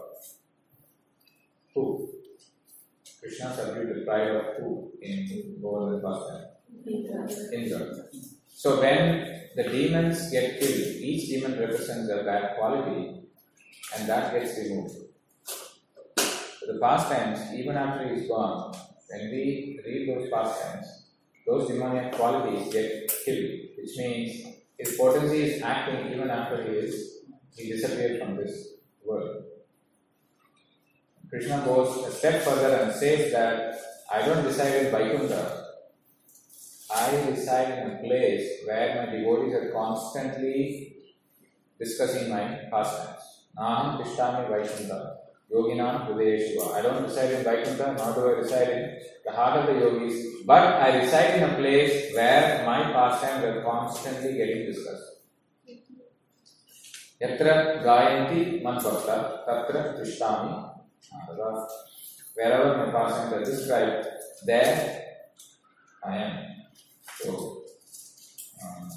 who? 1.74 2.08
Krishna 3.32 3.54
subdued 3.56 3.96
the 3.96 4.04
pride 4.04 4.28
of 4.28 4.44
who 4.58 4.92
in 5.00 5.56
Govardhana 5.62 6.02
pastime? 6.02 6.44
Indra. 7.54 8.04
So 8.46 8.80
when 8.80 9.48
the 9.56 9.62
demons 9.64 10.30
get 10.30 10.60
killed, 10.60 10.96
each 11.00 11.30
demon 11.30 11.58
represents 11.58 12.10
a 12.10 12.24
bad 12.24 12.56
quality 12.58 13.22
and 13.96 14.08
that 14.08 14.34
gets 14.34 14.58
removed. 14.58 14.96
So 16.16 16.72
the 16.72 16.78
pastimes, 16.78 17.54
even 17.58 17.76
after 17.76 18.08
he 18.08 18.20
is 18.20 18.28
gone, 18.28 18.74
when 19.08 19.30
we 19.30 19.80
read 19.84 20.08
those 20.08 20.28
pastimes, 20.30 21.06
those 21.46 21.68
demoniac 21.68 22.12
qualities 22.12 22.70
get 22.72 23.10
killed, 23.24 23.50
which 23.78 23.96
means 23.96 24.46
his 24.78 24.96
potency 24.96 25.42
is 25.42 25.62
acting 25.62 26.12
even 26.12 26.28
after 26.28 26.62
he 26.62 26.70
is 26.70 27.20
he 27.56 27.72
disappeared 27.72 28.20
from 28.20 28.36
this 28.36 28.74
world. 29.04 29.44
Krishna 31.32 31.62
goes 31.64 32.06
a 32.06 32.12
step 32.12 32.42
further 32.42 32.76
and 32.76 32.92
says 32.94 33.32
that 33.32 33.80
I 34.12 34.20
don't 34.20 34.44
reside 34.44 34.74
in 34.84 34.92
Vaikuntha. 34.92 35.64
I 36.94 37.30
reside 37.30 37.78
in 37.78 37.90
a 37.92 37.98
place 38.00 38.46
where 38.66 38.88
my 38.96 39.16
devotees 39.16 39.54
are 39.54 39.70
constantly 39.72 40.96
discussing 41.80 42.28
my 42.28 42.44
pastimes. 42.70 43.24
Naham 43.58 44.02
Tishtami 44.02 44.50
Vaikuntha. 44.50 45.20
Yoginam 45.50 46.06
Hridayeshva. 46.06 46.74
I 46.74 46.82
don't 46.82 47.02
reside 47.04 47.32
in 47.32 47.44
Vaikuntha, 47.44 47.94
nor 47.96 48.14
do 48.14 48.28
I 48.28 48.38
reside 48.42 48.68
in 48.68 48.98
the 49.24 49.32
heart 49.32 49.60
of 49.60 49.74
the 49.74 49.80
yogis, 49.80 50.44
but 50.44 50.62
I 50.62 50.98
reside 50.98 51.38
in 51.38 51.48
a 51.48 51.54
place 51.54 52.14
where 52.14 52.62
my 52.66 52.92
pastimes 52.92 53.42
are 53.42 53.62
constantly 53.62 54.34
getting 54.34 54.66
discussed. 54.66 55.12
Yatra 57.22 57.82
gayanti 57.82 58.62
man 58.62 58.76
bhakta, 58.82 59.44
tatra 59.48 60.72
Wherever 62.34 62.78
my 62.78 62.92
pastimes 62.92 63.32
are 63.32 63.44
described, 63.44 64.08
there 64.46 65.04
I 66.04 66.16
am. 66.16 66.46
So, 67.20 67.62
um, 68.64 68.90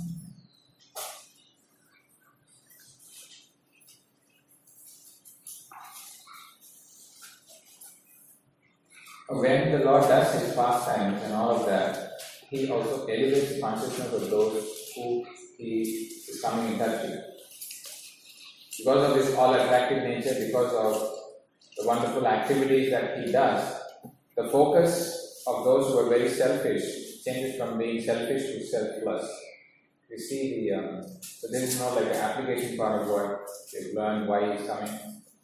when 9.40 9.72
the 9.72 9.80
Lord 9.80 10.04
does 10.04 10.42
his 10.42 10.56
pastimes 10.56 11.22
and 11.24 11.34
all 11.34 11.52
of 11.52 11.66
that, 11.66 12.12
he 12.50 12.70
also 12.72 13.06
elevates 13.06 13.56
the 13.56 13.62
consciousness 13.62 14.14
of 14.14 14.30
those 14.30 14.92
who 14.96 15.26
he 15.58 15.82
is 15.82 16.42
coming 16.42 16.74
in 16.74 16.80
touch 16.80 17.04
with. 17.04 17.20
Because 18.78 19.10
of 19.10 19.18
this 19.18 19.36
all 19.36 19.54
attractive 19.54 20.04
nature, 20.04 20.46
because 20.48 20.74
of 20.74 21.25
the 21.78 21.86
wonderful 21.86 22.26
activities 22.28 22.92
that 22.92 23.20
he 23.20 23.32
does, 23.32 23.82
the 24.36 24.48
focus 24.50 25.44
of 25.48 25.64
those 25.64 25.92
who 25.92 26.00
are 26.00 26.10
very 26.10 26.30
selfish 26.30 27.24
changes 27.24 27.58
from 27.58 27.78
being 27.78 28.02
selfish 28.02 28.44
to 28.44 28.66
selfless. 28.66 29.26
We 30.10 30.18
see 30.18 30.70
the, 30.70 30.76
um, 30.78 31.04
so 31.22 31.48
this 31.52 31.74
is 31.74 31.80
not 31.80 31.96
like 31.96 32.06
an 32.06 32.22
application 32.28 32.78
part 32.78 33.02
of 33.02 33.08
what 33.10 33.42
we've 33.74 33.94
learned, 33.94 34.28
why 34.28 34.56
he's 34.56 34.68
coming. 34.68 35.00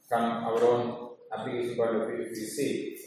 From 0.08 0.24
our 0.24 0.64
own 0.64 1.10
application 1.36 1.76
part 1.76 1.96
of 1.96 2.08
view, 2.08 2.28
we 2.30 2.36
see 2.36 2.98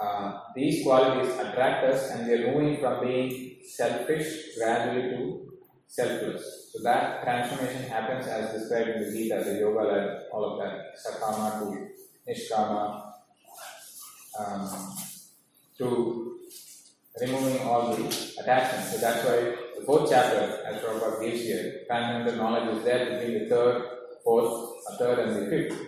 uh, 0.00 0.40
these 0.56 0.82
qualities 0.82 1.32
attract 1.34 1.84
us 1.84 2.10
and 2.10 2.26
we 2.26 2.34
are 2.34 2.52
moving 2.52 2.80
from 2.80 3.06
being 3.06 3.56
selfish 3.64 4.56
gradually 4.56 5.10
to 5.10 5.52
selfless. 5.86 6.70
So 6.72 6.82
that 6.82 7.22
transformation 7.22 7.82
happens 7.84 8.26
as 8.26 8.58
described 8.58 8.88
in 8.88 9.02
the 9.04 9.12
Gita, 9.12 9.42
the 9.44 9.58
yoga 9.60 9.88
and 9.88 10.32
all 10.32 10.52
of 10.52 10.58
that, 10.62 10.96
sakama 10.96 11.60
to 11.60 11.88
nishkama, 12.28 13.12
um, 14.38 14.96
to 15.78 16.38
removing 17.20 17.60
all 17.66 17.94
the 17.94 18.04
attachments. 18.40 18.92
So 18.92 18.98
that's 18.98 19.24
why 19.26 19.56
the 19.78 19.84
fourth 19.84 20.10
chapter, 20.10 20.64
as 20.66 20.82
Prabhupada 20.82 21.20
gives 21.20 21.42
here, 21.42 21.84
transcendental 21.86 22.36
knowledge 22.36 22.78
is 22.78 22.84
there 22.84 23.18
between 23.18 23.44
the 23.44 23.48
third, 23.48 23.84
fourth, 24.24 24.72
a 24.90 24.96
third 24.96 25.18
and 25.18 25.36
the 25.36 25.50
fifth. 25.50 25.78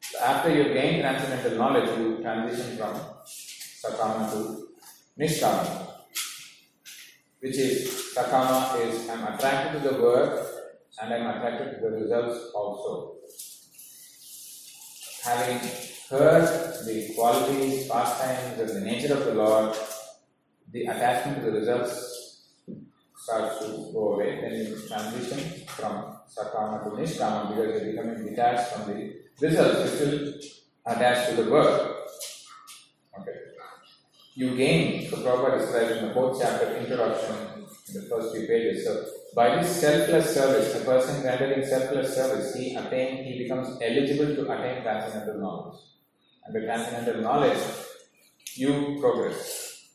So 0.00 0.18
after 0.20 0.54
you 0.54 0.64
gain 0.74 1.00
transcendental 1.00 1.58
knowledge, 1.58 1.98
you 1.98 2.22
transition 2.22 2.76
from 2.76 2.94
sakama 3.26 4.30
to 4.32 4.68
nishkama, 5.18 5.86
which 7.40 7.56
is 7.56 8.14
sakama 8.14 8.78
is 8.86 9.08
I'm 9.08 9.34
attracted 9.34 9.82
to 9.82 9.88
the 9.88 10.02
work 10.02 10.46
and 11.00 11.14
I'm 11.14 11.36
attracted 11.36 11.74
to 11.74 11.80
the 11.80 11.96
results 11.96 12.52
also. 12.54 13.16
Having 15.24 15.70
heard 16.10 16.48
the 16.84 17.12
qualities, 17.14 17.88
pastimes, 17.88 18.58
and 18.60 18.68
the 18.68 18.80
nature 18.80 19.14
of 19.14 19.24
the 19.24 19.34
Lord, 19.34 19.76
the 20.72 20.82
attachment 20.86 21.44
to 21.44 21.50
the 21.50 21.58
results 21.58 22.48
starts 23.14 23.60
to 23.60 23.90
go 23.92 24.14
away. 24.14 24.40
Then 24.40 24.52
you 24.52 24.88
transition 24.88 25.64
from 25.68 26.16
sakama 26.26 26.82
to 26.84 26.90
nishkama 26.90 27.54
because 27.54 27.82
you're 27.82 27.92
becoming 27.92 28.26
detached 28.26 28.72
from 28.72 28.92
the 28.92 29.14
results. 29.40 29.78
You're 29.78 29.88
still 29.88 30.34
attached 30.86 31.30
to 31.30 31.42
the 31.42 31.50
work. 31.50 31.96
Okay. 33.20 33.36
You 34.34 34.56
gain, 34.56 35.08
the 35.08 35.16
Prabhupada 35.16 35.60
describes 35.60 35.98
in 35.98 36.08
the 36.08 36.14
fourth 36.14 36.40
chapter, 36.40 36.76
introduction, 36.78 37.36
in 37.88 37.94
the 37.94 38.08
first 38.08 38.34
few 38.34 38.46
pages. 38.46 38.84
So, 38.84 39.04
by 39.34 39.56
this 39.56 39.80
selfless 39.80 40.34
service, 40.34 40.74
the 40.74 40.84
person 40.84 41.24
rendering 41.24 41.64
selfless 41.66 42.14
service, 42.14 42.54
he 42.54 42.74
attain, 42.74 43.24
he 43.24 43.38
becomes 43.42 43.78
eligible 43.80 44.34
to 44.34 44.52
attain 44.52 44.82
transcendental 44.82 45.40
knowledge. 45.40 45.80
And 46.44 46.54
with 46.54 46.64
transcendental 46.64 47.22
knowledge, 47.22 47.58
you 48.54 48.98
progress. 49.00 49.88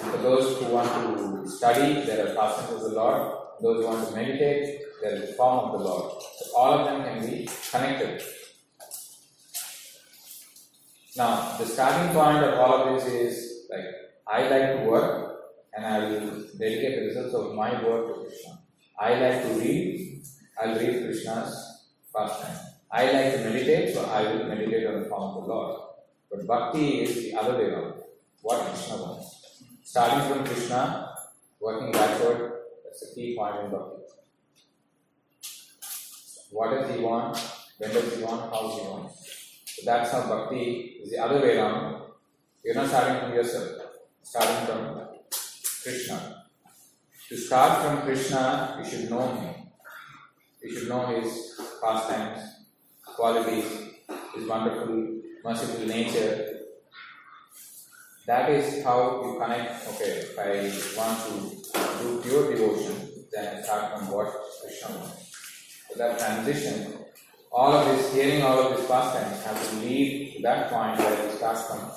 And 0.00 0.10
for 0.12 0.18
those 0.18 0.58
who 0.58 0.66
want 0.66 1.18
to 1.18 1.48
study, 1.48 2.04
there 2.06 2.28
are 2.28 2.34
pastimes 2.34 2.84
of 2.84 2.90
the 2.90 2.96
Lord. 2.96 3.38
Those 3.60 3.84
who 3.84 3.90
want 3.90 4.08
to 4.08 4.14
meditate, 4.14 4.80
there 5.02 5.16
is 5.16 5.30
the 5.30 5.32
form 5.34 5.70
of 5.70 5.80
the 5.80 5.84
Lord. 5.84 6.22
So 6.38 6.56
all 6.56 6.78
of 6.78 6.86
them 6.86 7.02
can 7.02 7.28
be 7.28 7.48
connected. 7.70 8.22
Now, 11.16 11.56
the 11.58 11.66
starting 11.66 12.14
point 12.14 12.44
of 12.44 12.58
all 12.58 12.74
of 12.74 12.94
this 12.94 13.12
is 13.12 13.68
like 13.70 13.84
I 14.26 14.48
like 14.48 14.78
to 14.78 14.84
work 14.88 15.31
and 15.74 15.86
I 15.86 15.98
will 15.98 16.44
dedicate 16.58 16.96
the 16.96 17.06
results 17.06 17.34
of 17.34 17.54
my 17.54 17.82
work 17.84 18.06
to 18.06 18.24
Krishna. 18.24 18.58
I 18.98 19.14
like 19.14 19.42
to 19.42 19.48
read, 19.58 20.22
I'll 20.60 20.78
read 20.78 21.04
Krishna's 21.04 21.88
pastime. 22.14 22.56
I 22.90 23.10
like 23.10 23.32
to 23.32 23.38
meditate, 23.44 23.94
so 23.94 24.04
I 24.04 24.22
will 24.22 24.44
meditate 24.44 24.86
on 24.86 25.02
the 25.02 25.08
form 25.08 25.36
of 25.36 25.42
the 25.42 25.48
Lord. 25.48 25.80
But 26.30 26.46
bhakti 26.46 27.00
is 27.00 27.16
the 27.16 27.38
other 27.38 27.56
way 27.56 27.64
around. 27.64 27.94
What 28.42 28.66
Krishna 28.66 28.96
wants. 28.96 29.62
Starting 29.82 30.28
from 30.28 30.44
Krishna, 30.44 31.14
working 31.60 31.92
backward, 31.92 32.52
that's 32.84 33.00
the 33.08 33.14
key 33.14 33.36
point 33.36 33.64
in 33.64 33.70
bhakti. 33.70 34.02
What 36.50 36.70
does 36.70 36.94
he 36.94 37.02
want? 37.02 37.38
When 37.78 37.90
does 37.90 38.14
he 38.14 38.22
want? 38.22 38.52
How 38.52 38.60
does 38.60 38.78
he 38.78 38.86
wants? 38.86 39.62
So 39.64 39.82
that's 39.86 40.12
how 40.12 40.28
bhakti 40.28 41.00
is 41.02 41.10
the 41.10 41.18
other 41.18 41.40
way 41.40 41.56
around. 41.56 42.02
You're 42.62 42.74
not 42.74 42.88
starting 42.88 43.20
from 43.20 43.32
yourself, 43.32 43.80
starting 44.22 44.66
from 44.66 44.91
Krishna. 45.82 46.44
To 47.28 47.36
start 47.36 47.82
from 47.82 48.02
Krishna, 48.02 48.78
you 48.78 48.88
should 48.88 49.10
know 49.10 49.34
him. 49.34 49.54
You 50.62 50.78
should 50.78 50.88
know 50.88 51.06
his 51.06 51.60
pastimes, 51.82 52.40
qualities, 53.04 53.66
his 54.34 54.46
wonderful, 54.46 55.20
merciful 55.44 55.86
nature. 55.86 56.60
That 58.26 58.50
is 58.50 58.84
how 58.84 59.24
you 59.24 59.40
connect. 59.40 59.88
Okay, 59.88 60.22
if 60.22 60.38
I 60.38 60.70
want 60.96 61.18
to 61.26 62.02
do 62.02 62.22
pure 62.22 62.54
devotion, 62.54 63.24
then 63.32 63.64
start 63.64 63.98
from 63.98 64.12
what 64.12 64.32
Krishna 64.62 64.98
wants. 64.98 65.34
So 65.88 65.98
that 65.98 66.16
transition, 66.16 66.94
all 67.50 67.72
of 67.72 67.86
this, 67.88 68.14
hearing 68.14 68.42
all 68.42 68.60
of 68.60 68.76
these 68.76 68.86
pastimes, 68.86 69.42
have 69.42 69.70
to 69.70 69.76
lead 69.76 70.34
to 70.36 70.42
that 70.42 70.70
point 70.70 70.98
where 70.98 71.26
you 71.26 71.36
start 71.36 71.58
from 71.58 71.90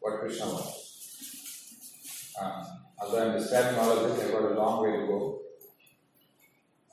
what 0.00 0.18
Krishna 0.18 0.46
wants. 0.46 0.83
Um, 2.40 2.66
although 3.00 3.30
I'm 3.30 3.38
describing 3.38 3.78
all 3.78 3.92
of 3.92 4.16
this, 4.16 4.24
I've 4.24 4.32
got 4.32 4.50
a 4.50 4.54
long 4.54 4.82
way 4.82 4.98
to 4.98 5.06
go. 5.06 5.40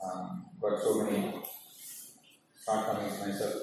Um, 0.03 0.45
got 0.61 0.81
so 0.81 1.03
many 1.03 1.33
shortcomings 2.63 3.19
myself. 3.19 3.53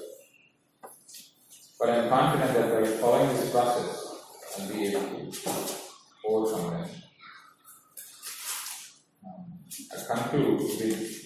But 1.79 1.89
I'm 1.89 2.09
confident 2.09 2.53
that 2.53 2.83
by 2.83 2.87
following 2.97 3.29
this 3.29 3.51
process, 3.51 4.05
I'll 4.59 4.67
be 4.67 4.87
able 4.87 5.31
to 5.31 5.51
overcome 6.27 6.71
them. 6.71 6.89
Um, 9.25 9.59
I 9.93 10.15
conclude 10.15 10.59
with 10.59 10.79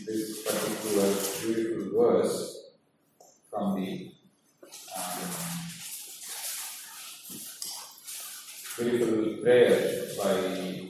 this 0.05 0.43
particular 0.43 1.15
beautiful 1.41 1.99
verse 1.99 2.69
from 3.49 3.75
the 3.75 4.11
um, 4.95 5.13
beautiful 8.77 9.43
prayer 9.43 10.02
by 10.23 10.89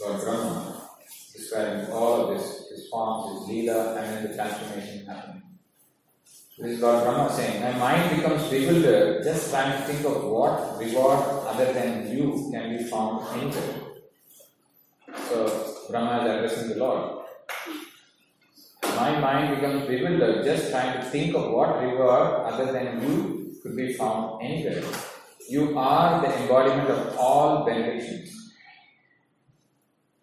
Lord 0.00 0.20
Brahma, 0.20 0.88
describing 1.32 1.92
all 1.92 2.22
of 2.22 2.36
this, 2.36 2.68
his 2.70 2.88
forms, 2.88 3.46
his 3.46 3.48
leela, 3.48 3.96
and 3.96 4.06
then 4.06 4.28
the 4.28 4.34
transformation 4.34 5.06
happening. 5.06 5.42
This 6.58 6.72
is 6.72 6.80
Lord 6.80 7.04
Brahma 7.04 7.32
saying, 7.32 7.62
My 7.62 7.78
mind 7.78 8.16
becomes 8.16 8.42
bewildered 8.50 9.22
just 9.22 9.50
trying 9.50 9.78
to 9.78 9.84
think 9.86 10.04
of 10.04 10.24
what 10.24 10.76
reward 10.78 11.20
other 11.46 11.72
than 11.72 12.16
you 12.16 12.50
can 12.52 12.76
be 12.76 12.84
found 12.84 13.24
anywhere. 13.36 13.74
So 15.28 15.74
Brahma 15.90 16.24
is 16.24 16.30
addressing 16.30 16.68
the 16.70 16.84
Lord. 16.84 17.24
My 18.96 19.18
mind 19.20 19.54
becomes 19.54 19.86
bewildered 19.86 20.44
just 20.44 20.70
trying 20.70 21.00
to 21.00 21.04
think 21.10 21.34
of 21.36 21.52
what 21.52 21.80
reward 21.80 22.52
other 22.52 22.72
than 22.72 23.02
you 23.02 23.54
could 23.62 23.76
be 23.76 23.92
found 23.94 24.42
anywhere. 24.42 24.82
You 25.48 25.78
are 25.78 26.22
the 26.22 26.42
embodiment 26.42 26.88
of 26.88 27.16
all 27.16 27.64
benedictions. 27.64 28.52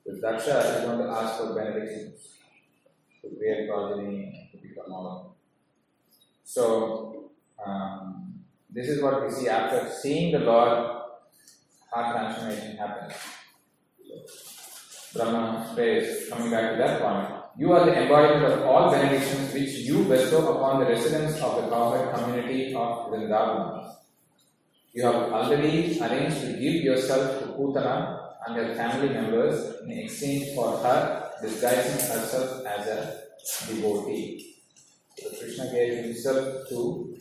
The 0.06 0.14
Daksha 0.14 0.80
is 0.80 0.86
going 0.86 1.00
to 1.00 1.10
ask 1.10 1.40
for 1.40 1.54
benedictions 1.54 2.38
to 3.22 3.36
create 3.38 3.70
progeny, 3.70 4.50
to 4.52 4.58
become 4.58 4.92
all. 4.92 5.38
So, 6.44 7.32
um, 7.64 8.40
this 8.70 8.88
is 8.88 9.04
what 9.04 9.24
we 9.24 9.32
see 9.32 9.50
after 9.50 9.90
seeing 10.02 10.32
the 10.32 10.40
Lord, 10.40 11.02
heart 11.92 12.16
transformation 12.16 12.78
happens. 12.78 13.14
Brahma 15.14 15.72
says, 15.76 16.30
coming 16.30 16.52
back 16.52 16.72
to 16.72 16.78
that 16.78 17.02
point, 17.02 17.40
you 17.58 17.74
are 17.74 17.86
the 17.86 17.94
embodiment 17.94 18.54
of 18.54 18.62
all 18.64 18.92
benedictions 18.92 19.54
which 19.54 19.70
you 19.70 20.04
bestow 20.06 20.56
upon 20.56 20.80
the 20.80 20.86
residents 20.86 21.42
of 21.42 21.56
the 21.62 21.70
cowherd 21.70 22.16
community 22.16 22.74
of 22.74 23.12
Vrindavan. 23.12 23.79
You 24.94 25.06
have 25.06 25.32
already 25.32 26.00
arranged 26.02 26.42
to 26.42 26.54
give 26.54 26.82
yourself 26.84 27.40
to 27.40 27.46
Putana 27.54 28.20
and 28.48 28.56
her 28.56 28.74
family 28.76 29.10
members 29.10 29.82
in 29.84 29.92
exchange 29.92 30.56
for 30.56 30.78
her 30.80 31.30
disguising 31.44 32.00
herself 32.10 32.66
as 32.66 32.88
a 32.88 33.22
devotee. 33.68 34.56
So 35.20 35.30
Krishna 35.30 35.72
gave 35.72 36.06
himself 36.06 36.68
to 36.70 37.16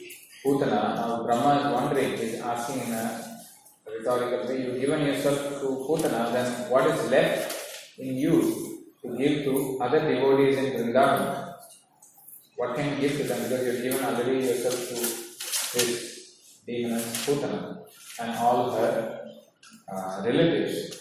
Putana. 0.45 0.97
Now 0.97 1.23
Brahma 1.25 1.61
is 1.61 1.73
wondering, 1.75 2.17
he's 2.17 2.41
asking 2.41 2.89
in 2.89 2.95
a 2.95 3.39
rhetorical 3.87 4.49
way, 4.49 4.63
you've 4.63 4.81
given 4.81 5.05
yourself 5.05 5.39
to 5.61 5.67
Putana, 5.87 6.33
then 6.33 6.71
what 6.71 6.87
is 6.87 7.11
left 7.11 7.55
in 7.99 8.17
you 8.17 8.89
to 9.03 9.17
give 9.19 9.45
to 9.45 9.79
other 9.83 10.01
devotees 10.01 10.57
in 10.57 10.73
Vrindavan? 10.73 11.55
What 12.57 12.77
can 12.77 12.95
you 12.95 13.09
give 13.09 13.19
to 13.19 13.25
them? 13.25 13.43
Because 13.43 13.67
you've 13.67 13.83
given 13.83 14.05
already 14.05 14.47
yourself 14.47 14.75
to 14.89 14.95
this 15.79 16.18
demon 16.69 17.01
Putana 17.25 17.79
and 18.21 18.31
all 18.39 18.71
her 18.73 19.31
uh, 19.91 20.23
relatives. 20.25 20.99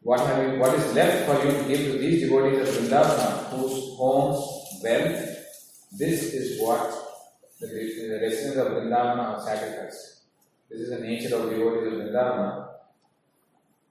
What, 0.00 0.20
have 0.20 0.42
you, 0.42 0.58
what 0.58 0.74
is 0.74 0.94
left 0.94 1.26
for 1.26 1.44
you 1.44 1.52
to 1.52 1.68
give 1.68 1.92
to 1.92 1.98
these 1.98 2.22
devotees 2.22 2.60
of 2.60 2.74
Vrindavana, 2.74 3.50
whose 3.50 3.96
homes, 3.98 4.38
wealth, 4.82 5.18
this 5.98 6.32
is 6.32 6.62
what 6.62 6.82
the, 7.60 7.66
the 7.66 8.18
residents 8.22 8.56
of 8.56 8.68
Vrindavana 8.68 9.24
are 9.34 9.40
sacrificed. 9.40 10.22
This 10.70 10.80
is 10.80 10.90
the 10.90 11.00
nature 11.00 11.34
of 11.36 11.50
devotees 11.50 11.92
of 11.92 11.98
Vrindavana, 11.98 12.68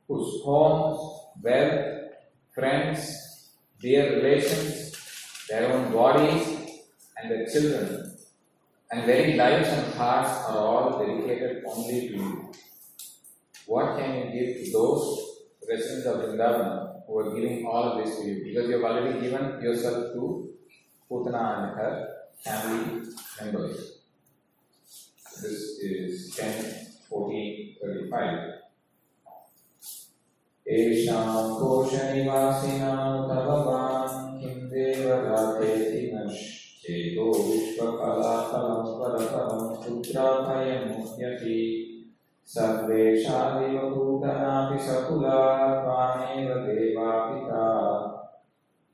whose 0.07 0.41
homes, 0.43 0.99
wealth, 1.43 2.11
friends, 2.53 3.51
dear 3.79 4.15
relations, 4.15 4.95
their 5.49 5.71
own 5.71 5.91
bodies, 5.91 6.47
and 7.17 7.29
their 7.29 7.45
children, 7.45 8.04
and 8.92 9.06
very 9.06 9.34
lives 9.34 9.68
and 9.68 9.94
hearts 9.94 10.30
are 10.48 10.58
all 10.58 10.98
dedicated 10.98 11.62
only 11.66 12.08
to 12.08 12.14
you. 12.14 12.52
What 13.66 13.96
can 13.98 14.16
you 14.16 14.24
give 14.32 14.64
to 14.64 14.72
those 14.72 15.04
residents 15.68 16.06
of 16.06 16.16
Vrindavan 16.22 17.02
who 17.06 17.18
are 17.20 17.34
giving 17.34 17.66
all 17.66 17.84
of 17.92 18.04
this 18.04 18.16
to 18.18 18.26
you? 18.26 18.44
Because 18.44 18.68
you 18.68 18.80
have 18.80 18.90
already 18.90 19.20
given 19.20 19.62
yourself 19.62 20.12
to 20.14 20.50
Putana 21.08 21.68
and 21.68 21.78
her 21.78 22.08
family 22.42 23.02
members. 23.40 23.98
This 25.40 25.78
is 25.80 26.34
10, 26.36 26.86
14, 27.08 27.76
35. 27.82 28.60
येषां 30.70 31.36
कोशनिवासिनां 31.58 33.06
तव 33.28 33.48
one 33.66 34.38
किं 34.40 34.58
देवरातेति 34.70 36.00
एको 36.89 37.25
विश्वकलातलं 37.37 38.83
परतरं 38.97 39.61
क्षुद्राभयमुह्यति 39.75 41.61
सर्वेषादिव 42.49 43.77
भूतनापि 43.93 44.77
सकुला 44.85 45.39
त्वामेव 45.81 46.49
देवापिता। 46.65 47.63